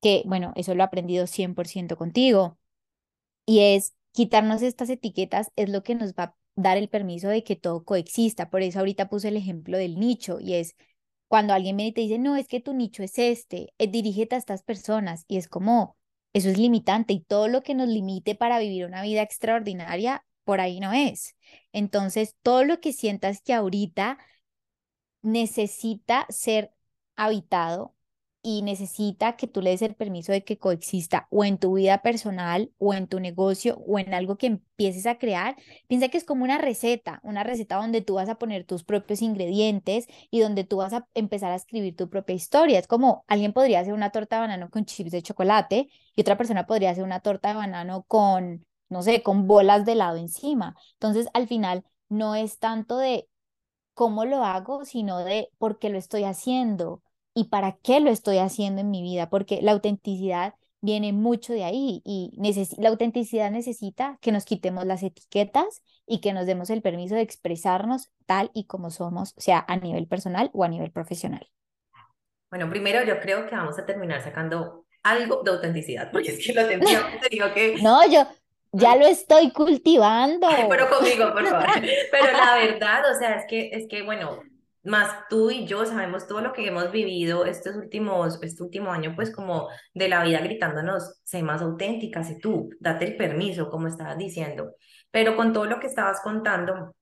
que 0.00 0.22
bueno, 0.26 0.52
eso 0.56 0.74
lo 0.74 0.82
he 0.82 0.86
aprendido 0.86 1.26
100% 1.26 1.96
contigo. 1.98 2.58
Y 3.46 3.60
es 3.60 3.94
quitarnos 4.12 4.62
estas 4.62 4.90
etiquetas 4.90 5.50
es 5.56 5.68
lo 5.68 5.82
que 5.82 5.94
nos 5.94 6.14
va 6.14 6.24
a 6.24 6.36
dar 6.56 6.78
el 6.78 6.88
permiso 6.88 7.28
de 7.28 7.44
que 7.44 7.56
todo 7.56 7.84
coexista. 7.84 8.48
Por 8.50 8.62
eso 8.62 8.78
ahorita 8.78 9.10
puse 9.10 9.28
el 9.28 9.36
ejemplo 9.36 9.76
del 9.76 9.98
nicho 10.00 10.38
y 10.40 10.54
es 10.54 10.76
cuando 11.28 11.52
alguien 11.54 11.76
me 11.76 11.92
dice, 11.92 12.18
no, 12.18 12.36
es 12.36 12.48
que 12.48 12.60
tu 12.60 12.72
nicho 12.72 13.02
es 13.02 13.18
este, 13.18 13.74
eh, 13.78 13.88
dirígete 13.88 14.36
a 14.36 14.38
estas 14.38 14.62
personas 14.62 15.24
y 15.28 15.36
es 15.38 15.48
como, 15.48 15.96
eso 16.32 16.48
es 16.48 16.58
limitante 16.58 17.12
y 17.12 17.20
todo 17.20 17.48
lo 17.48 17.62
que 17.62 17.74
nos 17.74 17.88
limite 17.88 18.34
para 18.34 18.58
vivir 18.58 18.86
una 18.86 19.02
vida 19.02 19.22
extraordinaria, 19.22 20.24
por 20.44 20.60
ahí 20.60 20.80
no 20.80 20.92
es. 20.92 21.36
Entonces, 21.72 22.36
todo 22.42 22.64
lo 22.64 22.80
que 22.80 22.92
sientas 22.92 23.42
que 23.42 23.54
ahorita 23.54 24.18
necesita 25.22 26.26
ser 26.28 26.72
habitado 27.16 27.94
y 28.42 28.62
necesita 28.62 29.36
que 29.36 29.46
tú 29.46 29.62
le 29.62 29.70
des 29.70 29.82
el 29.82 29.94
permiso 29.94 30.32
de 30.32 30.42
que 30.44 30.58
coexista 30.58 31.28
o 31.30 31.44
en 31.44 31.58
tu 31.58 31.74
vida 31.74 32.02
personal 32.02 32.72
o 32.78 32.92
en 32.92 33.06
tu 33.06 33.20
negocio 33.20 33.76
o 33.86 33.98
en 33.98 34.12
algo 34.14 34.36
que 34.36 34.48
empieces 34.48 35.06
a 35.06 35.18
crear, 35.18 35.56
piensa 35.86 36.08
que 36.08 36.18
es 36.18 36.24
como 36.24 36.44
una 36.44 36.58
receta, 36.58 37.20
una 37.22 37.44
receta 37.44 37.76
donde 37.76 38.02
tú 38.02 38.14
vas 38.14 38.28
a 38.28 38.36
poner 38.36 38.64
tus 38.64 38.82
propios 38.84 39.22
ingredientes 39.22 40.06
y 40.30 40.40
donde 40.40 40.64
tú 40.64 40.78
vas 40.78 40.92
a 40.92 41.06
empezar 41.14 41.52
a 41.52 41.56
escribir 41.56 41.96
tu 41.96 42.10
propia 42.10 42.34
historia. 42.34 42.78
Es 42.78 42.86
como 42.88 43.24
alguien 43.28 43.52
podría 43.52 43.80
hacer 43.80 43.94
una 43.94 44.10
torta 44.10 44.36
de 44.36 44.40
banano 44.42 44.70
con 44.70 44.84
chips 44.84 45.12
de 45.12 45.22
chocolate 45.22 45.88
y 46.16 46.20
otra 46.20 46.36
persona 46.36 46.66
podría 46.66 46.90
hacer 46.90 47.04
una 47.04 47.20
torta 47.20 47.48
de 47.50 47.54
banano 47.54 48.02
con, 48.08 48.66
no 48.88 49.02
sé, 49.02 49.22
con 49.22 49.46
bolas 49.46 49.84
de 49.84 49.92
helado 49.92 50.16
encima. 50.16 50.76
Entonces, 50.94 51.28
al 51.34 51.46
final, 51.48 51.84
no 52.08 52.34
es 52.34 52.58
tanto 52.58 52.98
de 52.98 53.28
cómo 53.94 54.24
lo 54.24 54.44
hago, 54.44 54.84
sino 54.84 55.18
de 55.24 55.48
por 55.58 55.78
qué 55.78 55.90
lo 55.90 55.98
estoy 55.98 56.24
haciendo 56.24 57.02
y 57.34 57.44
para 57.44 57.72
qué 57.82 58.00
lo 58.00 58.10
estoy 58.10 58.38
haciendo 58.38 58.80
en 58.80 58.90
mi 58.90 59.02
vida, 59.02 59.30
porque 59.30 59.60
la 59.62 59.72
autenticidad 59.72 60.54
viene 60.80 61.12
mucho 61.12 61.52
de 61.52 61.64
ahí 61.64 62.02
y 62.04 62.32
la 62.76 62.88
autenticidad 62.88 63.50
necesita 63.50 64.18
que 64.20 64.32
nos 64.32 64.44
quitemos 64.44 64.84
las 64.84 65.02
etiquetas 65.02 65.82
y 66.06 66.20
que 66.20 66.32
nos 66.32 66.46
demos 66.46 66.70
el 66.70 66.82
permiso 66.82 67.14
de 67.14 67.22
expresarnos 67.22 68.10
tal 68.26 68.50
y 68.52 68.66
como 68.66 68.90
somos, 68.90 69.34
sea 69.36 69.64
a 69.68 69.76
nivel 69.76 70.08
personal 70.08 70.50
o 70.52 70.64
a 70.64 70.68
nivel 70.68 70.90
profesional. 70.90 71.48
Bueno, 72.50 72.68
primero 72.68 73.04
yo 73.04 73.20
creo 73.20 73.46
que 73.46 73.54
vamos 73.54 73.78
a 73.78 73.86
terminar 73.86 74.22
sacando 74.22 74.84
algo 75.04 75.42
de 75.42 75.52
autenticidad, 75.52 76.10
porque 76.10 76.32
es 76.32 76.44
que 76.44 76.52
lo 76.52 76.66
tengo 76.68 77.54
que... 77.54 77.76
No, 77.80 78.06
yo, 78.10 78.26
ya 78.72 78.96
lo 78.96 79.06
estoy 79.06 79.52
cultivando. 79.52 80.48
pero 80.68 80.90
conmigo, 80.90 81.32
por 81.32 81.46
favor. 81.46 81.66
Pero 82.10 82.32
la 82.32 82.56
verdad, 82.56 83.10
o 83.10 83.18
sea, 83.18 83.36
es 83.36 83.44
que, 83.48 83.70
es 83.72 83.86
que, 83.88 84.02
bueno, 84.02 84.42
más 84.84 85.28
tú 85.28 85.50
y 85.50 85.66
yo 85.66 85.86
sabemos 85.86 86.26
todo 86.26 86.40
lo 86.40 86.52
que 86.52 86.66
hemos 86.66 86.90
vivido 86.90 87.44
estos 87.44 87.76
últimos, 87.76 88.42
este 88.42 88.62
último 88.62 88.92
año, 88.92 89.14
pues 89.14 89.30
como 89.30 89.68
de 89.94 90.08
la 90.08 90.24
vida 90.24 90.40
gritándonos, 90.40 91.20
sé 91.24 91.42
más 91.42 91.62
auténtica, 91.62 92.24
sé 92.24 92.38
tú, 92.40 92.70
date 92.80 93.04
el 93.06 93.16
permiso, 93.16 93.70
como 93.70 93.88
estabas 93.88 94.18
diciendo. 94.18 94.74
Pero 95.10 95.36
con 95.36 95.52
todo 95.52 95.66
lo 95.66 95.78
que 95.80 95.86
estabas 95.86 96.20
contando, 96.22 96.94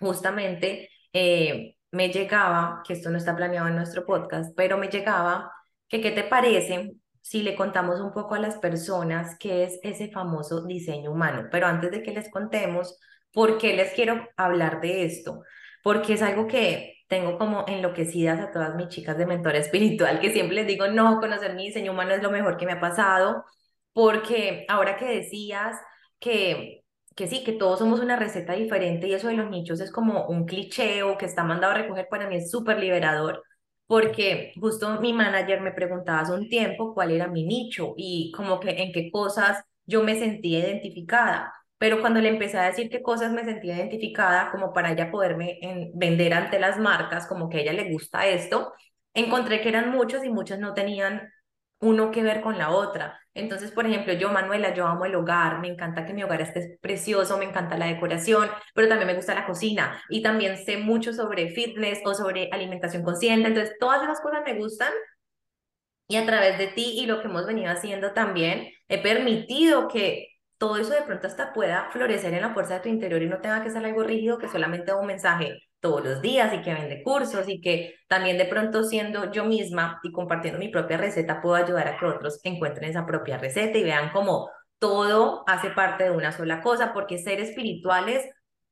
justamente 0.00 0.90
eh, 1.12 1.76
me 1.90 2.10
llegaba, 2.10 2.82
que 2.86 2.94
esto 2.94 3.10
no 3.10 3.18
está 3.18 3.36
planeado 3.36 3.68
en 3.68 3.76
nuestro 3.76 4.06
podcast, 4.06 4.54
pero 4.56 4.78
me 4.78 4.88
llegaba 4.88 5.52
que 5.88 6.00
qué 6.00 6.10
te 6.10 6.24
parece 6.24 6.92
si 7.20 7.42
le 7.42 7.56
contamos 7.56 8.00
un 8.00 8.12
poco 8.12 8.34
a 8.34 8.38
las 8.38 8.56
personas 8.56 9.36
qué 9.38 9.64
es 9.64 9.78
ese 9.82 10.10
famoso 10.10 10.64
diseño 10.64 11.12
humano. 11.12 11.48
Pero 11.50 11.66
antes 11.66 11.90
de 11.90 12.02
que 12.02 12.12
les 12.12 12.30
contemos, 12.30 12.98
¿por 13.32 13.58
qué 13.58 13.74
les 13.76 13.92
quiero 13.92 14.28
hablar 14.36 14.80
de 14.80 15.04
esto? 15.04 15.42
Porque 15.82 16.14
es 16.14 16.22
algo 16.22 16.46
que 16.46 16.97
tengo 17.08 17.38
como 17.38 17.64
enloquecidas 17.66 18.40
a 18.40 18.50
todas 18.52 18.76
mis 18.76 18.88
chicas 18.88 19.18
de 19.18 19.26
mentora 19.26 19.58
espiritual 19.58 20.20
que 20.20 20.32
siempre 20.32 20.56
les 20.56 20.66
digo, 20.66 20.88
no, 20.88 21.20
conocer 21.20 21.54
mi 21.54 21.66
diseño 21.66 21.92
humano 21.92 22.12
es 22.14 22.22
lo 22.22 22.30
mejor 22.30 22.56
que 22.56 22.66
me 22.66 22.72
ha 22.72 22.80
pasado, 22.80 23.44
porque 23.92 24.64
ahora 24.68 24.96
que 24.96 25.06
decías 25.06 25.76
que, 26.20 26.84
que 27.16 27.26
sí, 27.28 27.44
que 27.44 27.52
todos 27.52 27.78
somos 27.80 28.00
una 28.00 28.16
receta 28.16 28.52
diferente 28.54 29.08
y 29.08 29.14
eso 29.14 29.28
de 29.28 29.34
los 29.34 29.50
nichos 29.50 29.80
es 29.80 29.90
como 29.90 30.26
un 30.26 30.46
cliché 30.46 31.02
o 31.02 31.18
que 31.18 31.26
está 31.26 31.44
mandado 31.44 31.74
a 31.74 31.76
recoger, 31.78 32.08
para 32.08 32.28
mí 32.28 32.36
es 32.36 32.50
súper 32.50 32.78
liberador, 32.78 33.42
porque 33.86 34.52
justo 34.60 35.00
mi 35.00 35.12
manager 35.12 35.60
me 35.60 35.72
preguntaba 35.72 36.20
hace 36.20 36.32
un 36.32 36.48
tiempo 36.48 36.94
cuál 36.94 37.10
era 37.12 37.26
mi 37.28 37.44
nicho 37.44 37.94
y 37.96 38.32
como 38.32 38.60
que 38.60 38.70
en 38.82 38.92
qué 38.92 39.10
cosas 39.10 39.64
yo 39.86 40.02
me 40.02 40.18
sentía 40.18 40.60
identificada. 40.60 41.54
Pero 41.78 42.00
cuando 42.00 42.20
le 42.20 42.28
empecé 42.28 42.58
a 42.58 42.64
decir 42.66 42.90
qué 42.90 43.02
cosas 43.02 43.32
me 43.32 43.44
sentía 43.44 43.76
identificada, 43.76 44.50
como 44.50 44.72
para 44.72 44.92
ella 44.92 45.10
poderme 45.10 45.60
vender 45.94 46.34
ante 46.34 46.58
las 46.58 46.78
marcas, 46.78 47.26
como 47.26 47.48
que 47.48 47.58
a 47.58 47.60
ella 47.60 47.72
le 47.72 47.92
gusta 47.92 48.26
esto, 48.26 48.72
encontré 49.14 49.60
que 49.60 49.68
eran 49.68 49.90
muchos 49.90 50.24
y 50.24 50.30
muchos 50.30 50.58
no 50.58 50.74
tenían 50.74 51.32
uno 51.80 52.10
que 52.10 52.22
ver 52.22 52.40
con 52.40 52.58
la 52.58 52.70
otra. 52.70 53.20
Entonces, 53.34 53.70
por 53.70 53.86
ejemplo, 53.86 54.12
yo, 54.12 54.30
Manuela, 54.30 54.74
yo 54.74 54.86
amo 54.86 55.04
el 55.04 55.14
hogar, 55.14 55.60
me 55.60 55.68
encanta 55.68 56.04
que 56.04 56.12
mi 56.12 56.24
hogar 56.24 56.40
esté 56.40 56.78
precioso, 56.80 57.38
me 57.38 57.44
encanta 57.44 57.78
la 57.78 57.86
decoración, 57.86 58.48
pero 58.74 58.88
también 58.88 59.06
me 59.06 59.14
gusta 59.14 59.34
la 59.34 59.46
cocina 59.46 60.02
y 60.08 60.22
también 60.22 60.56
sé 60.56 60.78
mucho 60.78 61.12
sobre 61.12 61.50
fitness 61.50 62.00
o 62.04 62.14
sobre 62.14 62.48
alimentación 62.50 63.04
consciente. 63.04 63.46
Entonces, 63.48 63.76
todas 63.78 64.02
esas 64.02 64.20
cosas 64.20 64.40
me 64.44 64.58
gustan 64.58 64.92
y 66.08 66.16
a 66.16 66.26
través 66.26 66.58
de 66.58 66.68
ti 66.68 66.98
y 66.98 67.06
lo 67.06 67.20
que 67.20 67.28
hemos 67.28 67.46
venido 67.46 67.70
haciendo 67.70 68.12
también, 68.12 68.68
he 68.88 69.00
permitido 69.00 69.88
que 69.88 70.28
todo 70.58 70.76
eso 70.76 70.90
de 70.92 71.02
pronto 71.02 71.26
hasta 71.26 71.52
pueda 71.52 71.88
florecer 71.92 72.34
en 72.34 72.42
la 72.42 72.52
fuerza 72.52 72.74
de 72.74 72.80
tu 72.80 72.88
interior 72.88 73.22
y 73.22 73.28
no 73.28 73.40
tenga 73.40 73.62
que 73.62 73.70
ser 73.70 73.84
algo 73.84 74.02
rígido 74.02 74.38
que 74.38 74.48
solamente 74.48 74.92
un 74.92 75.06
mensaje 75.06 75.62
todos 75.80 76.04
los 76.04 76.20
días 76.20 76.52
y 76.52 76.62
que 76.62 76.74
vende 76.74 77.02
cursos 77.02 77.48
y 77.48 77.60
que 77.60 77.94
también 78.08 78.36
de 78.36 78.44
pronto 78.46 78.82
siendo 78.82 79.30
yo 79.30 79.44
misma 79.44 80.00
y 80.02 80.10
compartiendo 80.12 80.58
mi 80.58 80.68
propia 80.68 80.96
receta 80.96 81.40
puedo 81.40 81.54
ayudar 81.54 81.86
a 81.88 81.96
que 81.96 82.06
otros 82.06 82.40
encuentren 82.42 82.90
esa 82.90 83.06
propia 83.06 83.38
receta 83.38 83.78
y 83.78 83.84
vean 83.84 84.10
cómo 84.12 84.50
todo 84.78 85.44
hace 85.46 85.70
parte 85.70 86.04
de 86.04 86.10
una 86.10 86.32
sola 86.32 86.60
cosa, 86.62 86.92
porque 86.92 87.18
ser 87.18 87.40
espirituales 87.40 88.24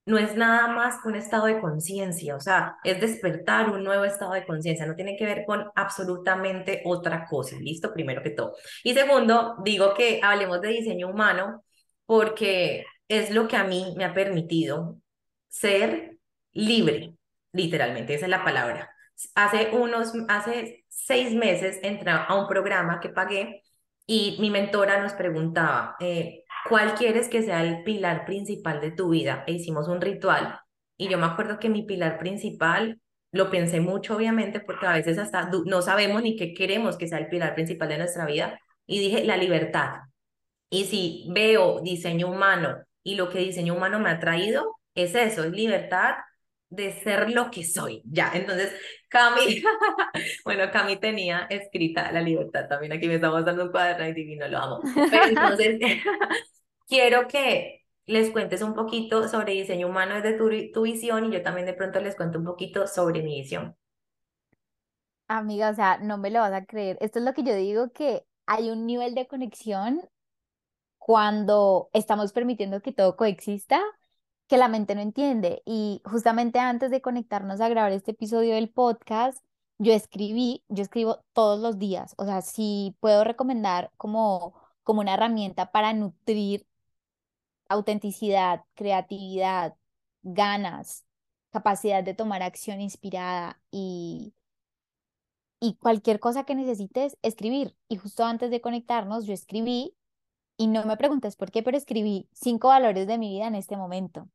no 0.06 0.18
es 0.18 0.36
nada 0.36 0.68
más 0.68 0.96
un 1.04 1.16
estado 1.16 1.46
de 1.46 1.60
conciencia, 1.60 2.36
o 2.36 2.40
sea, 2.40 2.76
es 2.84 3.00
despertar 3.00 3.70
un 3.70 3.82
nuevo 3.82 4.04
estado 4.04 4.32
de 4.34 4.46
conciencia, 4.46 4.86
no 4.86 4.94
tiene 4.94 5.16
que 5.16 5.24
ver 5.24 5.44
con 5.44 5.66
absolutamente 5.74 6.82
otra 6.84 7.26
cosa, 7.28 7.56
listo, 7.58 7.92
primero 7.92 8.22
que 8.22 8.30
todo. 8.30 8.54
Y 8.84 8.94
segundo, 8.94 9.56
digo 9.64 9.94
que 9.94 10.20
hablemos 10.22 10.60
de 10.60 10.68
diseño 10.68 11.08
humano 11.08 11.64
porque 12.06 12.84
es 13.08 13.30
lo 13.30 13.48
que 13.48 13.56
a 13.56 13.64
mí 13.64 13.94
me 13.96 14.04
ha 14.04 14.14
permitido 14.14 14.98
ser 15.48 16.18
libre, 16.52 17.14
literalmente, 17.52 18.14
esa 18.14 18.26
es 18.26 18.30
la 18.30 18.44
palabra. 18.44 18.90
Hace 19.34 19.70
unos, 19.72 20.12
hace 20.28 20.84
seis 20.88 21.34
meses 21.34 21.78
entré 21.82 22.10
a 22.10 22.34
un 22.34 22.48
programa 22.48 23.00
que 23.00 23.08
pagué 23.08 23.62
y 24.06 24.36
mi 24.40 24.50
mentora 24.50 25.00
nos 25.02 25.14
preguntaba, 25.14 25.96
eh, 26.00 26.44
¿cuál 26.68 26.94
quieres 26.94 27.28
que 27.28 27.42
sea 27.42 27.62
el 27.64 27.82
pilar 27.84 28.24
principal 28.24 28.80
de 28.80 28.92
tu 28.92 29.10
vida? 29.10 29.44
E 29.46 29.52
hicimos 29.52 29.88
un 29.88 30.00
ritual 30.00 30.60
y 30.96 31.08
yo 31.08 31.18
me 31.18 31.26
acuerdo 31.26 31.58
que 31.58 31.68
mi 31.68 31.82
pilar 31.82 32.18
principal, 32.18 33.00
lo 33.32 33.50
pensé 33.50 33.80
mucho 33.80 34.16
obviamente 34.16 34.60
porque 34.60 34.86
a 34.86 34.92
veces 34.92 35.18
hasta 35.18 35.50
no 35.66 35.82
sabemos 35.82 36.22
ni 36.22 36.36
qué 36.36 36.54
queremos 36.54 36.96
que 36.96 37.08
sea 37.08 37.18
el 37.18 37.28
pilar 37.28 37.54
principal 37.54 37.88
de 37.88 37.98
nuestra 37.98 38.26
vida 38.26 38.58
y 38.86 39.00
dije 39.00 39.24
la 39.24 39.36
libertad. 39.36 40.00
Y 40.70 40.84
si 40.84 41.26
veo 41.30 41.80
diseño 41.80 42.28
humano 42.28 42.78
y 43.02 43.14
lo 43.14 43.30
que 43.30 43.38
diseño 43.38 43.74
humano 43.74 43.98
me 44.00 44.10
ha 44.10 44.18
traído, 44.18 44.76
es 44.94 45.14
eso, 45.14 45.44
es 45.44 45.52
libertad, 45.52 46.16
de 46.68 46.92
ser 46.92 47.30
lo 47.30 47.50
que 47.50 47.64
soy. 47.64 48.02
Ya, 48.04 48.32
entonces 48.34 48.74
Cami, 49.08 49.62
bueno, 50.44 50.70
Cami 50.72 50.96
tenía 50.98 51.46
escrita 51.50 52.10
la 52.12 52.20
libertad 52.20 52.68
también. 52.68 52.92
Aquí 52.92 53.06
me 53.06 53.16
estamos 53.16 53.44
dando 53.44 53.64
un 53.64 53.70
cuaderno 53.70 54.06
y 54.06 54.12
divino, 54.12 54.48
lo 54.48 54.58
amo. 54.58 54.80
Pero 55.10 55.24
entonces, 55.24 55.78
quiero 56.88 57.28
que 57.28 57.84
les 58.06 58.30
cuentes 58.30 58.62
un 58.62 58.74
poquito 58.74 59.28
sobre 59.28 59.52
diseño 59.52 59.88
humano 59.88 60.14
desde 60.14 60.34
tu, 60.36 60.48
tu 60.72 60.82
visión 60.82 61.24
y 61.24 61.32
yo 61.32 61.42
también 61.42 61.66
de 61.66 61.74
pronto 61.74 62.00
les 62.00 62.16
cuento 62.16 62.38
un 62.38 62.44
poquito 62.44 62.86
sobre 62.86 63.22
mi 63.22 63.40
visión. 63.40 63.76
Amiga, 65.28 65.70
o 65.70 65.74
sea, 65.74 65.98
no 65.98 66.18
me 66.18 66.30
lo 66.30 66.40
vas 66.40 66.52
a 66.52 66.64
creer. 66.64 66.98
Esto 67.00 67.18
es 67.18 67.24
lo 67.24 67.32
que 67.32 67.42
yo 67.42 67.54
digo, 67.54 67.90
que 67.90 68.24
hay 68.46 68.70
un 68.70 68.86
nivel 68.86 69.14
de 69.14 69.26
conexión 69.26 70.00
cuando 71.06 71.88
estamos 71.92 72.32
permitiendo 72.32 72.82
que 72.82 72.90
todo 72.90 73.16
coexista 73.16 73.80
que 74.48 74.56
la 74.58 74.66
mente 74.68 74.96
no 74.96 75.02
entiende. 75.02 75.62
Y 75.64 76.02
justamente 76.04 76.58
antes 76.58 76.90
de 76.90 77.00
conectarnos 77.00 77.60
a 77.60 77.68
grabar 77.68 77.92
este 77.92 78.10
episodio 78.10 78.54
del 78.56 78.70
podcast, 78.70 79.38
yo 79.78 79.92
escribí, 79.92 80.64
yo 80.68 80.82
escribo 80.82 81.24
todos 81.32 81.60
los 81.60 81.78
días. 81.78 82.14
O 82.18 82.24
sea, 82.24 82.42
si 82.42 82.96
puedo 82.98 83.22
recomendar 83.22 83.92
como, 83.96 84.54
como 84.82 85.00
una 85.00 85.14
herramienta 85.14 85.70
para 85.70 85.92
nutrir 85.92 86.66
autenticidad, 87.68 88.64
creatividad, 88.74 89.76
ganas, 90.22 91.04
capacidad 91.50 92.02
de 92.02 92.14
tomar 92.14 92.42
acción 92.42 92.80
inspirada 92.80 93.60
y, 93.70 94.34
y 95.60 95.76
cualquier 95.76 96.18
cosa 96.18 96.42
que 96.44 96.56
necesites, 96.56 97.16
escribir. 97.22 97.76
Y 97.88 97.96
justo 97.96 98.24
antes 98.24 98.50
de 98.50 98.60
conectarnos, 98.60 99.24
yo 99.26 99.34
escribí, 99.34 99.94
y 100.56 100.66
no 100.68 100.84
me 100.84 100.96
preguntes 100.96 101.36
por 101.36 101.50
qué, 101.50 101.62
pero 101.62 101.76
escribí 101.76 102.28
cinco 102.32 102.68
valores 102.68 103.06
de 103.06 103.18
mi 103.18 103.30
vida 103.30 103.46
en 103.46 103.54
este 103.54 103.76
momento. 103.76 104.28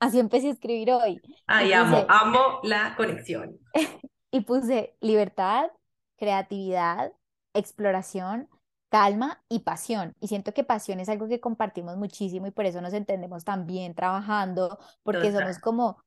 Así 0.00 0.18
empecé 0.18 0.48
a 0.48 0.52
escribir 0.52 0.92
hoy. 0.92 1.20
Ay, 1.46 1.72
amo, 1.72 2.04
amo 2.08 2.60
la 2.64 2.94
conexión. 2.96 3.58
y 4.30 4.40
puse 4.40 4.96
libertad, 5.00 5.70
creatividad, 6.16 7.12
exploración, 7.54 8.48
calma 8.88 9.42
y 9.48 9.60
pasión. 9.60 10.14
Y 10.20 10.28
siento 10.28 10.52
que 10.52 10.64
pasión 10.64 11.00
es 11.00 11.08
algo 11.08 11.28
que 11.28 11.40
compartimos 11.40 11.96
muchísimo 11.96 12.46
y 12.46 12.50
por 12.50 12.66
eso 12.66 12.80
nos 12.80 12.92
entendemos 12.92 13.44
tan 13.44 13.66
bien 13.66 13.94
trabajando, 13.94 14.78
porque 15.02 15.32
somos 15.32 15.58
como, 15.58 16.02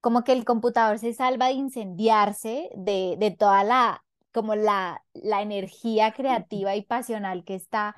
como 0.00 0.22
que 0.22 0.32
el 0.32 0.44
computador 0.44 0.98
se 0.98 1.12
salva 1.12 1.46
de 1.46 1.52
incendiarse 1.52 2.70
de, 2.76 3.16
de 3.18 3.30
toda 3.30 3.64
la, 3.64 4.04
como 4.32 4.54
la, 4.54 5.02
la 5.14 5.42
energía 5.42 6.12
creativa 6.12 6.76
y 6.76 6.82
pasional 6.82 7.42
que 7.44 7.54
está 7.54 7.96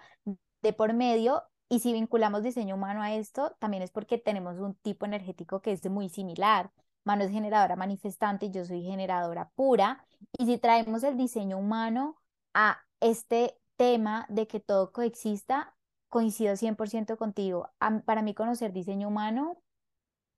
de 0.62 0.72
por 0.72 0.92
medio 0.92 1.44
y 1.68 1.80
si 1.80 1.92
vinculamos 1.92 2.42
diseño 2.42 2.74
humano 2.74 3.02
a 3.02 3.14
esto, 3.14 3.56
también 3.58 3.82
es 3.82 3.90
porque 3.90 4.18
tenemos 4.18 4.58
un 4.58 4.74
tipo 4.74 5.06
energético 5.06 5.62
que 5.62 5.72
es 5.72 5.88
muy 5.88 6.08
similar. 6.10 6.70
Mano 7.04 7.24
es 7.24 7.30
generadora 7.30 7.76
manifestante 7.76 8.46
y 8.46 8.50
yo 8.50 8.64
soy 8.64 8.82
generadora 8.82 9.48
pura. 9.54 10.04
Y 10.38 10.46
si 10.46 10.58
traemos 10.58 11.02
el 11.02 11.16
diseño 11.16 11.58
humano 11.58 12.16
a 12.52 12.78
este 13.00 13.58
tema 13.76 14.26
de 14.28 14.46
que 14.46 14.60
todo 14.60 14.92
coexista, 14.92 15.74
coincido 16.10 16.56
100% 16.56 17.16
contigo. 17.16 17.70
para 18.04 18.20
mí 18.20 18.34
conocer 18.34 18.72
diseño 18.72 19.08
humano 19.08 19.56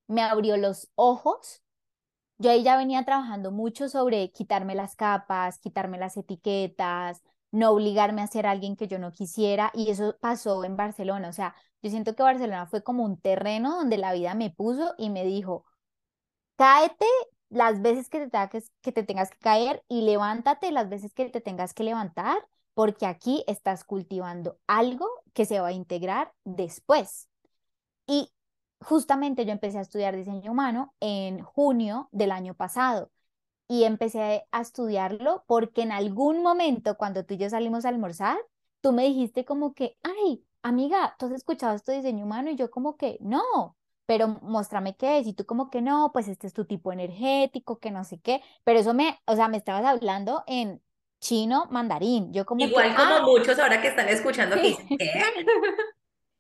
me 0.07 0.23
abrió 0.23 0.57
los 0.57 0.89
ojos. 0.95 1.63
Yo 2.39 2.51
ahí 2.51 2.63
ya 2.63 2.77
venía 2.77 3.05
trabajando 3.05 3.51
mucho 3.51 3.89
sobre 3.89 4.31
quitarme 4.31 4.75
las 4.77 4.97
capas, 4.97 5.59
quitarme 5.59 5.99
las 5.99 6.17
etiquetas, 6.17 7.23
no 7.55 7.71
obligarme 7.71 8.21
a 8.21 8.27
ser 8.27 8.47
alguien 8.47 8.77
que 8.77 8.89
yo 8.89 8.99
no 8.99 9.13
quisiera 9.13 9.71
y 9.75 9.91
eso 9.91 10.17
pasó 10.21 10.65
en 10.65 10.77
Barcelona. 10.77 11.29
O 11.29 11.33
sea, 11.33 11.55
yo 11.83 11.91
siento 11.91 12.17
que 12.17 12.23
Barcelona 12.25 12.67
fue 12.67 12.83
como 12.83 13.05
un 13.05 13.21
terreno 13.21 13.77
donde 13.77 13.97
la 13.97 14.13
vida 14.13 14.35
me 14.35 14.51
puso 14.51 14.95
y 14.99 15.09
me 15.11 15.25
dijo, 15.25 15.65
cáete 16.57 17.07
las 17.51 17.81
veces 17.81 18.09
que 18.11 18.27
te, 18.29 18.65
que 18.83 18.93
te 18.93 19.03
tengas 19.05 19.31
que 19.31 19.39
caer 19.39 19.85
y 19.89 20.03
levántate 20.03 20.73
las 20.73 20.89
veces 20.89 21.15
que 21.15 21.29
te 21.31 21.41
tengas 21.41 21.75
que 21.75 21.85
levantar, 21.85 22.37
porque 22.75 23.07
aquí 23.07 23.45
estás 23.47 23.85
cultivando 23.85 24.59
algo 24.67 25.07
que 25.33 25.45
se 25.47 25.61
va 25.61 25.69
a 25.69 25.73
integrar 25.73 26.33
después. 26.45 27.29
Y 28.07 28.33
justamente 28.81 29.47
yo 29.47 29.53
empecé 29.53 29.79
a 29.79 29.83
estudiar 29.83 30.17
diseño 30.17 30.51
humano 30.53 30.95
en 31.01 31.41
junio 31.43 32.09
del 32.13 32.33
año 32.33 32.55
pasado 32.55 33.13
y 33.75 33.85
empecé 33.85 34.47
a 34.53 34.61
estudiarlo 34.61 35.43
porque 35.49 35.83
en 35.83 35.91
algún 35.91 36.43
momento 36.43 36.97
cuando 36.97 37.25
tú 37.25 37.35
y 37.35 37.39
yo 37.39 37.51
salimos 37.51 37.85
a 37.85 37.89
almorzar, 37.89 38.39
tú 38.81 38.93
me 38.93 39.03
dijiste 39.03 39.45
como 39.45 39.75
que, 39.75 39.97
ay, 40.05 40.45
amiga, 40.63 41.17
¿tú 41.19 41.27
has 41.27 41.33
escuchado 41.33 41.75
esto 41.75 41.91
de 41.91 41.99
diseño 41.99 42.25
humano? 42.25 42.51
Y 42.51 42.57
yo 42.57 42.71
como 42.71 42.97
que, 42.97 43.19
no, 43.21 43.77
pero 44.07 44.29
muéstrame 44.43 44.97
qué 44.97 45.19
es. 45.19 45.27
Y 45.27 45.33
tú 45.33 45.45
como 45.45 45.71
que, 45.71 45.83
no, 45.83 46.11
pues 46.13 46.29
este 46.29 46.47
es 46.47 46.53
tu 46.53 46.67
tipo 46.67 46.93
energético, 46.93 47.81
que 47.81 47.91
no 47.91 48.05
sé 48.05 48.21
qué. 48.21 48.43
Pero 48.63 48.79
eso 48.79 48.95
me, 48.95 49.19
o 49.27 49.35
sea, 49.35 49.49
me 49.49 49.57
estabas 49.57 49.85
hablando 49.85 50.45
en 50.47 50.81
chino 51.21 51.67
mandarín. 51.71 52.33
Yo 52.33 52.47
como 52.47 52.65
Igual 52.65 52.95
como 52.95 53.15
ah". 53.15 53.23
muchos 53.23 53.59
ahora 53.59 53.83
que 53.83 53.89
están 53.89 54.09
escuchando 54.09 54.55
que 54.57 54.63
dicen, 54.63 54.87
¿qué? 54.99 55.11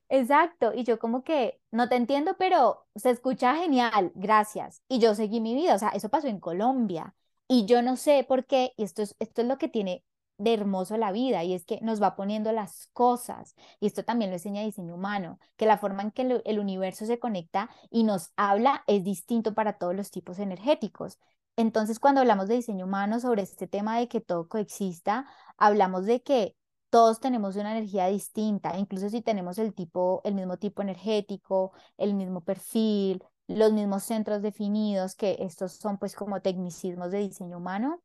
Exacto, 0.09 0.73
y 0.73 0.85
yo 0.85 1.01
como 1.01 1.25
que 1.25 1.61
no 1.73 1.89
te 1.89 1.97
entiendo, 1.97 2.37
pero 2.39 2.87
se 2.95 3.11
escucha 3.11 3.57
genial, 3.57 4.13
gracias. 4.15 4.83
Y 4.87 5.01
yo 5.01 5.15
seguí 5.15 5.41
mi 5.41 5.55
vida, 5.55 5.75
o 5.75 5.79
sea, 5.79 5.89
eso 5.89 6.09
pasó 6.09 6.29
en 6.29 6.39
Colombia. 6.39 7.15
Y 7.49 7.67
yo 7.67 7.83
no 7.83 7.97
sé 7.97 8.25
por 8.27 8.47
qué, 8.47 8.73
y 8.77 8.85
esto 8.85 9.03
es, 9.03 9.17
esto 9.19 9.43
es 9.43 9.49
lo 9.49 9.59
que 9.59 9.69
tiene 9.69 10.05
de 10.39 10.55
hermoso 10.55 10.97
la 10.97 11.13
vida, 11.13 11.45
y 11.45 11.55
es 11.55 11.65
que 11.65 11.81
nos 11.83 12.03
va 12.03 12.17
poniendo 12.17 12.53
las 12.53 12.89
cosas, 12.93 13.55
y 13.81 13.87
esto 13.87 14.05
también 14.05 14.31
lo 14.31 14.37
enseña 14.37 14.63
diseño 14.63 14.95
humano, 14.95 15.39
que 15.57 15.67
la 15.67 15.79
forma 15.79 16.03
en 16.03 16.11
que 16.11 16.43
el, 16.45 16.59
universo 16.59 17.07
se 17.07 17.19
conecta 17.19 17.71
y 17.91 18.05
nos 18.05 18.33
habla 18.37 18.83
es 18.87 19.05
distinto 19.05 19.55
para 19.55 19.79
todos 19.79 19.95
los 19.95 20.11
tipos 20.11 20.39
energéticos. 20.39 21.19
Entonces, 21.57 22.01
cuando 22.01 22.21
hablamos 22.21 22.49
de 22.49 22.57
diseño 22.57 22.87
humano 22.87 23.21
sobre 23.21 23.43
este 23.43 23.69
tema 23.69 23.99
de 23.99 24.09
que 24.09 24.21
todo 24.21 24.49
coexista, 24.49 25.27
hablamos 25.57 26.05
de 26.07 26.23
que 26.23 26.57
todos 26.91 27.21
tenemos 27.21 27.57
una 27.57 27.73
energía 27.77 28.07
distinta, 28.07 28.77
incluso 28.79 29.09
si 29.11 29.21
tenemos 29.23 29.59
el 29.59 29.75
tipo, 29.75 30.21
el 30.25 30.35
mismo 30.35 30.59
tipo 30.59 30.83
energético, 30.83 31.73
el 31.97 32.15
mismo 32.15 32.41
perfil, 32.43 33.23
los 33.47 33.73
mismos 33.73 34.05
centros 34.05 34.43
definidos, 34.43 35.15
que 35.15 35.37
estos 35.41 35.73
son 35.73 35.99
pues 35.99 36.15
como 36.15 36.41
tecnicismos 36.41 37.11
de 37.11 37.19
diseño 37.19 37.59
humano. 37.59 38.03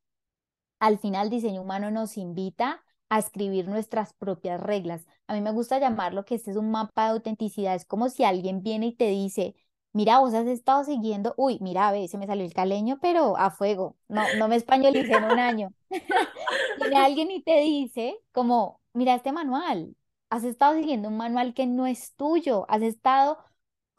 Al 0.79 0.97
final, 0.99 1.29
diseño 1.29 1.61
humano 1.61 1.91
nos 1.91 2.17
invita 2.17 2.83
a 3.09 3.19
escribir 3.19 3.67
nuestras 3.67 4.13
propias 4.13 4.61
reglas. 4.61 5.05
A 5.27 5.33
mí 5.33 5.41
me 5.41 5.51
gusta 5.51 5.79
llamarlo 5.79 6.25
que 6.25 6.35
este 6.35 6.51
es 6.51 6.57
un 6.57 6.71
mapa 6.71 7.05
de 7.05 7.11
autenticidad. 7.11 7.75
Es 7.75 7.85
como 7.85 8.09
si 8.09 8.23
alguien 8.23 8.61
viene 8.63 8.87
y 8.87 8.95
te 8.95 9.09
dice, 9.09 9.55
mira, 9.93 10.19
vos 10.19 10.33
has 10.33 10.47
estado 10.47 10.83
siguiendo, 10.83 11.33
uy, 11.37 11.57
mira, 11.61 11.91
ve, 11.91 12.07
se 12.07 12.17
me 12.17 12.27
salió 12.27 12.45
el 12.45 12.53
caleño, 12.53 12.99
pero 13.01 13.37
a 13.37 13.51
fuego. 13.51 13.97
No, 14.07 14.23
no 14.37 14.47
me 14.47 14.55
españolicé 14.55 15.13
en 15.13 15.23
un 15.25 15.39
año. 15.39 15.73
Viene 16.79 16.97
alguien 16.97 17.31
y 17.31 17.41
te 17.43 17.59
dice, 17.61 18.17
como, 18.31 18.79
mira 18.93 19.15
este 19.15 19.31
manual, 19.31 19.95
has 20.29 20.43
estado 20.43 20.75
siguiendo 20.75 21.09
un 21.09 21.17
manual 21.17 21.53
que 21.53 21.65
no 21.65 21.87
es 21.87 22.13
tuyo, 22.15 22.65
has 22.69 22.81
estado 22.83 23.39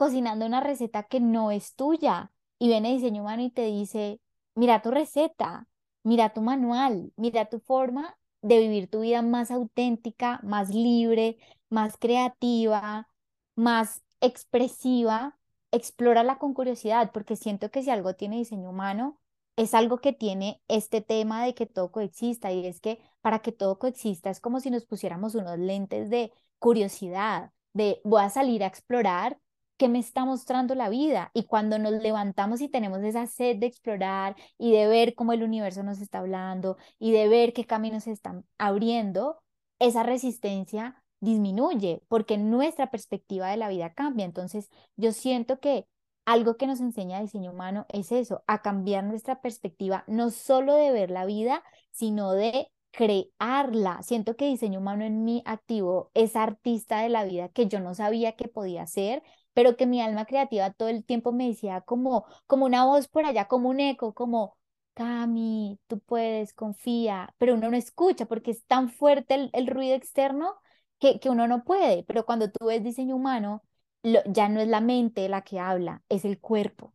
cocinando 0.00 0.46
una 0.46 0.60
receta 0.60 1.02
que 1.02 1.20
no 1.20 1.50
es 1.50 1.74
tuya. 1.74 2.32
Y 2.58 2.68
viene 2.68 2.94
diseño 2.94 3.20
humano 3.20 3.42
y 3.42 3.50
te 3.50 3.66
dice, 3.66 4.18
mira 4.54 4.80
tu 4.80 4.90
receta, 4.90 5.68
mira 6.04 6.32
tu 6.32 6.40
manual, 6.40 7.12
mira 7.16 7.50
tu 7.50 7.60
forma 7.60 8.16
de 8.40 8.60
vivir 8.60 8.88
tu 8.88 9.00
vida 9.00 9.20
más 9.20 9.50
auténtica, 9.50 10.40
más 10.42 10.70
libre, 10.74 11.36
más 11.68 11.98
creativa, 11.98 13.10
más 13.56 14.00
expresiva, 14.22 15.38
explórala 15.70 16.38
con 16.38 16.54
curiosidad, 16.54 17.10
porque 17.12 17.36
siento 17.36 17.70
que 17.70 17.82
si 17.82 17.90
algo 17.90 18.14
tiene 18.14 18.38
diseño 18.38 18.70
humano, 18.70 19.20
es 19.56 19.74
algo 19.74 19.98
que 19.98 20.14
tiene 20.14 20.62
este 20.68 21.02
tema 21.02 21.44
de 21.44 21.54
que 21.54 21.66
todo 21.66 21.92
coexista, 21.92 22.50
y 22.52 22.64
es 22.64 22.80
que 22.80 23.02
para 23.20 23.40
que 23.40 23.52
todo 23.52 23.78
coexista 23.78 24.30
es 24.30 24.40
como 24.40 24.60
si 24.60 24.70
nos 24.70 24.86
pusiéramos 24.86 25.34
unos 25.34 25.58
lentes 25.58 26.08
de 26.08 26.32
curiosidad, 26.58 27.52
de 27.74 28.00
voy 28.02 28.22
a 28.22 28.30
salir 28.30 28.64
a 28.64 28.66
explorar 28.66 29.38
qué 29.80 29.88
me 29.88 29.98
está 29.98 30.26
mostrando 30.26 30.74
la 30.74 30.90
vida. 30.90 31.30
Y 31.32 31.44
cuando 31.44 31.78
nos 31.78 31.92
levantamos 32.02 32.60
y 32.60 32.68
tenemos 32.68 33.00
esa 33.02 33.26
sed 33.26 33.56
de 33.56 33.66
explorar 33.66 34.36
y 34.58 34.72
de 34.72 34.86
ver 34.86 35.14
cómo 35.14 35.32
el 35.32 35.42
universo 35.42 35.82
nos 35.82 36.02
está 36.02 36.18
hablando 36.18 36.76
y 36.98 37.12
de 37.12 37.28
ver 37.28 37.54
qué 37.54 37.64
caminos 37.64 38.04
se 38.04 38.12
están 38.12 38.44
abriendo, 38.58 39.38
esa 39.78 40.02
resistencia 40.02 41.02
disminuye 41.20 42.02
porque 42.08 42.36
nuestra 42.36 42.90
perspectiva 42.90 43.48
de 43.48 43.56
la 43.56 43.70
vida 43.70 43.94
cambia. 43.94 44.26
Entonces, 44.26 44.68
yo 44.96 45.12
siento 45.12 45.60
que 45.60 45.86
algo 46.26 46.58
que 46.58 46.66
nos 46.66 46.80
enseña 46.80 47.22
diseño 47.22 47.50
humano 47.50 47.86
es 47.88 48.12
eso, 48.12 48.44
a 48.46 48.60
cambiar 48.60 49.04
nuestra 49.04 49.40
perspectiva, 49.40 50.04
no 50.06 50.28
solo 50.30 50.74
de 50.74 50.92
ver 50.92 51.10
la 51.10 51.24
vida, 51.24 51.64
sino 51.90 52.32
de 52.32 52.68
crearla. 52.90 54.02
Siento 54.02 54.36
que 54.36 54.46
diseño 54.46 54.80
humano 54.80 55.04
en 55.04 55.24
mí 55.24 55.42
activo 55.46 56.10
esa 56.12 56.42
artista 56.42 57.00
de 57.00 57.08
la 57.08 57.24
vida 57.24 57.48
que 57.48 57.66
yo 57.66 57.80
no 57.80 57.94
sabía 57.94 58.32
que 58.32 58.48
podía 58.48 58.86
ser 58.86 59.22
pero 59.54 59.76
que 59.76 59.86
mi 59.86 60.00
alma 60.00 60.26
creativa 60.26 60.70
todo 60.72 60.88
el 60.88 61.04
tiempo 61.04 61.32
me 61.32 61.48
decía 61.48 61.80
como, 61.82 62.26
como 62.46 62.66
una 62.66 62.84
voz 62.84 63.08
por 63.08 63.24
allá, 63.24 63.46
como 63.48 63.68
un 63.70 63.80
eco, 63.80 64.14
como, 64.14 64.56
Cami, 64.94 65.78
tú 65.86 66.00
puedes, 66.00 66.52
confía, 66.52 67.34
pero 67.38 67.54
uno 67.54 67.70
no 67.70 67.76
escucha 67.76 68.26
porque 68.26 68.50
es 68.50 68.64
tan 68.66 68.90
fuerte 68.90 69.50
el, 69.52 69.66
ruido 69.66 69.94
externo 69.94 70.56
que, 70.98 71.20
que, 71.20 71.30
uno 71.30 71.46
no 71.48 71.64
puede, 71.64 72.04
pero 72.04 72.26
cuando 72.26 72.50
tú 72.50 72.66
ves 72.66 72.82
diseño 72.82 73.16
humano, 73.16 73.62
ya 74.02 74.48
no 74.48 74.60
es 74.60 74.68
la 74.68 74.80
mente 74.80 75.28
la 75.28 75.42
que 75.42 75.58
habla, 75.58 76.02
es 76.08 76.24
el 76.24 76.40
cuerpo. 76.40 76.94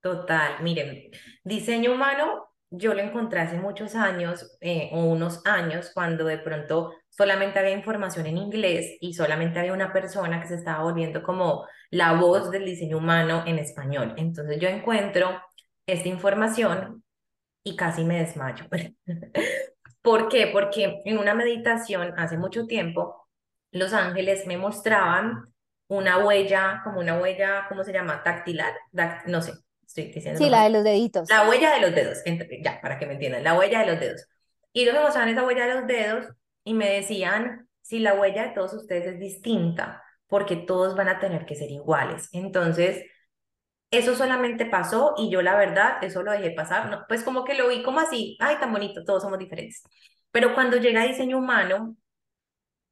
Total, 0.00 0.62
miren, 0.62 1.10
diseño 1.44 1.92
humano 1.92 2.50
yo 2.70 2.94
lo 2.94 3.00
encontré 3.00 3.40
hace 3.40 3.58
muchos 3.58 3.94
años 3.94 4.56
eh, 4.60 4.90
o 4.92 5.04
unos 5.04 5.44
años 5.44 5.90
cuando 5.92 6.24
de 6.24 6.38
pronto 6.38 6.92
solamente 7.10 7.58
había 7.58 7.72
información 7.72 8.26
en 8.26 8.38
inglés 8.38 8.96
y 9.00 9.14
solamente 9.14 9.58
había 9.58 9.72
una 9.72 9.92
persona 9.92 10.40
que 10.40 10.48
se 10.48 10.54
estaba 10.54 10.82
volviendo 10.82 11.22
como 11.22 11.66
la 11.90 12.12
voz 12.14 12.50
del 12.50 12.64
diseño 12.64 12.98
humano 12.98 13.44
en 13.46 13.58
español. 13.58 14.14
Entonces 14.16 14.58
yo 14.58 14.68
encuentro 14.68 15.40
esta 15.86 16.08
información 16.08 17.04
y 17.62 17.76
casi 17.76 18.04
me 18.04 18.20
desmayo. 18.20 18.66
¿Por 20.02 20.28
qué? 20.28 20.46
Porque 20.46 21.02
en 21.04 21.18
una 21.18 21.34
meditación 21.34 22.14
hace 22.16 22.38
mucho 22.38 22.66
tiempo, 22.66 23.28
los 23.70 23.92
ángeles 23.92 24.46
me 24.46 24.56
mostraban 24.56 25.44
una 25.88 26.24
huella, 26.24 26.80
como 26.84 27.00
una 27.00 27.20
huella, 27.20 27.66
¿cómo 27.68 27.84
se 27.84 27.92
llama? 27.92 28.22
Tactilar, 28.22 28.72
no 29.26 29.42
sé, 29.42 29.52
estoy 29.84 30.04
diciendo. 30.04 30.38
Sí, 30.38 30.48
la 30.48 30.62
de 30.62 30.70
los 30.70 30.84
deditos. 30.84 31.28
La 31.28 31.48
huella 31.48 31.74
de 31.74 31.80
los 31.80 31.94
dedos, 31.94 32.18
ya, 32.62 32.80
para 32.80 32.98
que 32.98 33.06
me 33.06 33.14
entiendan, 33.14 33.44
la 33.44 33.58
huella 33.58 33.80
de 33.80 33.86
los 33.86 34.00
dedos. 34.00 34.26
Y 34.72 34.82
ellos 34.82 34.94
me 34.94 35.00
mostraban 35.00 35.28
esa 35.28 35.44
huella 35.44 35.66
de 35.66 35.74
los 35.74 35.86
dedos 35.86 36.26
y 36.64 36.74
me 36.74 36.90
decían, 36.90 37.68
si 37.82 37.98
la 37.98 38.14
huella 38.14 38.44
de 38.48 38.54
todos 38.54 38.74
ustedes 38.74 39.06
es 39.06 39.18
distinta, 39.20 40.02
porque 40.28 40.56
todos 40.56 40.96
van 40.96 41.08
a 41.08 41.18
tener 41.18 41.46
que 41.46 41.56
ser 41.56 41.70
iguales. 41.70 42.28
Entonces, 42.32 43.04
eso 43.90 44.14
solamente 44.14 44.66
pasó 44.66 45.14
y 45.18 45.30
yo 45.30 45.42
la 45.42 45.56
verdad, 45.56 46.02
eso 46.04 46.22
lo 46.22 46.32
dejé 46.32 46.52
pasar, 46.52 47.04
pues 47.08 47.24
como 47.24 47.44
que 47.44 47.54
lo 47.54 47.68
vi 47.68 47.82
como 47.82 48.00
así, 48.00 48.36
ay, 48.40 48.56
tan 48.60 48.72
bonito, 48.72 49.04
todos 49.04 49.22
somos 49.22 49.38
diferentes. 49.38 49.82
Pero 50.30 50.54
cuando 50.54 50.76
llega 50.78 51.04
diseño 51.04 51.38
humano, 51.38 51.96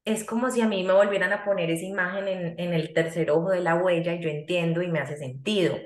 es 0.05 0.25
como 0.25 0.51
si 0.51 0.61
a 0.61 0.69
mí 0.69 0.83
me 0.85 0.93
volvieran 0.95 1.33
a 1.33 1.45
poner 1.45 1.71
esa 1.71 1.85
imagen 1.85 2.29
en, 2.29 2.59
en 2.59 2.75
el 2.75 2.93
tercer 2.95 3.31
ojo 3.31 3.51
de 3.51 3.61
la 3.61 3.77
huella 3.77 4.15
y 4.15 4.23
yo 4.23 4.29
entiendo 4.29 4.83
y 4.83 4.89
me 4.89 5.01
hace 5.01 5.17
sentido 5.17 5.77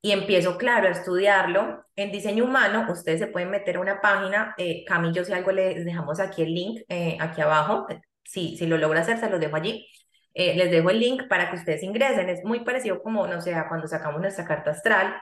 y 0.00 0.12
empiezo, 0.12 0.56
claro, 0.58 0.88
a 0.88 0.92
estudiarlo. 0.92 1.84
En 1.96 2.12
diseño 2.12 2.44
humano, 2.44 2.86
ustedes 2.90 3.18
se 3.20 3.26
pueden 3.26 3.50
meter 3.50 3.76
a 3.76 3.80
una 3.80 4.00
página, 4.00 4.54
eh, 4.58 4.84
Camillo, 4.86 5.24
si 5.24 5.32
algo 5.32 5.50
les 5.52 5.84
dejamos 5.84 6.20
aquí 6.20 6.42
el 6.42 6.54
link, 6.54 6.80
eh, 6.88 7.16
aquí 7.20 7.40
abajo, 7.40 7.86
si, 8.24 8.56
si 8.56 8.66
lo 8.66 8.78
logra 8.78 9.00
hacer, 9.00 9.18
se 9.18 9.28
los 9.30 9.40
dejo 9.40 9.56
allí. 9.56 9.86
Eh, 10.34 10.54
les 10.56 10.70
dejo 10.70 10.90
el 10.90 11.00
link 11.00 11.28
para 11.28 11.50
que 11.50 11.56
ustedes 11.56 11.82
ingresen. 11.82 12.28
Es 12.28 12.44
muy 12.44 12.60
parecido 12.60 13.02
como, 13.02 13.26
no 13.26 13.40
sé, 13.40 13.54
cuando 13.68 13.88
sacamos 13.88 14.20
nuestra 14.20 14.44
carta 14.44 14.70
astral 14.70 15.20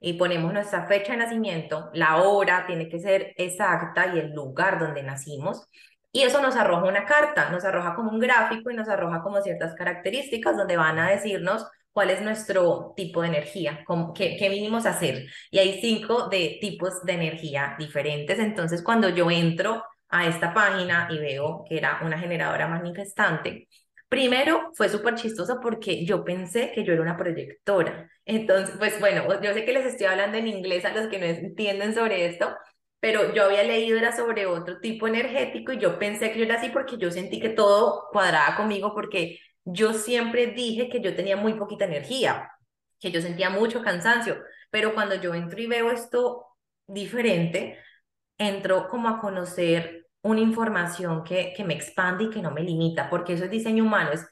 y 0.00 0.14
ponemos 0.14 0.52
nuestra 0.52 0.86
fecha 0.86 1.12
de 1.12 1.18
nacimiento, 1.18 1.90
la 1.94 2.18
hora 2.18 2.66
tiene 2.66 2.88
que 2.88 3.00
ser 3.00 3.32
exacta 3.36 4.14
y 4.14 4.18
el 4.18 4.32
lugar 4.32 4.78
donde 4.78 5.02
nacimos. 5.02 5.68
Y 6.12 6.22
eso 6.22 6.40
nos 6.40 6.56
arroja 6.56 6.84
una 6.84 7.04
carta, 7.04 7.50
nos 7.50 7.64
arroja 7.64 7.94
como 7.94 8.10
un 8.10 8.18
gráfico 8.18 8.70
y 8.70 8.74
nos 8.74 8.88
arroja 8.88 9.22
como 9.22 9.40
ciertas 9.42 9.74
características 9.74 10.56
donde 10.56 10.76
van 10.76 10.98
a 10.98 11.10
decirnos 11.10 11.66
cuál 11.96 12.10
es 12.10 12.20
nuestro 12.20 12.92
tipo 12.94 13.22
de 13.22 13.28
energía, 13.28 13.82
qué, 14.14 14.36
qué 14.38 14.50
vinimos 14.50 14.84
a 14.84 14.90
hacer. 14.90 15.28
Y 15.50 15.58
hay 15.58 15.80
cinco 15.80 16.28
de 16.28 16.58
tipos 16.60 17.02
de 17.04 17.14
energía 17.14 17.74
diferentes. 17.78 18.38
Entonces, 18.38 18.82
cuando 18.82 19.08
yo 19.08 19.30
entro 19.30 19.82
a 20.10 20.26
esta 20.26 20.52
página 20.52 21.08
y 21.10 21.16
veo 21.18 21.64
que 21.66 21.78
era 21.78 22.00
una 22.04 22.18
generadora 22.18 22.68
manifestante, 22.68 23.66
primero 24.10 24.72
fue 24.74 24.90
súper 24.90 25.14
chistoso 25.14 25.58
porque 25.62 26.04
yo 26.04 26.22
pensé 26.22 26.70
que 26.74 26.84
yo 26.84 26.92
era 26.92 27.00
una 27.00 27.16
proyectora. 27.16 28.10
Entonces, 28.26 28.76
pues 28.78 29.00
bueno, 29.00 29.24
yo 29.40 29.54
sé 29.54 29.64
que 29.64 29.72
les 29.72 29.86
estoy 29.86 30.04
hablando 30.06 30.36
en 30.36 30.48
inglés 30.48 30.84
a 30.84 30.92
los 30.92 31.06
que 31.08 31.18
no 31.18 31.24
entienden 31.24 31.94
sobre 31.94 32.26
esto, 32.26 32.54
pero 33.00 33.32
yo 33.34 33.44
había 33.44 33.62
leído 33.62 33.96
era 33.96 34.14
sobre 34.14 34.44
otro 34.44 34.80
tipo 34.80 35.08
energético 35.08 35.72
y 35.72 35.78
yo 35.78 35.98
pensé 35.98 36.30
que 36.30 36.40
yo 36.40 36.44
era 36.44 36.56
así 36.56 36.68
porque 36.68 36.98
yo 36.98 37.10
sentí 37.10 37.40
que 37.40 37.48
todo 37.48 38.08
cuadraba 38.12 38.54
conmigo 38.56 38.92
porque 38.94 39.38
yo 39.66 39.92
siempre 39.92 40.46
dije 40.46 40.88
que 40.88 41.00
yo 41.00 41.14
tenía 41.16 41.36
muy 41.36 41.54
poquita 41.54 41.84
energía, 41.84 42.52
que 43.00 43.10
yo 43.10 43.20
sentía 43.20 43.50
mucho 43.50 43.82
cansancio, 43.82 44.38
pero 44.70 44.94
cuando 44.94 45.16
yo 45.16 45.34
entro 45.34 45.60
y 45.60 45.66
veo 45.66 45.90
esto 45.90 46.46
diferente, 46.86 47.76
entro 48.38 48.88
como 48.88 49.08
a 49.08 49.20
conocer 49.20 50.06
una 50.22 50.40
información 50.40 51.24
que, 51.24 51.52
que 51.54 51.64
me 51.64 51.74
expande 51.74 52.24
y 52.24 52.30
que 52.30 52.42
no 52.42 52.52
me 52.52 52.62
limita, 52.62 53.10
porque 53.10 53.32
eso 53.32 53.44
es 53.44 53.50
diseño 53.50 53.84
humano, 53.84 54.12
es 54.12 54.24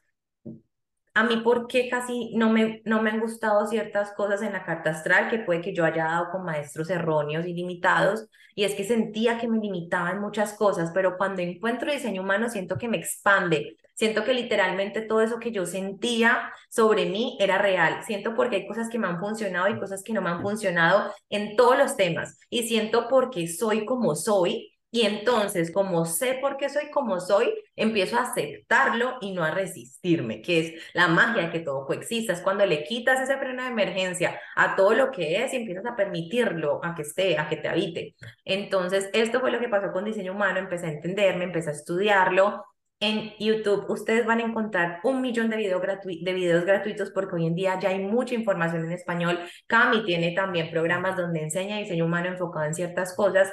a 1.15 1.25
mí 1.25 1.37
por 1.39 1.67
qué 1.67 1.89
casi 1.89 2.35
no 2.37 2.51
me, 2.51 2.83
no 2.85 3.03
me 3.03 3.11
han 3.11 3.21
gustado 3.21 3.67
ciertas 3.67 4.13
cosas 4.13 4.43
en 4.43 4.53
la 4.53 4.65
carta 4.65 4.91
astral, 4.91 5.31
que 5.31 5.39
puede 5.41 5.61
que 5.61 5.75
yo 5.75 5.85
haya 5.85 6.05
dado 6.05 6.31
con 6.31 6.45
maestros 6.45 6.91
erróneos 6.91 7.47
y 7.47 7.55
limitados, 7.55 8.29
y 8.55 8.65
es 8.65 8.75
que 8.75 8.85
sentía 8.85 9.39
que 9.39 9.49
me 9.49 9.59
limitaban 9.59 10.21
muchas 10.21 10.55
cosas, 10.55 10.91
pero 10.95 11.17
cuando 11.17 11.43
encuentro 11.43 11.93
diseño 11.93 12.23
humano 12.23 12.49
siento 12.49 12.79
que 12.79 12.89
me 12.89 12.99
expande, 12.99 13.77
siento 13.95 14.25
que 14.25 14.35
literalmente 14.35 15.03
todo 15.03 15.21
eso 15.21 15.39
que 15.39 15.53
yo 15.53 15.67
sentía 15.67 16.53
sobre 16.69 17.07
mí 17.07 17.37
era 17.41 17.59
real, 17.59 18.03
siento 18.05 18.35
porque 18.35 18.57
hay 18.57 18.67
cosas 18.67 18.89
que 18.89 18.99
me 18.99 19.07
han 19.07 19.21
funcionado 19.21 19.69
y 19.69 19.79
cosas 19.79 20.03
que 20.03 20.13
no 20.13 20.23
me 20.23 20.31
han 20.31 20.43
funcionado 20.43 21.13
en 21.29 21.57
todos 21.57 21.79
los 21.79 21.97
temas, 21.97 22.39
y 22.51 22.65
siento 22.65 23.09
porque 23.09 23.49
soy 23.49 23.85
como 23.85 24.15
soy, 24.15 24.75
y 24.95 25.03
entonces, 25.07 25.73
como 25.73 26.05
sé 26.05 26.39
por 26.41 26.57
qué 26.57 26.69
soy 26.69 26.89
como 26.93 27.19
soy, 27.19 27.53
empiezo 27.75 28.17
a 28.17 28.23
aceptarlo 28.23 29.17
y 29.21 29.33
no 29.33 29.43
a 29.43 29.51
resistirme, 29.51 30.41
que 30.41 30.61
es 30.61 30.83
la 30.95 31.09
magia 31.09 31.51
que 31.51 31.59
todo 31.59 31.85
coexista. 31.85 32.33
Es 32.33 32.41
cuando 32.41 32.65
le 32.65 32.85
quitas 32.85 33.21
ese 33.21 33.37
freno 33.37 33.65
de 33.65 33.71
emergencia 33.71 34.41
a 34.55 34.77
todo 34.77 34.95
lo 34.95 35.11
que 35.11 35.43
es 35.43 35.53
y 35.53 35.57
empiezas 35.57 35.85
a 35.87 35.97
permitirlo, 35.97 36.79
a 36.85 36.95
que 36.95 37.03
esté, 37.03 37.41
a 37.41 37.49
que 37.49 37.57
te 37.57 37.67
habite. 37.67 38.15
Entonces, 38.45 39.11
esto 39.15 39.41
fue 39.41 39.51
lo 39.51 39.59
que 39.59 39.69
pasó 39.69 39.91
con 39.91 40.05
diseño 40.05 40.31
humano. 40.31 40.61
Empecé 40.61 40.87
a 40.87 40.93
entenderme, 40.93 41.43
empecé 41.43 41.71
a 41.71 41.73
estudiarlo. 41.73 42.63
En 43.01 43.33
YouTube 43.39 43.91
ustedes 43.91 44.25
van 44.25 44.41
a 44.41 44.45
encontrar 44.45 45.01
un 45.05 45.21
millón 45.21 45.51
de, 45.51 45.57
video 45.57 45.81
de 45.81 46.33
videos 46.33 46.65
gratuitos 46.65 47.11
porque 47.11 47.37
hoy 47.37 47.47
en 47.47 47.55
día 47.55 47.79
ya 47.79 47.91
hay 47.91 47.99
mucha 47.99 48.35
información 48.35 48.85
en 48.85 48.93
español. 48.93 49.39
Cami 49.67 50.05
tiene 50.05 50.33
también 50.33 50.71
programas 50.71 51.17
donde 51.17 51.43
enseña 51.43 51.79
diseño 51.79 52.07
humano 52.07 52.29
enfocado 52.29 52.67
en 52.67 52.75
ciertas 52.75 53.15
cosas 53.15 53.53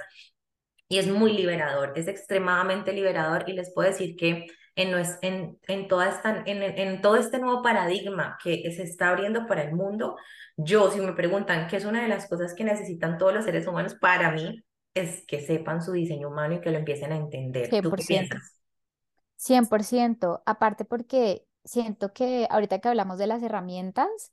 y 0.87 0.99
es 0.99 1.07
muy 1.07 1.33
liberador, 1.33 1.93
es 1.95 2.07
extremadamente 2.07 2.93
liberador 2.93 3.45
y 3.47 3.53
les 3.53 3.73
puedo 3.73 3.89
decir 3.89 4.15
que 4.15 4.45
en, 4.75 4.93
en, 5.21 5.57
en, 5.67 5.87
toda 5.87 6.09
esta, 6.09 6.43
en, 6.45 6.61
en 6.63 7.01
todo 7.01 7.15
este 7.17 7.39
nuevo 7.39 7.61
paradigma 7.61 8.37
que 8.43 8.71
se 8.71 8.83
está 8.83 9.09
abriendo 9.09 9.47
para 9.47 9.63
el 9.63 9.73
mundo, 9.73 10.15
yo, 10.57 10.91
si 10.91 10.99
me 11.01 11.13
preguntan 11.13 11.67
qué 11.67 11.77
es 11.77 11.85
una 11.85 12.01
de 12.01 12.07
las 12.07 12.27
cosas 12.27 12.53
que 12.53 12.63
necesitan 12.63 13.17
todos 13.17 13.33
los 13.33 13.45
seres 13.45 13.67
humanos, 13.67 13.95
para 13.95 14.31
mí 14.31 14.63
es 14.93 15.25
que 15.25 15.41
sepan 15.41 15.81
su 15.81 15.93
diseño 15.93 16.29
humano 16.29 16.55
y 16.55 16.61
que 16.61 16.71
lo 16.71 16.77
empiecen 16.77 17.11
a 17.11 17.17
entender. 17.17 17.69
100%. 17.69 17.81
¿Tú 17.81 17.91
qué 17.91 18.03
piensas? 18.03 18.60
100%, 19.41 20.43
aparte 20.45 20.85
porque 20.85 21.45
siento 21.63 22.13
que 22.13 22.47
ahorita 22.49 22.79
que 22.79 22.89
hablamos 22.89 23.17
de 23.17 23.27
las 23.27 23.43
herramientas, 23.43 24.31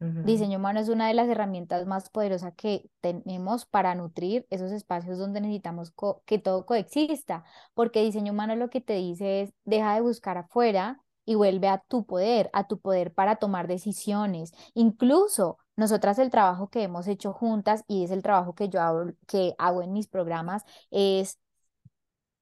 Diseño 0.00 0.56
humano 0.56 0.80
es 0.80 0.88
una 0.88 1.08
de 1.08 1.12
las 1.12 1.28
herramientas 1.28 1.86
más 1.86 2.08
poderosas 2.08 2.54
que 2.56 2.90
tenemos 3.02 3.66
para 3.66 3.94
nutrir 3.94 4.46
esos 4.48 4.72
espacios 4.72 5.18
donde 5.18 5.42
necesitamos 5.42 5.92
que 6.24 6.38
todo 6.38 6.64
coexista, 6.64 7.44
porque 7.74 8.02
diseño 8.02 8.32
humano 8.32 8.56
lo 8.56 8.70
que 8.70 8.80
te 8.80 8.94
dice 8.94 9.42
es, 9.42 9.52
deja 9.66 9.94
de 9.94 10.00
buscar 10.00 10.38
afuera 10.38 11.02
y 11.26 11.34
vuelve 11.34 11.68
a 11.68 11.84
tu 11.86 12.06
poder, 12.06 12.48
a 12.54 12.66
tu 12.66 12.80
poder 12.80 13.12
para 13.12 13.36
tomar 13.36 13.68
decisiones. 13.68 14.52
Incluso 14.72 15.58
nosotras 15.76 16.18
el 16.18 16.30
trabajo 16.30 16.70
que 16.70 16.82
hemos 16.82 17.06
hecho 17.06 17.34
juntas 17.34 17.84
y 17.86 18.04
es 18.04 18.10
el 18.10 18.22
trabajo 18.22 18.54
que 18.54 18.70
yo 18.70 18.80
hago, 18.80 19.12
que 19.26 19.54
hago 19.58 19.82
en 19.82 19.92
mis 19.92 20.08
programas 20.08 20.64
es 20.90 21.38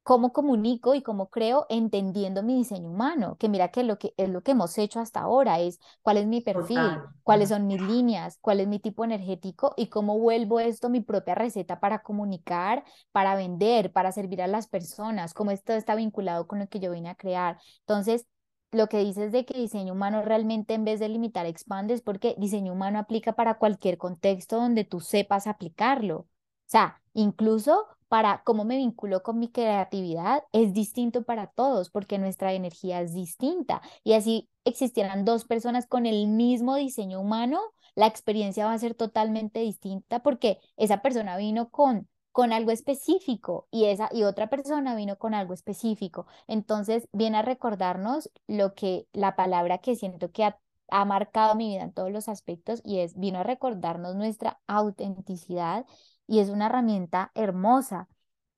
cómo 0.08 0.32
comunico 0.32 0.94
y 0.94 1.02
cómo 1.02 1.28
creo 1.28 1.66
entendiendo 1.68 2.42
mi 2.42 2.54
diseño 2.56 2.88
humano, 2.88 3.36
que 3.38 3.50
mira 3.50 3.68
que 3.68 3.82
lo 3.82 3.98
que 3.98 4.14
es 4.16 4.30
lo 4.30 4.42
que 4.42 4.52
hemos 4.52 4.78
hecho 4.78 5.00
hasta 5.00 5.20
ahora 5.20 5.60
es 5.60 5.80
cuál 6.00 6.16
es 6.16 6.26
mi 6.26 6.40
perfil, 6.40 6.80
cuáles 7.24 7.50
son 7.50 7.66
mis 7.66 7.78
líneas, 7.82 8.38
cuál 8.40 8.60
es 8.60 8.68
mi 8.68 8.78
tipo 8.78 9.04
energético 9.04 9.74
y 9.76 9.88
cómo 9.88 10.18
vuelvo 10.18 10.60
esto 10.60 10.88
mi 10.88 11.02
propia 11.02 11.34
receta 11.34 11.78
para 11.78 11.98
comunicar, 11.98 12.84
para 13.12 13.36
vender, 13.36 13.92
para 13.92 14.10
servir 14.10 14.40
a 14.40 14.46
las 14.46 14.66
personas, 14.66 15.34
cómo 15.34 15.50
esto 15.50 15.74
está 15.74 15.94
vinculado 15.94 16.46
con 16.46 16.58
lo 16.58 16.68
que 16.68 16.80
yo 16.80 16.90
vine 16.90 17.10
a 17.10 17.14
crear. 17.14 17.58
Entonces, 17.80 18.26
lo 18.72 18.88
que 18.88 19.00
dices 19.00 19.30
de 19.30 19.44
que 19.44 19.58
diseño 19.60 19.92
humano 19.92 20.22
realmente 20.22 20.72
en 20.72 20.86
vez 20.86 21.00
de 21.00 21.10
limitar 21.10 21.44
expande 21.44 21.92
es 21.92 22.00
porque 22.00 22.34
diseño 22.38 22.72
humano 22.72 22.98
aplica 22.98 23.34
para 23.34 23.58
cualquier 23.58 23.98
contexto 23.98 24.56
donde 24.56 24.84
tú 24.84 25.00
sepas 25.00 25.46
aplicarlo. 25.46 26.20
O 26.20 26.26
sea, 26.64 27.02
incluso 27.12 27.84
para 28.08 28.42
cómo 28.44 28.64
me 28.64 28.76
vinculo 28.76 29.22
con 29.22 29.38
mi 29.38 29.50
creatividad 29.50 30.44
es 30.52 30.72
distinto 30.72 31.22
para 31.24 31.48
todos 31.48 31.90
porque 31.90 32.18
nuestra 32.18 32.52
energía 32.52 33.00
es 33.00 33.14
distinta. 33.14 33.82
Y 34.04 34.14
así 34.14 34.48
existieran 34.64 35.24
dos 35.24 35.44
personas 35.44 35.86
con 35.86 36.06
el 36.06 36.26
mismo 36.28 36.76
diseño 36.76 37.20
humano, 37.20 37.60
la 37.94 38.06
experiencia 38.06 38.66
va 38.66 38.72
a 38.72 38.78
ser 38.78 38.94
totalmente 38.94 39.60
distinta 39.60 40.22
porque 40.22 40.58
esa 40.76 41.02
persona 41.02 41.36
vino 41.36 41.70
con 41.70 42.08
con 42.38 42.52
algo 42.52 42.70
específico 42.70 43.66
y 43.72 43.86
esa 43.86 44.10
y 44.12 44.22
otra 44.22 44.48
persona 44.48 44.94
vino 44.94 45.18
con 45.18 45.34
algo 45.34 45.54
específico. 45.54 46.26
Entonces, 46.46 47.08
viene 47.12 47.38
a 47.38 47.42
recordarnos 47.42 48.30
lo 48.46 48.74
que 48.74 49.08
la 49.12 49.34
palabra 49.34 49.78
que 49.78 49.96
siento 49.96 50.30
que 50.30 50.44
ha, 50.44 50.60
ha 50.88 51.04
marcado 51.04 51.56
mi 51.56 51.70
vida 51.70 51.82
en 51.82 51.92
todos 51.92 52.12
los 52.12 52.28
aspectos 52.28 52.80
y 52.84 53.00
es 53.00 53.18
vino 53.18 53.40
a 53.40 53.42
recordarnos 53.42 54.14
nuestra 54.14 54.60
autenticidad 54.68 55.84
y 56.28 56.40
es 56.40 56.50
una 56.50 56.66
herramienta 56.66 57.32
hermosa. 57.34 58.08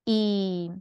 Y 0.04 0.72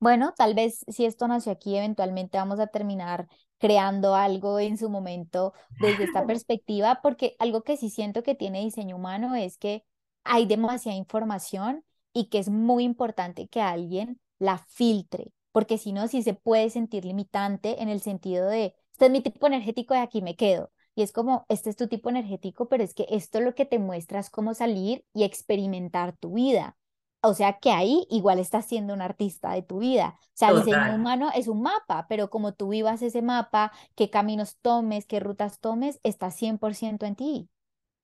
bueno, 0.00 0.34
tal 0.36 0.54
vez 0.54 0.84
si 0.88 1.04
esto 1.04 1.28
nació 1.28 1.52
aquí, 1.52 1.76
eventualmente 1.76 2.38
vamos 2.38 2.58
a 2.58 2.66
terminar 2.66 3.28
creando 3.58 4.16
algo 4.16 4.58
en 4.58 4.76
su 4.76 4.90
momento 4.90 5.52
desde 5.80 6.04
esta 6.04 6.26
perspectiva, 6.26 7.00
porque 7.02 7.36
algo 7.38 7.62
que 7.62 7.76
sí 7.76 7.90
siento 7.90 8.22
que 8.24 8.34
tiene 8.34 8.60
diseño 8.60 8.96
humano 8.96 9.34
es 9.36 9.58
que 9.58 9.84
hay 10.24 10.46
demasiada 10.46 10.96
información 10.98 11.84
y 12.12 12.26
que 12.26 12.38
es 12.38 12.48
muy 12.48 12.84
importante 12.84 13.48
que 13.48 13.60
alguien 13.60 14.20
la 14.38 14.58
filtre, 14.58 15.32
porque 15.52 15.78
si 15.78 15.92
no, 15.92 16.08
sí 16.08 16.22
se 16.22 16.34
puede 16.34 16.70
sentir 16.70 17.04
limitante 17.04 17.80
en 17.82 17.88
el 17.88 18.00
sentido 18.00 18.48
de, 18.48 18.74
este 18.92 19.06
es 19.06 19.10
mi 19.12 19.20
tipo 19.20 19.46
energético 19.46 19.94
y 19.94 19.98
aquí 19.98 20.20
me 20.22 20.34
quedo. 20.36 20.72
Y 20.94 21.02
es 21.02 21.12
como, 21.12 21.46
este 21.48 21.70
es 21.70 21.76
tu 21.76 21.88
tipo 21.88 22.10
energético, 22.10 22.68
pero 22.68 22.84
es 22.84 22.94
que 22.94 23.06
esto 23.10 23.40
lo 23.40 23.54
que 23.54 23.64
te 23.64 23.78
muestra 23.78 24.20
es 24.20 24.30
cómo 24.30 24.54
salir 24.54 25.04
y 25.14 25.24
experimentar 25.24 26.16
tu 26.16 26.34
vida. 26.34 26.76
O 27.24 27.34
sea 27.34 27.58
que 27.60 27.70
ahí 27.70 28.04
igual 28.10 28.40
estás 28.40 28.66
siendo 28.66 28.92
un 28.92 29.00
artista 29.00 29.52
de 29.52 29.62
tu 29.62 29.78
vida. 29.78 30.16
O 30.18 30.30
sea, 30.34 30.50
el 30.50 30.64
diseño 30.64 30.96
humano 30.96 31.30
es 31.34 31.46
un 31.46 31.62
mapa, 31.62 32.06
pero 32.08 32.30
como 32.30 32.52
tú 32.52 32.70
vivas 32.70 33.00
ese 33.00 33.22
mapa, 33.22 33.72
qué 33.94 34.10
caminos 34.10 34.58
tomes, 34.60 35.06
qué 35.06 35.20
rutas 35.20 35.60
tomes, 35.60 36.00
está 36.02 36.32
100% 36.32 37.06
en 37.06 37.14
ti. 37.14 37.48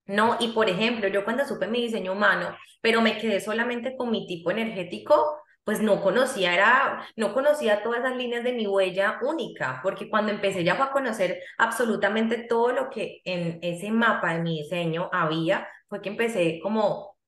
No, 0.07 0.37
y 0.39 0.49
por 0.49 0.71
ejemplo, 0.71 1.09
yo 1.09 1.25
cuando 1.25 1.45
supe 1.45 1.67
mi 1.67 1.83
diseño 1.83 2.13
humano, 2.13 2.55
pero 2.81 3.03
me 3.03 3.19
quedé 3.19 3.41
solamente 3.41 3.97
con 3.97 4.11
mi 4.11 4.27
tipo 4.27 4.53
energético, 4.53 5.37
pues 5.69 5.83
no 5.83 6.01
conocía, 6.01 6.55
era, 6.55 7.07
no 7.15 7.35
conocía 7.35 7.83
todas 7.83 8.01
esas 8.01 8.17
líneas 8.17 8.43
de 8.43 8.55
mi 8.55 8.67
huella 8.67 9.19
única, 9.21 9.81
porque 9.83 10.09
cuando 10.09 10.33
empecé 10.33 10.65
ya 10.65 10.77
fue 10.77 10.87
a 10.87 10.91
conocer 10.93 11.43
absolutamente 11.59 12.39
todo 12.39 12.73
lo 12.73 12.89
que 12.89 13.21
en 13.27 13.59
ese 13.61 13.91
mapa 13.91 14.33
de 14.33 14.41
mi 14.41 14.63
diseño 14.63 15.11
había, 15.13 15.69
fue 15.87 16.01
que 16.01 16.09
empecé 16.09 16.59
como, 16.63 17.19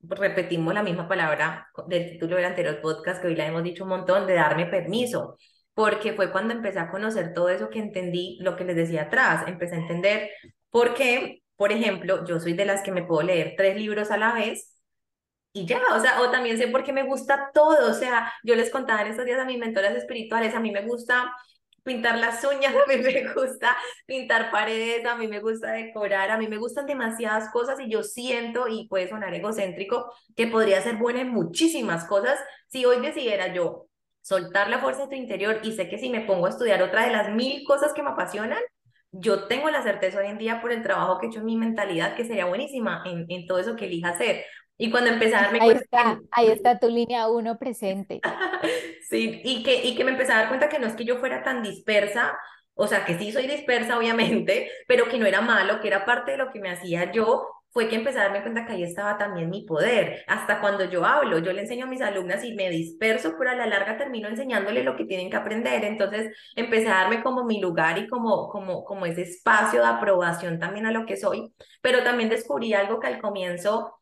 repetimos 0.00 0.74
la 0.74 0.82
misma 0.82 1.06
palabra 1.06 1.68
del 1.86 2.10
título 2.10 2.34
del 2.34 2.46
anterior 2.46 2.80
podcast, 2.80 3.22
que 3.22 3.28
hoy 3.28 3.36
la 3.36 3.46
hemos 3.46 3.62
dicho 3.62 3.84
un 3.84 3.90
montón, 3.90 4.26
de 4.26 4.34
darme 4.34 4.66
permiso, 4.66 5.36
porque 5.72 6.12
fue 6.12 6.32
cuando 6.32 6.54
empecé 6.54 6.80
a 6.80 6.90
conocer 6.90 7.34
todo 7.34 7.50
eso 7.50 7.70
que 7.70 7.78
entendí, 7.78 8.36
lo 8.40 8.56
que 8.56 8.64
les 8.64 8.74
decía 8.74 9.02
atrás, 9.02 9.44
empecé 9.46 9.76
a 9.76 9.78
entender 9.78 10.30
por 10.70 10.92
qué, 10.94 11.44
por 11.54 11.70
ejemplo, 11.70 12.24
yo 12.24 12.40
soy 12.40 12.54
de 12.54 12.64
las 12.64 12.82
que 12.82 12.90
me 12.90 13.04
puedo 13.04 13.22
leer 13.22 13.54
tres 13.56 13.76
libros 13.76 14.10
a 14.10 14.16
la 14.16 14.34
vez 14.34 14.75
y 15.56 15.64
ya, 15.64 15.80
o 15.94 16.00
sea, 16.00 16.20
o 16.20 16.30
también 16.30 16.58
sé 16.58 16.68
por 16.68 16.84
qué 16.84 16.92
me 16.92 17.04
gusta 17.04 17.50
todo, 17.54 17.90
o 17.90 17.94
sea, 17.94 18.30
yo 18.44 18.54
les 18.54 18.68
contaba 18.68 19.00
en 19.00 19.08
estos 19.08 19.24
días 19.24 19.40
a 19.40 19.46
mis 19.46 19.58
mentoras 19.58 19.94
espirituales, 19.96 20.54
a 20.54 20.60
mí 20.60 20.70
me 20.70 20.82
gusta 20.82 21.34
pintar 21.82 22.18
las 22.18 22.44
uñas, 22.44 22.74
a 22.84 22.86
mí 22.86 22.98
me 22.98 23.32
gusta 23.32 23.74
pintar 24.04 24.50
paredes, 24.50 25.06
a 25.06 25.16
mí 25.16 25.28
me 25.28 25.40
gusta 25.40 25.72
decorar, 25.72 26.30
a 26.30 26.36
mí 26.36 26.46
me 26.46 26.58
gustan 26.58 26.84
demasiadas 26.84 27.50
cosas 27.52 27.80
y 27.80 27.88
yo 27.88 28.02
siento, 28.02 28.68
y 28.68 28.86
puede 28.86 29.08
sonar 29.08 29.32
egocéntrico, 29.32 30.12
que 30.36 30.46
podría 30.46 30.82
ser 30.82 30.96
buena 30.96 31.22
en 31.22 31.30
muchísimas 31.30 32.04
cosas 32.04 32.38
si 32.68 32.84
hoy 32.84 33.00
decidiera 33.00 33.54
yo 33.54 33.86
soltar 34.20 34.68
la 34.68 34.80
fuerza 34.80 35.04
de 35.04 35.08
tu 35.08 35.14
interior 35.14 35.60
y 35.62 35.72
sé 35.72 35.88
que 35.88 35.96
si 35.96 36.10
me 36.10 36.20
pongo 36.20 36.44
a 36.44 36.50
estudiar 36.50 36.82
otra 36.82 37.06
de 37.06 37.12
las 37.12 37.30
mil 37.30 37.64
cosas 37.64 37.94
que 37.94 38.02
me 38.02 38.10
apasionan, 38.10 38.60
yo 39.10 39.46
tengo 39.46 39.70
la 39.70 39.82
certeza 39.82 40.18
hoy 40.18 40.26
en 40.26 40.36
día 40.36 40.60
por 40.60 40.70
el 40.70 40.82
trabajo 40.82 41.18
que 41.18 41.26
he 41.26 41.28
hecho 41.30 41.38
en 41.38 41.46
mi 41.46 41.56
mentalidad 41.56 42.14
que 42.14 42.26
sería 42.26 42.44
buenísima 42.44 43.02
en, 43.06 43.24
en 43.30 43.46
todo 43.46 43.58
eso 43.58 43.74
que 43.74 43.86
elija 43.86 44.10
hacer. 44.10 44.44
Y 44.78 44.90
cuando 44.90 45.10
empecé 45.10 45.34
a 45.34 45.42
darme 45.42 45.60
ahí 45.60 45.70
Está, 45.70 46.20
Ahí 46.30 46.48
está 46.48 46.78
tu 46.78 46.88
línea 46.88 47.28
uno 47.28 47.58
presente. 47.58 48.20
sí, 49.08 49.40
y 49.44 49.62
que, 49.62 49.84
y 49.84 49.94
que 49.94 50.04
me 50.04 50.12
empecé 50.12 50.32
a 50.32 50.36
dar 50.36 50.48
cuenta 50.48 50.68
que 50.68 50.78
no 50.78 50.86
es 50.86 50.94
que 50.94 51.04
yo 51.04 51.16
fuera 51.18 51.42
tan 51.42 51.62
dispersa, 51.62 52.36
o 52.74 52.86
sea, 52.86 53.04
que 53.04 53.18
sí 53.18 53.32
soy 53.32 53.46
dispersa, 53.46 53.98
obviamente, 53.98 54.70
pero 54.86 55.08
que 55.08 55.18
no 55.18 55.26
era 55.26 55.40
malo, 55.40 55.80
que 55.80 55.88
era 55.88 56.04
parte 56.04 56.32
de 56.32 56.38
lo 56.38 56.50
que 56.50 56.60
me 56.60 56.70
hacía 56.70 57.10
yo, 57.12 57.48
fue 57.70 57.88
que 57.88 57.96
empecé 57.96 58.18
a 58.18 58.22
darme 58.22 58.40
cuenta 58.40 58.64
que 58.64 58.72
ahí 58.72 58.82
estaba 58.82 59.18
también 59.18 59.50
mi 59.50 59.66
poder. 59.66 60.24
Hasta 60.28 60.62
cuando 60.62 60.84
yo 60.86 61.04
hablo, 61.04 61.38
yo 61.40 61.52
le 61.52 61.60
enseño 61.60 61.84
a 61.84 61.88
mis 61.88 62.00
alumnas 62.00 62.42
y 62.42 62.54
me 62.54 62.70
disperso, 62.70 63.34
pero 63.38 63.50
a 63.50 63.54
la 63.54 63.66
larga 63.66 63.98
termino 63.98 64.28
enseñándole 64.28 64.82
lo 64.82 64.96
que 64.96 65.04
tienen 65.04 65.28
que 65.28 65.36
aprender. 65.36 65.84
Entonces 65.84 66.34
empecé 66.54 66.88
a 66.88 67.02
darme 67.02 67.22
como 67.22 67.44
mi 67.44 67.60
lugar 67.60 67.98
y 67.98 68.08
como, 68.08 68.48
como, 68.48 68.82
como 68.82 69.04
ese 69.04 69.22
espacio 69.22 69.82
de 69.82 69.88
aprobación 69.88 70.58
también 70.58 70.86
a 70.86 70.90
lo 70.90 71.04
que 71.04 71.18
soy, 71.18 71.52
pero 71.82 72.02
también 72.02 72.30
descubrí 72.30 72.72
algo 72.72 72.98
que 72.98 73.08
al 73.08 73.20
comienzo 73.20 73.92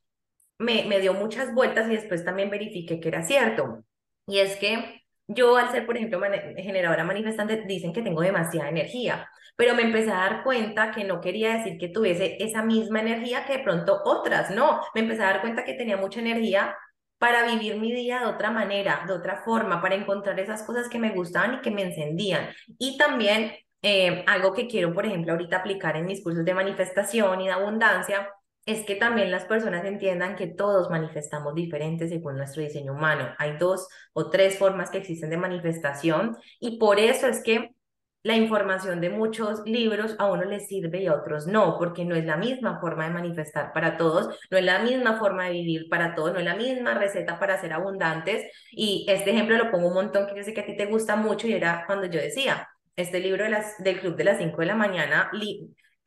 me, 0.58 0.84
me 0.84 1.00
dio 1.00 1.14
muchas 1.14 1.54
vueltas 1.54 1.88
y 1.88 1.94
después 1.96 2.24
también 2.24 2.50
verifiqué 2.50 3.00
que 3.00 3.08
era 3.08 3.22
cierto. 3.22 3.84
Y 4.26 4.38
es 4.38 4.56
que 4.56 5.02
yo 5.26 5.56
al 5.56 5.70
ser, 5.70 5.86
por 5.86 5.96
ejemplo, 5.96 6.20
generadora 6.56 7.04
manifestante, 7.04 7.64
dicen 7.66 7.92
que 7.92 8.02
tengo 8.02 8.20
demasiada 8.20 8.68
energía, 8.68 9.28
pero 9.56 9.74
me 9.74 9.82
empecé 9.82 10.10
a 10.10 10.16
dar 10.16 10.42
cuenta 10.44 10.90
que 10.90 11.04
no 11.04 11.20
quería 11.20 11.56
decir 11.56 11.78
que 11.78 11.88
tuviese 11.88 12.36
esa 12.42 12.62
misma 12.62 13.00
energía 13.00 13.46
que 13.46 13.58
de 13.58 13.64
pronto 13.64 14.02
otras, 14.04 14.50
no, 14.50 14.80
me 14.94 15.00
empecé 15.02 15.22
a 15.22 15.26
dar 15.26 15.40
cuenta 15.40 15.64
que 15.64 15.74
tenía 15.74 15.96
mucha 15.96 16.20
energía 16.20 16.76
para 17.18 17.46
vivir 17.46 17.76
mi 17.78 17.92
día 17.92 18.20
de 18.20 18.26
otra 18.26 18.50
manera, 18.50 19.04
de 19.06 19.14
otra 19.14 19.42
forma, 19.44 19.80
para 19.80 19.94
encontrar 19.94 20.38
esas 20.40 20.62
cosas 20.62 20.88
que 20.88 20.98
me 20.98 21.10
gustaban 21.10 21.54
y 21.54 21.60
que 21.60 21.70
me 21.70 21.82
encendían. 21.82 22.50
Y 22.78 22.98
también 22.98 23.52
eh, 23.80 24.24
algo 24.26 24.52
que 24.52 24.66
quiero, 24.66 24.92
por 24.92 25.06
ejemplo, 25.06 25.32
ahorita 25.32 25.58
aplicar 25.58 25.96
en 25.96 26.06
mis 26.06 26.22
cursos 26.22 26.44
de 26.44 26.54
manifestación 26.54 27.40
y 27.40 27.46
de 27.46 27.52
abundancia 27.52 28.28
es 28.66 28.84
que 28.86 28.94
también 28.94 29.30
las 29.30 29.44
personas 29.44 29.84
entiendan 29.84 30.36
que 30.36 30.46
todos 30.46 30.90
manifestamos 30.90 31.54
diferentes 31.54 32.10
según 32.10 32.36
nuestro 32.36 32.62
diseño 32.62 32.92
humano. 32.92 33.34
Hay 33.38 33.56
dos 33.58 33.88
o 34.12 34.30
tres 34.30 34.58
formas 34.58 34.90
que 34.90 34.98
existen 34.98 35.30
de 35.30 35.36
manifestación 35.36 36.36
y 36.60 36.78
por 36.78 36.98
eso 36.98 37.26
es 37.26 37.42
que 37.42 37.74
la 38.22 38.36
información 38.36 39.02
de 39.02 39.10
muchos 39.10 39.60
libros 39.66 40.16
a 40.18 40.30
uno 40.30 40.44
les 40.44 40.66
sirve 40.66 41.02
y 41.02 41.06
a 41.08 41.14
otros 41.14 41.46
no, 41.46 41.76
porque 41.78 42.06
no 42.06 42.16
es 42.16 42.24
la 42.24 42.38
misma 42.38 42.80
forma 42.80 43.06
de 43.06 43.12
manifestar 43.12 43.70
para 43.74 43.98
todos, 43.98 44.34
no 44.50 44.56
es 44.56 44.64
la 44.64 44.78
misma 44.78 45.18
forma 45.18 45.44
de 45.44 45.52
vivir 45.52 45.90
para 45.90 46.14
todos, 46.14 46.32
no 46.32 46.38
es 46.38 46.44
la 46.46 46.56
misma 46.56 46.94
receta 46.94 47.38
para 47.38 47.60
ser 47.60 47.74
abundantes. 47.74 48.50
Y 48.72 49.04
este 49.10 49.30
ejemplo 49.32 49.58
lo 49.58 49.70
pongo 49.70 49.88
un 49.88 49.94
montón 49.94 50.26
que 50.26 50.36
yo 50.36 50.42
sé 50.42 50.54
que 50.54 50.62
a 50.62 50.66
ti 50.66 50.74
te 50.74 50.86
gusta 50.86 51.16
mucho 51.16 51.46
y 51.46 51.52
era 51.52 51.84
cuando 51.86 52.06
yo 52.06 52.18
decía, 52.18 52.66
este 52.96 53.20
libro 53.20 53.44
de 53.44 53.50
las, 53.50 53.76
del 53.82 54.00
Club 54.00 54.16
de 54.16 54.24
las 54.24 54.38
5 54.38 54.56
de 54.58 54.66
la 54.66 54.74
mañana, 54.74 55.30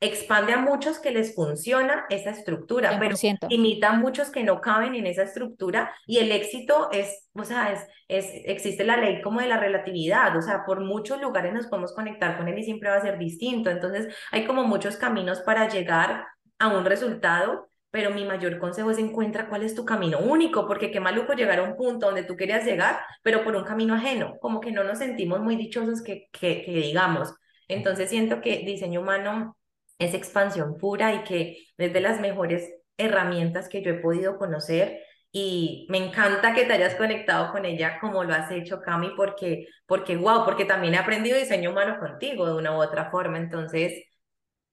expande 0.00 0.52
a 0.52 0.58
muchos 0.58 0.98
que 1.00 1.10
les 1.10 1.34
funciona 1.34 2.06
esa 2.08 2.30
estructura, 2.30 2.98
pero 3.00 3.16
imita 3.48 3.90
a 3.90 3.92
muchos 3.94 4.30
que 4.30 4.44
no 4.44 4.60
caben 4.60 4.94
en 4.94 5.06
esa 5.06 5.24
estructura 5.24 5.92
y 6.06 6.18
el 6.18 6.30
éxito 6.30 6.88
es, 6.92 7.28
o 7.32 7.44
sea, 7.44 7.72
es, 7.72 7.86
es, 8.06 8.30
existe 8.44 8.84
la 8.84 8.96
ley 8.96 9.20
como 9.22 9.40
de 9.40 9.48
la 9.48 9.58
relatividad, 9.58 10.36
o 10.36 10.42
sea, 10.42 10.64
por 10.64 10.80
muchos 10.80 11.20
lugares 11.20 11.52
nos 11.52 11.66
podemos 11.66 11.92
conectar 11.92 12.36
con 12.36 12.46
él 12.48 12.58
y 12.58 12.64
siempre 12.64 12.90
va 12.90 12.96
a 12.96 13.02
ser 13.02 13.18
distinto, 13.18 13.70
entonces 13.70 14.14
hay 14.30 14.46
como 14.46 14.64
muchos 14.64 14.96
caminos 14.96 15.40
para 15.40 15.68
llegar 15.68 16.26
a 16.58 16.68
un 16.68 16.84
resultado 16.84 17.68
pero 17.90 18.10
mi 18.10 18.24
mayor 18.24 18.58
consejo 18.58 18.90
es 18.90 18.98
encuentra 18.98 19.48
cuál 19.48 19.62
es 19.62 19.74
tu 19.74 19.84
camino 19.84 20.18
único, 20.18 20.66
porque 20.66 20.90
qué 20.90 21.00
maluco 21.00 21.32
llegar 21.32 21.58
a 21.58 21.62
un 21.62 21.74
punto 21.74 22.06
donde 22.06 22.22
tú 22.22 22.36
querías 22.36 22.64
llegar, 22.64 23.00
pero 23.22 23.42
por 23.44 23.56
un 23.56 23.64
camino 23.64 23.94
ajeno, 23.94 24.34
como 24.40 24.60
que 24.60 24.72
no 24.72 24.84
nos 24.84 24.98
sentimos 24.98 25.40
muy 25.40 25.56
dichosos 25.56 26.02
que, 26.02 26.28
que, 26.30 26.62
que 26.62 26.72
digamos. 26.72 27.34
Entonces 27.66 28.10
siento 28.10 28.40
que 28.40 28.58
diseño 28.58 29.00
humano 29.00 29.57
es 29.98 30.14
expansión 30.14 30.76
pura 30.78 31.14
y 31.14 31.24
que 31.24 31.66
es 31.76 31.92
de 31.92 32.00
las 32.00 32.20
mejores 32.20 32.70
herramientas 32.96 33.68
que 33.68 33.82
yo 33.82 33.92
he 33.92 33.94
podido 34.00 34.38
conocer 34.38 35.00
y 35.30 35.86
me 35.90 35.98
encanta 35.98 36.54
que 36.54 36.64
te 36.64 36.72
hayas 36.72 36.94
conectado 36.94 37.52
con 37.52 37.64
ella 37.64 37.98
como 38.00 38.24
lo 38.24 38.34
has 38.34 38.50
hecho, 38.50 38.80
Cami, 38.80 39.10
porque, 39.16 39.66
porque 39.86 40.16
wow, 40.16 40.44
porque 40.44 40.64
también 40.64 40.94
he 40.94 40.98
aprendido 40.98 41.38
diseño 41.38 41.70
humano 41.70 41.98
contigo 41.98 42.46
de 42.46 42.54
una 42.54 42.72
u 42.76 42.80
otra 42.82 43.10
forma. 43.10 43.38
Entonces, 43.38 44.04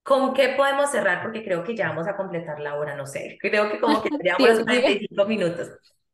¿con 0.03 0.33
qué 0.33 0.49
podemos 0.57 0.91
cerrar? 0.91 1.21
Porque 1.23 1.43
creo 1.43 1.63
que 1.63 1.75
ya 1.75 1.89
vamos 1.89 2.07
a 2.07 2.15
completar 2.15 2.59
la 2.59 2.75
hora, 2.75 2.95
no 2.95 3.05
sé, 3.05 3.37
creo 3.41 3.69
que 3.71 3.79
como 3.79 4.01
que 4.01 4.09
teníamos 4.09 4.49
los 4.49 4.63
45 4.63 5.25
minutos 5.25 5.71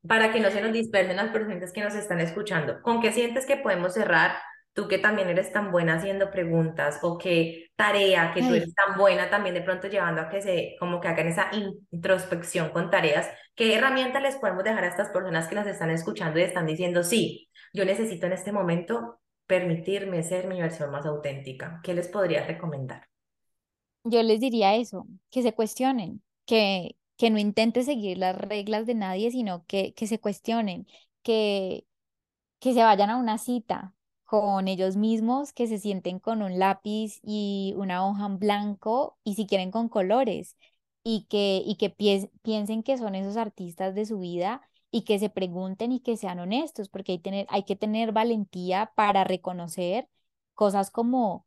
para 0.07 0.31
que 0.31 0.39
no 0.39 0.49
se 0.49 0.61
nos 0.61 0.73
dispersen 0.73 1.17
las 1.17 1.29
personas 1.31 1.71
que 1.71 1.81
nos 1.81 1.93
están 1.95 2.19
escuchando. 2.19 2.81
¿Con 2.81 3.01
qué 3.01 3.11
sientes 3.11 3.45
que 3.45 3.57
podemos 3.57 3.93
cerrar 3.93 4.33
tú 4.73 4.87
que 4.87 4.97
también 4.97 5.29
eres 5.29 5.51
tan 5.51 5.71
buena 5.71 5.95
haciendo 5.95 6.31
preguntas 6.31 6.99
o 7.01 7.17
qué 7.17 7.71
tarea 7.75 8.31
que 8.33 8.41
tú 8.41 8.53
eres 8.53 8.73
tan 8.73 8.97
buena 8.97 9.29
también 9.29 9.55
de 9.55 9.61
pronto 9.61 9.87
llevando 9.87 10.21
a 10.21 10.29
que 10.29 10.41
se 10.41 10.75
como 10.79 11.01
que 11.01 11.07
hagan 11.07 11.27
esa 11.27 11.49
introspección 11.91 12.69
con 12.69 12.89
tareas, 12.89 13.29
¿qué 13.55 13.75
herramientas 13.75 14.21
les 14.21 14.35
podemos 14.37 14.63
dejar 14.63 14.83
a 14.83 14.87
estas 14.87 15.09
personas 15.09 15.47
que 15.47 15.55
nos 15.55 15.67
están 15.67 15.89
escuchando 15.89 16.39
y 16.39 16.43
están 16.43 16.65
diciendo, 16.65 17.03
sí, 17.03 17.49
yo 17.73 17.85
necesito 17.85 18.27
en 18.27 18.33
este 18.33 18.51
momento 18.51 19.19
permitirme 19.45 20.23
ser 20.23 20.47
mi 20.47 20.61
versión 20.61 20.91
más 20.91 21.05
auténtica? 21.05 21.81
¿Qué 21.83 21.93
les 21.93 22.07
podría 22.07 22.45
recomendar? 22.45 23.07
Yo 24.03 24.23
les 24.23 24.39
diría 24.39 24.75
eso, 24.75 25.05
que 25.29 25.43
se 25.43 25.53
cuestionen, 25.53 26.23
que, 26.45 26.95
que 27.17 27.29
no 27.29 27.37
intenten 27.37 27.83
seguir 27.85 28.17
las 28.17 28.35
reglas 28.35 28.85
de 28.85 28.95
nadie, 28.95 29.31
sino 29.31 29.65
que, 29.67 29.93
que 29.93 30.07
se 30.07 30.19
cuestionen, 30.19 30.87
que, 31.23 31.85
que 32.59 32.73
se 32.73 32.83
vayan 32.83 33.09
a 33.11 33.17
una 33.17 33.37
cita, 33.37 33.93
con 34.31 34.69
ellos 34.69 34.95
mismos, 34.95 35.51
que 35.51 35.67
se 35.67 35.77
sienten 35.77 36.19
con 36.19 36.41
un 36.41 36.57
lápiz 36.57 37.19
y 37.21 37.73
una 37.75 38.07
hoja 38.07 38.27
en 38.27 38.39
blanco 38.39 39.17
y 39.25 39.35
si 39.35 39.45
quieren 39.45 39.71
con 39.71 39.89
colores 39.89 40.55
y 41.03 41.25
que, 41.29 41.61
y 41.65 41.75
que 41.75 41.89
piensen 42.41 42.81
que 42.83 42.97
son 42.97 43.15
esos 43.15 43.35
artistas 43.35 43.93
de 43.93 44.05
su 44.05 44.19
vida 44.19 44.61
y 44.89 45.01
que 45.03 45.19
se 45.19 45.29
pregunten 45.29 45.91
y 45.91 45.99
que 45.99 46.15
sean 46.15 46.39
honestos, 46.39 46.87
porque 46.87 47.11
hay, 47.13 47.19
tener, 47.19 47.45
hay 47.49 47.63
que 47.63 47.75
tener 47.75 48.13
valentía 48.13 48.93
para 48.95 49.25
reconocer 49.25 50.07
cosas 50.53 50.91
como 50.91 51.45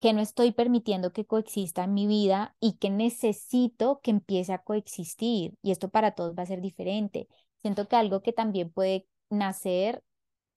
que 0.00 0.12
no 0.12 0.20
estoy 0.20 0.52
permitiendo 0.52 1.14
que 1.14 1.24
coexista 1.26 1.84
en 1.84 1.94
mi 1.94 2.06
vida 2.06 2.56
y 2.60 2.74
que 2.74 2.90
necesito 2.90 4.00
que 4.02 4.10
empiece 4.10 4.52
a 4.52 4.58
coexistir. 4.62 5.54
Y 5.62 5.70
esto 5.70 5.88
para 5.88 6.12
todos 6.12 6.34
va 6.38 6.42
a 6.42 6.46
ser 6.46 6.60
diferente. 6.60 7.26
Siento 7.62 7.88
que 7.88 7.96
algo 7.96 8.20
que 8.22 8.34
también 8.34 8.70
puede 8.70 9.06
nacer 9.30 10.04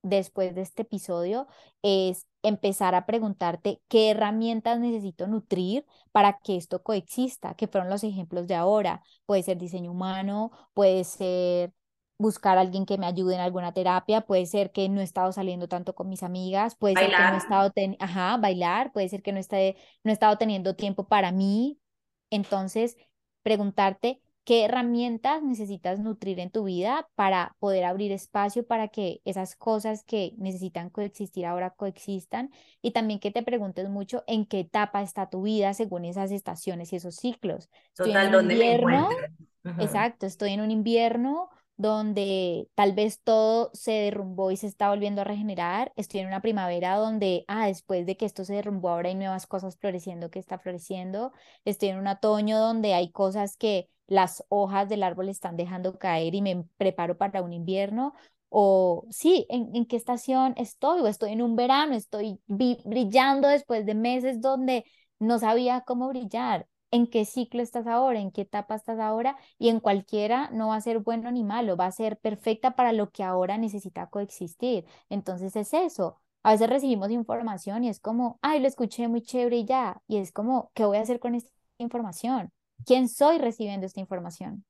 después 0.01 0.55
de 0.55 0.61
este 0.61 0.83
episodio 0.83 1.47
es 1.81 2.25
empezar 2.43 2.95
a 2.95 3.05
preguntarte 3.05 3.81
qué 3.87 4.11
herramientas 4.11 4.79
necesito 4.79 5.27
nutrir 5.27 5.85
para 6.11 6.39
que 6.39 6.55
esto 6.55 6.83
coexista, 6.83 7.55
que 7.55 7.67
fueron 7.67 7.89
los 7.89 8.03
ejemplos 8.03 8.47
de 8.47 8.55
ahora. 8.55 9.03
Puede 9.25 9.43
ser 9.43 9.57
diseño 9.57 9.91
humano, 9.91 10.51
puede 10.73 11.03
ser 11.03 11.73
buscar 12.17 12.57
a 12.57 12.61
alguien 12.61 12.85
que 12.85 12.97
me 12.97 13.05
ayude 13.05 13.35
en 13.35 13.41
alguna 13.41 13.73
terapia, 13.73 14.21
puede 14.21 14.45
ser 14.45 14.71
que 14.71 14.89
no 14.89 14.99
he 14.99 15.03
estado 15.03 15.31
saliendo 15.31 15.69
tanto 15.69 15.95
con 15.95 16.09
mis 16.09 16.21
amigas, 16.21 16.75
puede 16.75 16.95
ser 16.95 17.09
que 17.09 17.17
no 17.17 17.33
he 17.33 17.37
estado, 17.37 17.71
ajá, 17.99 18.37
bailar, 18.37 18.91
puede 18.91 19.07
ser 19.07 19.21
que 19.21 19.31
no, 19.31 19.39
esté, 19.39 19.77
no 20.03 20.11
he 20.11 20.13
estado 20.13 20.37
teniendo 20.37 20.75
tiempo 20.75 21.07
para 21.07 21.31
mí. 21.31 21.79
Entonces, 22.29 22.97
preguntarte 23.41 24.21
qué 24.49 24.65
herramientas 24.65 25.43
necesitas 25.43 25.99
nutrir 25.99 26.39
en 26.39 26.49
tu 26.49 26.63
vida 26.63 27.07
para 27.13 27.55
poder 27.59 27.83
abrir 27.83 28.11
espacio 28.11 28.65
para 28.65 28.87
que 28.87 29.21
esas 29.23 29.55
cosas 29.55 30.03
que 30.03 30.33
necesitan 30.39 30.89
coexistir 30.89 31.45
ahora 31.45 31.69
coexistan 31.69 32.49
y 32.81 32.89
también 32.89 33.19
que 33.19 33.29
te 33.29 33.43
preguntes 33.43 33.87
mucho 33.89 34.23
en 34.25 34.47
qué 34.47 34.61
etapa 34.61 35.03
está 35.03 35.29
tu 35.29 35.43
vida 35.43 35.75
según 35.75 36.03
esas 36.03 36.31
estaciones 36.31 36.91
y 36.91 36.95
esos 36.95 37.17
ciclos. 37.17 37.69
Estoy 37.89 38.09
en 38.09 38.33
un 38.33 38.51
invierno, 38.51 39.09
exacto, 39.77 40.25
estoy 40.25 40.53
en 40.53 40.61
un 40.61 40.71
invierno 40.71 41.51
donde 41.79 42.67
tal 42.75 42.91
vez 42.93 43.21
todo 43.21 43.71
se 43.73 43.93
derrumbó 43.93 44.51
y 44.51 44.57
se 44.57 44.67
está 44.67 44.89
volviendo 44.89 45.21
a 45.21 45.23
regenerar. 45.23 45.93
Estoy 45.95 46.19
en 46.19 46.27
una 46.27 46.41
primavera 46.41 46.97
donde, 46.97 47.45
ah, 47.47 47.67
después 47.67 48.05
de 48.05 48.17
que 48.17 48.25
esto 48.25 48.43
se 48.43 48.53
derrumbó, 48.55 48.89
ahora 48.89 49.07
hay 49.07 49.15
nuevas 49.15 49.47
cosas 49.47 49.77
floreciendo 49.77 50.29
que 50.29 50.39
está 50.39 50.59
floreciendo. 50.59 51.31
Estoy 51.63 51.89
en 51.89 51.99
un 51.99 52.07
otoño 52.07 52.59
donde 52.59 52.93
hay 52.95 53.11
cosas 53.11 53.55
que 53.55 53.87
las 54.07 54.43
hojas 54.49 54.89
del 54.89 55.03
árbol 55.03 55.29
están 55.29 55.55
dejando 55.55 55.97
caer 55.97 56.35
y 56.35 56.41
me 56.41 56.65
preparo 56.77 57.17
para 57.17 57.41
un 57.41 57.53
invierno. 57.53 58.13
O 58.49 59.05
sí, 59.09 59.45
¿en, 59.49 59.85
qué 59.85 59.95
estación 59.95 60.55
estoy? 60.57 60.99
O 60.99 61.07
estoy 61.07 61.31
en 61.31 61.41
un 61.41 61.55
verano, 61.55 61.95
estoy 61.95 62.41
brillando 62.47 63.47
después 63.47 63.85
de 63.85 63.95
meses 63.95 64.41
donde 64.41 64.83
no 65.19 65.39
sabía 65.39 65.81
cómo 65.81 66.09
brillar. 66.09 66.67
¿En 66.91 67.07
qué 67.07 67.25
ciclo 67.25 67.61
estás 67.61 67.87
ahora? 67.87 68.19
¿En 68.19 68.31
qué 68.31 68.41
etapa 68.41 68.75
estás 68.75 68.99
ahora? 68.99 69.37
Y 69.57 69.69
en 69.69 69.79
cualquiera 69.79 70.49
no 70.51 70.69
va 70.69 70.75
a 70.75 70.81
ser 70.81 70.99
bueno 70.99 71.31
ni 71.31 71.43
malo, 71.43 71.77
va 71.77 71.85
a 71.85 71.91
ser 71.91 72.17
perfecta 72.19 72.75
para 72.75 72.93
lo 72.93 73.11
que 73.11 73.23
ahora 73.23 73.57
necesita 73.57 74.07
coexistir. 74.09 74.85
Entonces 75.09 75.55
es 75.55 75.73
eso. 75.73 76.19
A 76.43 76.51
veces 76.53 76.69
recibimos 76.69 77.11
información 77.11 77.83
y 77.83 77.89
es 77.89 77.99
como, 77.99 78.39
ay, 78.41 78.59
lo 78.59 78.67
escuché 78.67 79.07
muy 79.07 79.21
chévere 79.21 79.57
y 79.57 79.65
ya. 79.65 80.01
Y 80.07 80.17
es 80.17 80.31
como, 80.31 80.71
¿qué 80.73 80.85
voy 80.85 80.97
a 80.97 81.01
hacer 81.01 81.19
con 81.19 81.35
esta 81.35 81.51
información? 81.77 82.51
quién 82.85 83.09
soy 83.09 83.37
recibiendo 83.39 83.85
esta 83.85 83.99
información. 83.99 84.65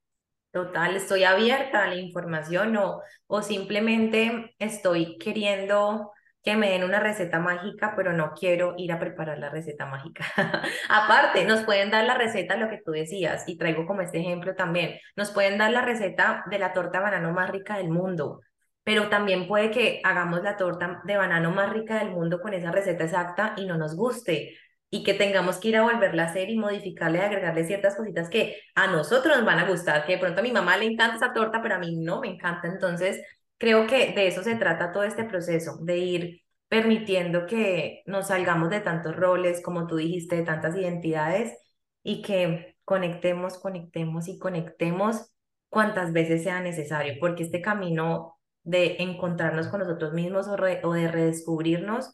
Total, 0.51 0.95
estoy 0.95 1.23
abierta 1.23 1.83
a 1.83 1.87
la 1.87 1.95
información 1.95 2.75
o, 2.77 3.01
o 3.27 3.41
simplemente 3.43 4.55
estoy 4.57 5.17
queriendo 5.19 6.11
que 6.43 6.55
me 6.55 6.69
den 6.69 6.83
una 6.83 6.99
receta 6.99 7.39
mágica, 7.39 7.93
pero 7.95 8.13
no 8.13 8.33
quiero 8.33 8.75
ir 8.77 8.91
a 8.91 8.99
preparar 8.99 9.39
la 9.39 9.49
receta 9.49 9.85
mágica. 9.85 10.25
Aparte, 10.89 11.45
nos 11.45 11.63
pueden 11.63 11.91
dar 11.91 12.05
la 12.05 12.15
receta, 12.15 12.55
lo 12.55 12.69
que 12.69 12.81
tú 12.83 12.91
decías, 12.91 13.43
y 13.47 13.57
traigo 13.57 13.85
como 13.85 14.01
este 14.01 14.19
ejemplo 14.19 14.55
también, 14.55 14.99
nos 15.15 15.31
pueden 15.31 15.57
dar 15.57 15.71
la 15.71 15.81
receta 15.81 16.43
de 16.49 16.59
la 16.59 16.73
torta 16.73 16.99
de 16.99 17.03
banano 17.03 17.31
más 17.33 17.49
rica 17.49 17.77
del 17.77 17.89
mundo, 17.89 18.41
pero 18.83 19.09
también 19.09 19.47
puede 19.47 19.71
que 19.71 20.01
hagamos 20.03 20.41
la 20.43 20.57
torta 20.57 21.01
de 21.03 21.17
banano 21.17 21.51
más 21.51 21.71
rica 21.71 21.99
del 21.99 22.11
mundo 22.11 22.39
con 22.41 22.53
esa 22.53 22.71
receta 22.71 23.03
exacta 23.03 23.53
y 23.57 23.65
no 23.65 23.77
nos 23.77 23.95
guste 23.95 24.55
y 24.91 25.03
que 25.03 25.13
tengamos 25.13 25.57
que 25.57 25.69
ir 25.69 25.77
a 25.77 25.83
volverla 25.83 26.23
a 26.23 26.25
hacer 26.27 26.49
y 26.49 26.57
modificarle, 26.57 27.21
agregarle 27.21 27.63
ciertas 27.65 27.95
cositas 27.95 28.29
que 28.29 28.57
a 28.75 28.87
nosotros 28.87 29.37
nos 29.37 29.45
van 29.45 29.59
a 29.59 29.67
gustar, 29.67 30.05
que 30.05 30.13
de 30.13 30.17
pronto 30.17 30.39
a 30.39 30.43
mi 30.43 30.51
mamá 30.51 30.77
le 30.77 30.85
encanta 30.85 31.17
esa 31.17 31.33
torta, 31.33 31.61
pero 31.61 31.75
a 31.75 31.79
mí 31.79 31.95
no 31.97 32.21
me 32.21 32.29
encanta. 32.29 32.67
Entonces, 32.67 33.21
creo 33.59 33.85
que 33.85 34.13
de 34.13 34.27
eso 34.27 34.43
se 34.43 34.55
trata 34.55 34.91
todo 34.91 35.03
este 35.03 35.25
proceso, 35.25 35.77
de 35.81 35.97
ir 35.99 36.41
permitiendo 36.67 37.45
que 37.45 38.03
nos 38.05 38.27
salgamos 38.27 38.69
de 38.69 38.79
tantos 38.79 39.15
roles, 39.15 39.61
como 39.61 39.87
tú 39.87 39.97
dijiste, 39.97 40.37
de 40.37 40.43
tantas 40.43 40.75
identidades 40.75 41.57
y 42.03 42.21
que 42.23 42.77
conectemos, 42.85 43.59
conectemos 43.59 44.27
y 44.27 44.39
conectemos 44.39 45.31
cuantas 45.69 46.13
veces 46.13 46.43
sea 46.43 46.61
necesario, 46.61 47.15
porque 47.19 47.43
este 47.43 47.61
camino 47.61 48.39
de 48.63 48.97
encontrarnos 48.99 49.67
con 49.67 49.79
nosotros 49.81 50.13
mismos 50.13 50.47
o, 50.47 50.93
de 50.93 51.07
redescubrirnos 51.07 52.11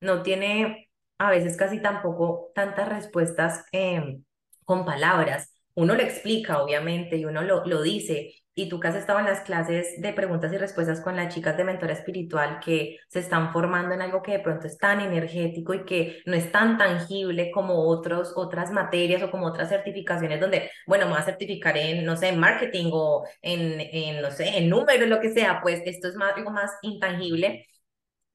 no 0.00 0.22
tiene 0.22 0.90
a 1.18 1.30
veces 1.30 1.56
casi 1.56 1.80
tampoco 1.80 2.50
tantas 2.54 2.88
respuestas 2.88 3.64
em, 3.72 4.24
con 4.64 4.84
palabras. 4.84 5.52
Uno 5.74 5.94
lo 5.94 6.02
explica, 6.02 6.62
obviamente, 6.62 7.16
y 7.16 7.24
uno 7.26 7.42
lo, 7.42 7.64
lo 7.66 7.82
dice. 7.82 8.34
Y 8.54 8.68
tú 8.68 8.80
que 8.80 8.88
has 8.88 8.96
estado 8.96 9.20
en 9.20 9.26
las 9.26 9.40
clases 9.40 10.00
de 10.02 10.12
preguntas 10.12 10.52
y 10.52 10.58
respuestas 10.58 11.00
con 11.00 11.16
las 11.16 11.32
chicas 11.32 11.56
de 11.56 11.64
mentora 11.64 11.92
espiritual 11.92 12.58
que 12.60 12.98
se 13.08 13.20
están 13.20 13.52
formando 13.52 13.94
en 13.94 14.02
algo 14.02 14.22
que 14.22 14.32
de 14.32 14.40
pronto 14.40 14.66
es 14.66 14.76
tan 14.76 15.00
energético 15.00 15.72
y 15.72 15.84
que 15.84 16.20
no 16.26 16.34
es 16.34 16.50
tan 16.52 16.76
tangible 16.76 17.50
como 17.52 17.86
otros, 17.88 18.32
otras 18.36 18.70
materias 18.72 19.22
o 19.22 19.30
como 19.30 19.46
otras 19.46 19.68
certificaciones 19.68 20.40
donde, 20.40 20.70
bueno, 20.86 21.06
me 21.06 21.12
voy 21.12 21.20
a 21.20 21.24
certificar 21.24 21.76
en, 21.76 22.04
no 22.04 22.16
sé, 22.16 22.28
en 22.28 22.40
marketing 22.40 22.90
o 22.92 23.24
en, 23.40 23.80
en 23.80 24.20
no 24.20 24.30
sé, 24.30 24.58
en 24.58 24.68
números, 24.68 25.08
lo 25.08 25.20
que 25.20 25.32
sea, 25.32 25.60
pues 25.62 25.80
esto 25.86 26.08
es 26.08 26.16
más, 26.16 26.36
algo 26.36 26.50
más 26.50 26.72
intangible. 26.82 27.66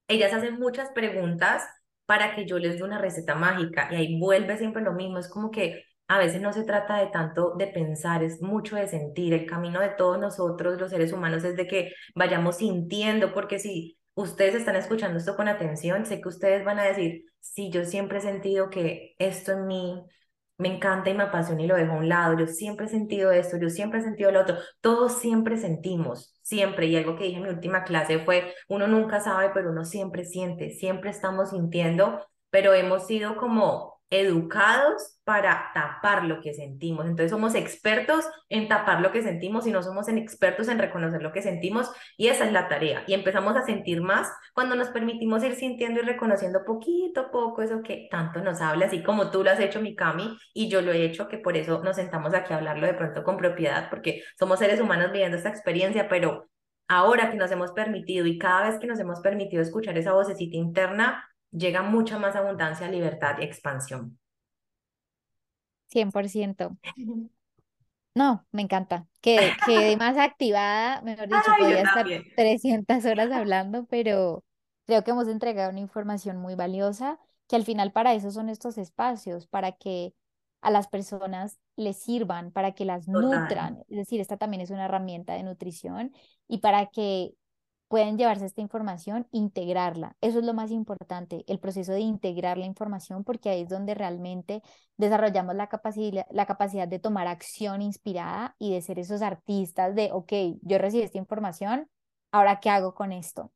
Ellas 0.07 0.33
hacen 0.33 0.59
muchas 0.59 0.89
preguntas 0.91 1.63
para 2.05 2.35
que 2.35 2.45
yo 2.45 2.59
les 2.59 2.77
dé 2.77 2.83
una 2.83 2.99
receta 2.99 3.35
mágica 3.35 3.89
y 3.91 3.95
ahí 3.95 4.19
vuelve 4.19 4.57
siempre 4.57 4.83
lo 4.83 4.93
mismo, 4.93 5.19
es 5.19 5.27
como 5.29 5.51
que 5.51 5.83
a 6.07 6.19
veces 6.19 6.41
no 6.41 6.53
se 6.53 6.63
trata 6.63 6.97
de 6.97 7.07
tanto 7.07 7.55
de 7.57 7.67
pensar, 7.67 8.23
es 8.23 8.41
mucho 8.41 8.75
de 8.75 8.87
sentir, 8.87 9.33
el 9.33 9.45
camino 9.45 9.79
de 9.79 9.89
todos 9.89 10.19
nosotros 10.19 10.79
los 10.79 10.91
seres 10.91 11.11
humanos 11.13 11.43
es 11.43 11.55
de 11.55 11.67
que 11.67 11.93
vayamos 12.15 12.57
sintiendo, 12.57 13.33
porque 13.33 13.59
si 13.59 13.97
ustedes 14.13 14.55
están 14.55 14.75
escuchando 14.75 15.17
esto 15.17 15.35
con 15.35 15.47
atención, 15.47 16.05
sé 16.05 16.21
que 16.21 16.29
ustedes 16.29 16.63
van 16.63 16.79
a 16.79 16.83
decir, 16.83 17.25
sí, 17.39 17.69
yo 17.71 17.85
siempre 17.85 18.19
he 18.19 18.21
sentido 18.21 18.69
que 18.69 19.15
esto 19.19 19.51
en 19.53 19.67
mí 19.67 20.05
me 20.57 20.73
encanta 20.73 21.09
y 21.09 21.13
me 21.13 21.23
apasiona 21.23 21.63
y 21.63 21.67
lo 21.67 21.75
dejo 21.75 21.93
a 21.93 21.97
un 21.97 22.07
lado, 22.07 22.37
yo 22.37 22.47
siempre 22.47 22.85
he 22.85 22.89
sentido 22.89 23.31
esto, 23.31 23.57
yo 23.57 23.69
siempre 23.69 23.99
he 23.99 24.03
sentido 24.03 24.31
lo 24.31 24.41
otro, 24.41 24.57
todos 24.81 25.19
siempre 25.19 25.57
sentimos, 25.57 26.39
siempre, 26.43 26.87
y 26.87 26.95
algo 26.95 27.17
que 27.17 27.25
dije 27.25 27.37
en 27.37 27.43
mi 27.43 27.49
última 27.49 27.83
clase 27.83 28.19
fue, 28.19 28.53
uno 28.69 28.87
nunca 28.87 29.19
sabe, 29.19 29.51
pero 29.53 29.71
uno 29.71 29.83
siempre 29.83 30.23
siente, 30.23 30.69
siempre 30.71 31.09
estamos 31.09 31.49
sintiendo, 31.49 32.25
pero 32.51 32.73
hemos 32.73 33.05
sido 33.05 33.35
como 33.35 33.94
educados 34.09 35.19
para 35.23 35.71
tapar 35.73 36.25
lo 36.25 36.39
que 36.39 36.53
sentimos. 36.53 37.05
Entonces 37.05 37.31
somos 37.31 37.55
expertos 37.55 38.25
en 38.49 38.67
tapar 38.67 39.01
lo 39.01 39.11
que 39.11 39.23
sentimos 39.23 39.65
y 39.65 39.71
no 39.71 39.81
somos 39.81 40.07
expertos 40.07 40.67
en 40.67 40.77
reconocer 40.77 41.21
lo 41.21 41.31
que 41.31 41.41
sentimos 41.41 41.91
y 42.17 42.27
esa 42.27 42.45
es 42.45 42.51
la 42.51 42.67
tarea. 42.67 43.03
Y 43.07 43.13
empezamos 43.13 43.55
a 43.55 43.63
sentir 43.63 44.01
más 44.01 44.31
cuando 44.53 44.75
nos 44.75 44.89
permitimos 44.89 45.43
ir 45.43 45.55
sintiendo 45.55 46.01
y 46.01 46.03
reconociendo 46.03 46.63
poquito 46.65 47.21
a 47.21 47.31
poco 47.31 47.61
eso 47.61 47.81
que 47.81 48.07
tanto 48.11 48.41
nos 48.41 48.61
habla, 48.61 48.85
así 48.85 49.01
como 49.03 49.31
tú 49.31 49.43
lo 49.43 49.51
has 49.51 49.59
hecho, 49.59 49.81
Mikami, 49.81 50.37
y 50.53 50.69
yo 50.69 50.81
lo 50.81 50.91
he 50.91 51.03
hecho, 51.05 51.27
que 51.27 51.37
por 51.37 51.57
eso 51.57 51.83
nos 51.83 51.95
sentamos 51.95 52.33
aquí 52.33 52.53
a 52.53 52.57
hablarlo 52.57 52.85
de 52.87 52.93
pronto 52.93 53.23
con 53.23 53.37
propiedad, 53.37 53.89
porque 53.89 54.23
somos 54.37 54.59
seres 54.59 54.79
humanos 54.79 55.11
viviendo 55.11 55.37
esta 55.37 55.49
experiencia, 55.49 56.07
pero 56.07 56.49
ahora 56.87 57.31
que 57.31 57.37
nos 57.37 57.51
hemos 57.51 57.71
permitido 57.71 58.25
y 58.27 58.37
cada 58.37 58.69
vez 58.69 58.79
que 58.79 58.87
nos 58.87 58.99
hemos 58.99 59.19
permitido 59.21 59.61
escuchar 59.61 59.97
esa 59.97 60.13
vocecita 60.13 60.55
interna, 60.55 61.23
llega 61.55 61.81
mucha 61.81 62.19
más 62.19 62.35
abundancia, 62.35 62.89
libertad 62.89 63.37
y 63.39 63.43
expansión. 63.43 64.17
100%. 65.87 66.77
No, 68.15 68.45
me 68.51 68.61
encanta. 68.61 69.07
Que 69.21 69.51
quede 69.65 69.97
más 69.97 70.17
activada, 70.17 71.01
mejor 71.01 71.27
dicho, 71.27 71.51
podría 71.59 71.81
estar 71.81 72.05
300 72.35 73.05
horas 73.05 73.31
hablando, 73.31 73.85
pero 73.85 74.43
creo 74.85 75.03
que 75.03 75.11
hemos 75.11 75.27
entregado 75.27 75.69
una 75.69 75.79
información 75.79 76.37
muy 76.37 76.55
valiosa, 76.55 77.19
que 77.47 77.55
al 77.55 77.65
final 77.65 77.91
para 77.91 78.13
eso 78.13 78.31
son 78.31 78.49
estos 78.49 78.77
espacios, 78.77 79.47
para 79.47 79.73
que 79.73 80.13
a 80.61 80.71
las 80.71 80.87
personas 80.87 81.59
les 81.75 81.97
sirvan, 81.97 82.51
para 82.51 82.71
que 82.71 82.85
las 82.85 83.07
nutran. 83.07 83.83
Es 83.87 83.97
decir, 83.97 84.19
esta 84.19 84.37
también 84.37 84.61
es 84.61 84.71
una 84.71 84.85
herramienta 84.85 85.33
de 85.33 85.43
nutrición 85.43 86.11
y 86.47 86.59
para 86.59 86.87
que 86.87 87.33
pueden 87.95 88.17
llevarse 88.17 88.45
esta 88.45 88.59
información, 88.59 89.25
integrarla. 89.31 90.17
Eso 90.19 90.39
es 90.39 90.45
lo 90.45 90.53
más 90.53 90.69
importante, 90.69 91.45
el 91.47 91.61
proceso 91.61 91.93
de 91.93 92.01
integrar 92.01 92.57
la 92.57 92.65
información, 92.65 93.23
porque 93.23 93.49
ahí 93.49 93.61
es 93.61 93.69
donde 93.69 93.95
realmente 93.95 94.61
desarrollamos 94.97 95.55
la 95.55 95.67
capacidad, 95.69 96.25
la 96.29 96.45
capacidad 96.45 96.89
de 96.89 96.99
tomar 96.99 97.27
acción 97.27 97.81
inspirada 97.81 98.53
y 98.59 98.73
de 98.73 98.81
ser 98.81 98.99
esos 98.99 99.21
artistas 99.21 99.95
de, 99.95 100.09
ok, 100.11 100.33
yo 100.61 100.77
recibí 100.77 101.03
esta 101.03 101.19
información, 101.19 101.89
ahora 102.33 102.59
qué 102.59 102.69
hago 102.69 102.93
con 102.93 103.13
esto. 103.13 103.53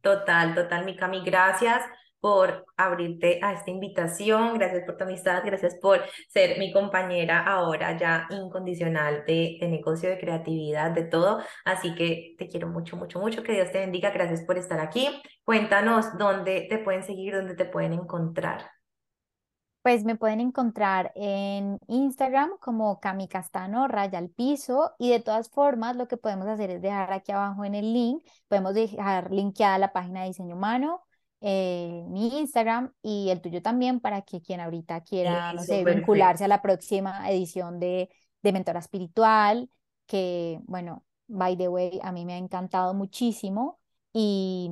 Total, 0.00 0.56
total, 0.56 0.84
Mikami, 0.84 1.22
gracias 1.22 1.84
por 2.22 2.64
abrirte 2.76 3.40
a 3.42 3.52
esta 3.52 3.72
invitación, 3.72 4.54
gracias 4.54 4.84
por 4.84 4.96
tu 4.96 5.02
amistad, 5.02 5.42
gracias 5.44 5.74
por 5.74 6.00
ser 6.28 6.56
mi 6.56 6.72
compañera 6.72 7.44
ahora 7.44 7.98
ya 7.98 8.28
incondicional 8.30 9.24
de, 9.26 9.58
de, 9.60 9.66
negocio, 9.66 10.08
de 10.08 10.20
creatividad, 10.20 10.92
de 10.92 11.02
todo. 11.02 11.40
Así 11.64 11.96
que 11.96 12.36
te 12.38 12.46
quiero 12.46 12.68
mucho, 12.68 12.96
mucho, 12.96 13.18
mucho, 13.18 13.42
que 13.42 13.54
Dios 13.54 13.72
te 13.72 13.80
bendiga, 13.80 14.10
gracias 14.10 14.42
por 14.42 14.56
estar 14.56 14.78
aquí. 14.78 15.08
Cuéntanos 15.42 16.16
dónde 16.16 16.68
te 16.70 16.78
pueden 16.78 17.02
seguir, 17.02 17.34
dónde 17.34 17.56
te 17.56 17.64
pueden 17.64 17.92
encontrar. 17.92 18.70
Pues 19.82 20.04
me 20.04 20.14
pueden 20.14 20.38
encontrar 20.38 21.10
en 21.16 21.80
Instagram 21.88 22.52
como 22.60 23.00
Cami 23.00 23.26
Castano, 23.26 23.88
raya 23.88 24.20
al 24.20 24.30
piso, 24.30 24.92
y 24.96 25.10
de 25.10 25.18
todas 25.18 25.50
formas 25.50 25.96
lo 25.96 26.06
que 26.06 26.16
podemos 26.16 26.46
hacer 26.46 26.70
es 26.70 26.80
dejar 26.80 27.12
aquí 27.12 27.32
abajo 27.32 27.64
en 27.64 27.74
el 27.74 27.92
link, 27.92 28.22
podemos 28.46 28.74
dejar 28.74 29.32
linkeada 29.32 29.78
la 29.78 29.92
página 29.92 30.20
de 30.20 30.28
diseño 30.28 30.54
humano, 30.54 31.02
eh, 31.44 32.04
mi 32.06 32.38
Instagram 32.38 32.92
y 33.02 33.30
el 33.30 33.40
tuyo 33.40 33.60
también 33.62 33.98
para 33.98 34.22
que 34.22 34.40
quien 34.40 34.60
ahorita 34.60 35.02
quiera, 35.02 35.52
no 35.52 35.62
sé, 35.62 35.84
vincularse 35.84 36.44
a 36.44 36.48
la 36.48 36.62
próxima 36.62 37.28
edición 37.28 37.80
de, 37.80 38.08
de 38.42 38.52
Mentora 38.52 38.78
Espiritual, 38.78 39.68
que 40.06 40.60
bueno, 40.66 41.04
by 41.26 41.56
the 41.56 41.68
way, 41.68 41.98
a 42.04 42.12
mí 42.12 42.24
me 42.24 42.34
ha 42.34 42.38
encantado 42.38 42.94
muchísimo 42.94 43.80
y 44.12 44.70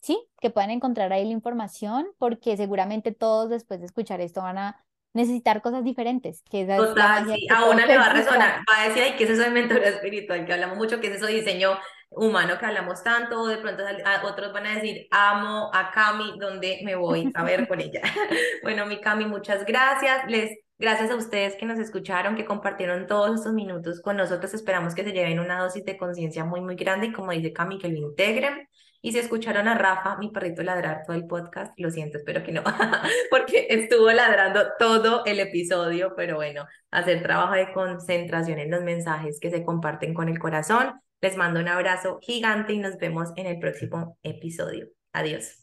sí, 0.00 0.18
que 0.40 0.48
puedan 0.48 0.70
encontrar 0.70 1.12
ahí 1.12 1.26
la 1.26 1.32
información 1.32 2.06
porque 2.16 2.56
seguramente 2.56 3.12
todos 3.12 3.50
después 3.50 3.80
de 3.80 3.86
escuchar 3.86 4.22
esto 4.22 4.40
van 4.40 4.56
a 4.56 4.84
necesitar 5.12 5.60
cosas 5.60 5.84
diferentes. 5.84 6.42
Que 6.50 6.64
Total, 6.64 7.26
sí, 7.26 7.46
a 7.54 7.68
una 7.68 7.84
le 7.84 7.98
va 7.98 8.06
a 8.06 8.12
resonar, 8.14 8.60
va 8.60 8.84
a 8.84 8.88
decir, 8.88 9.02
ay, 9.02 9.16
¿qué 9.18 9.24
es 9.24 9.30
eso 9.30 9.42
de 9.42 9.50
mentoría 9.50 9.88
espiritual? 9.88 10.46
Que 10.46 10.54
hablamos 10.54 10.78
mucho, 10.78 10.98
¿qué 10.98 11.08
es 11.08 11.16
eso 11.16 11.26
de 11.26 11.34
diseño 11.34 11.76
humano 12.10 12.58
que 12.58 12.66
hablamos 12.66 13.02
tanto? 13.02 13.46
De 13.46 13.58
pronto 13.58 13.82
otros 14.24 14.52
van 14.52 14.66
a 14.66 14.74
decir, 14.74 15.06
amo 15.10 15.70
a 15.72 15.90
Cami, 15.90 16.38
¿dónde 16.38 16.80
me 16.84 16.94
voy 16.96 17.30
a 17.34 17.42
ver 17.42 17.66
con 17.66 17.80
ella? 17.80 18.02
bueno, 18.62 18.86
mi 18.86 19.00
Cami, 19.00 19.26
muchas 19.26 19.64
gracias. 19.64 20.28
Les 20.28 20.58
Gracias 20.80 21.10
a 21.10 21.16
ustedes 21.16 21.56
que 21.56 21.66
nos 21.66 21.78
escucharon, 21.78 22.36
que 22.36 22.46
compartieron 22.46 23.06
todos 23.06 23.34
estos 23.36 23.52
minutos 23.52 24.00
con 24.00 24.16
nosotros. 24.16 24.54
Esperamos 24.54 24.94
que 24.94 25.04
se 25.04 25.12
lleven 25.12 25.38
una 25.38 25.60
dosis 25.60 25.84
de 25.84 25.98
conciencia 25.98 26.42
muy, 26.46 26.62
muy 26.62 26.74
grande 26.74 27.08
y 27.08 27.12
como 27.12 27.32
dice 27.32 27.52
Cami, 27.52 27.76
que 27.76 27.88
lo 27.88 27.98
integren. 27.98 28.66
Y 29.02 29.12
si 29.12 29.18
escucharon 29.18 29.68
a 29.68 29.74
Rafa, 29.76 30.16
mi 30.16 30.30
perrito 30.30 30.62
ladrar 30.62 31.02
todo 31.06 31.16
el 31.16 31.26
podcast, 31.26 31.78
lo 31.78 31.90
siento, 31.90 32.16
espero 32.16 32.42
que 32.42 32.52
no, 32.52 32.62
porque 33.30 33.66
estuvo 33.68 34.10
ladrando 34.10 34.68
todo 34.78 35.22
el 35.26 35.40
episodio, 35.40 36.14
pero 36.16 36.36
bueno, 36.36 36.66
hacer 36.90 37.22
trabajo 37.22 37.52
de 37.52 37.74
concentración 37.74 38.58
en 38.58 38.70
los 38.70 38.82
mensajes 38.82 39.38
que 39.38 39.50
se 39.50 39.62
comparten 39.62 40.14
con 40.14 40.30
el 40.30 40.38
corazón. 40.38 40.98
Les 41.22 41.36
mando 41.36 41.60
un 41.60 41.68
abrazo 41.68 42.18
gigante 42.22 42.72
y 42.72 42.78
nos 42.78 42.96
vemos 42.98 43.30
en 43.36 43.46
el 43.46 43.58
próximo 43.58 44.18
episodio. 44.22 44.88
Adiós. 45.12 45.59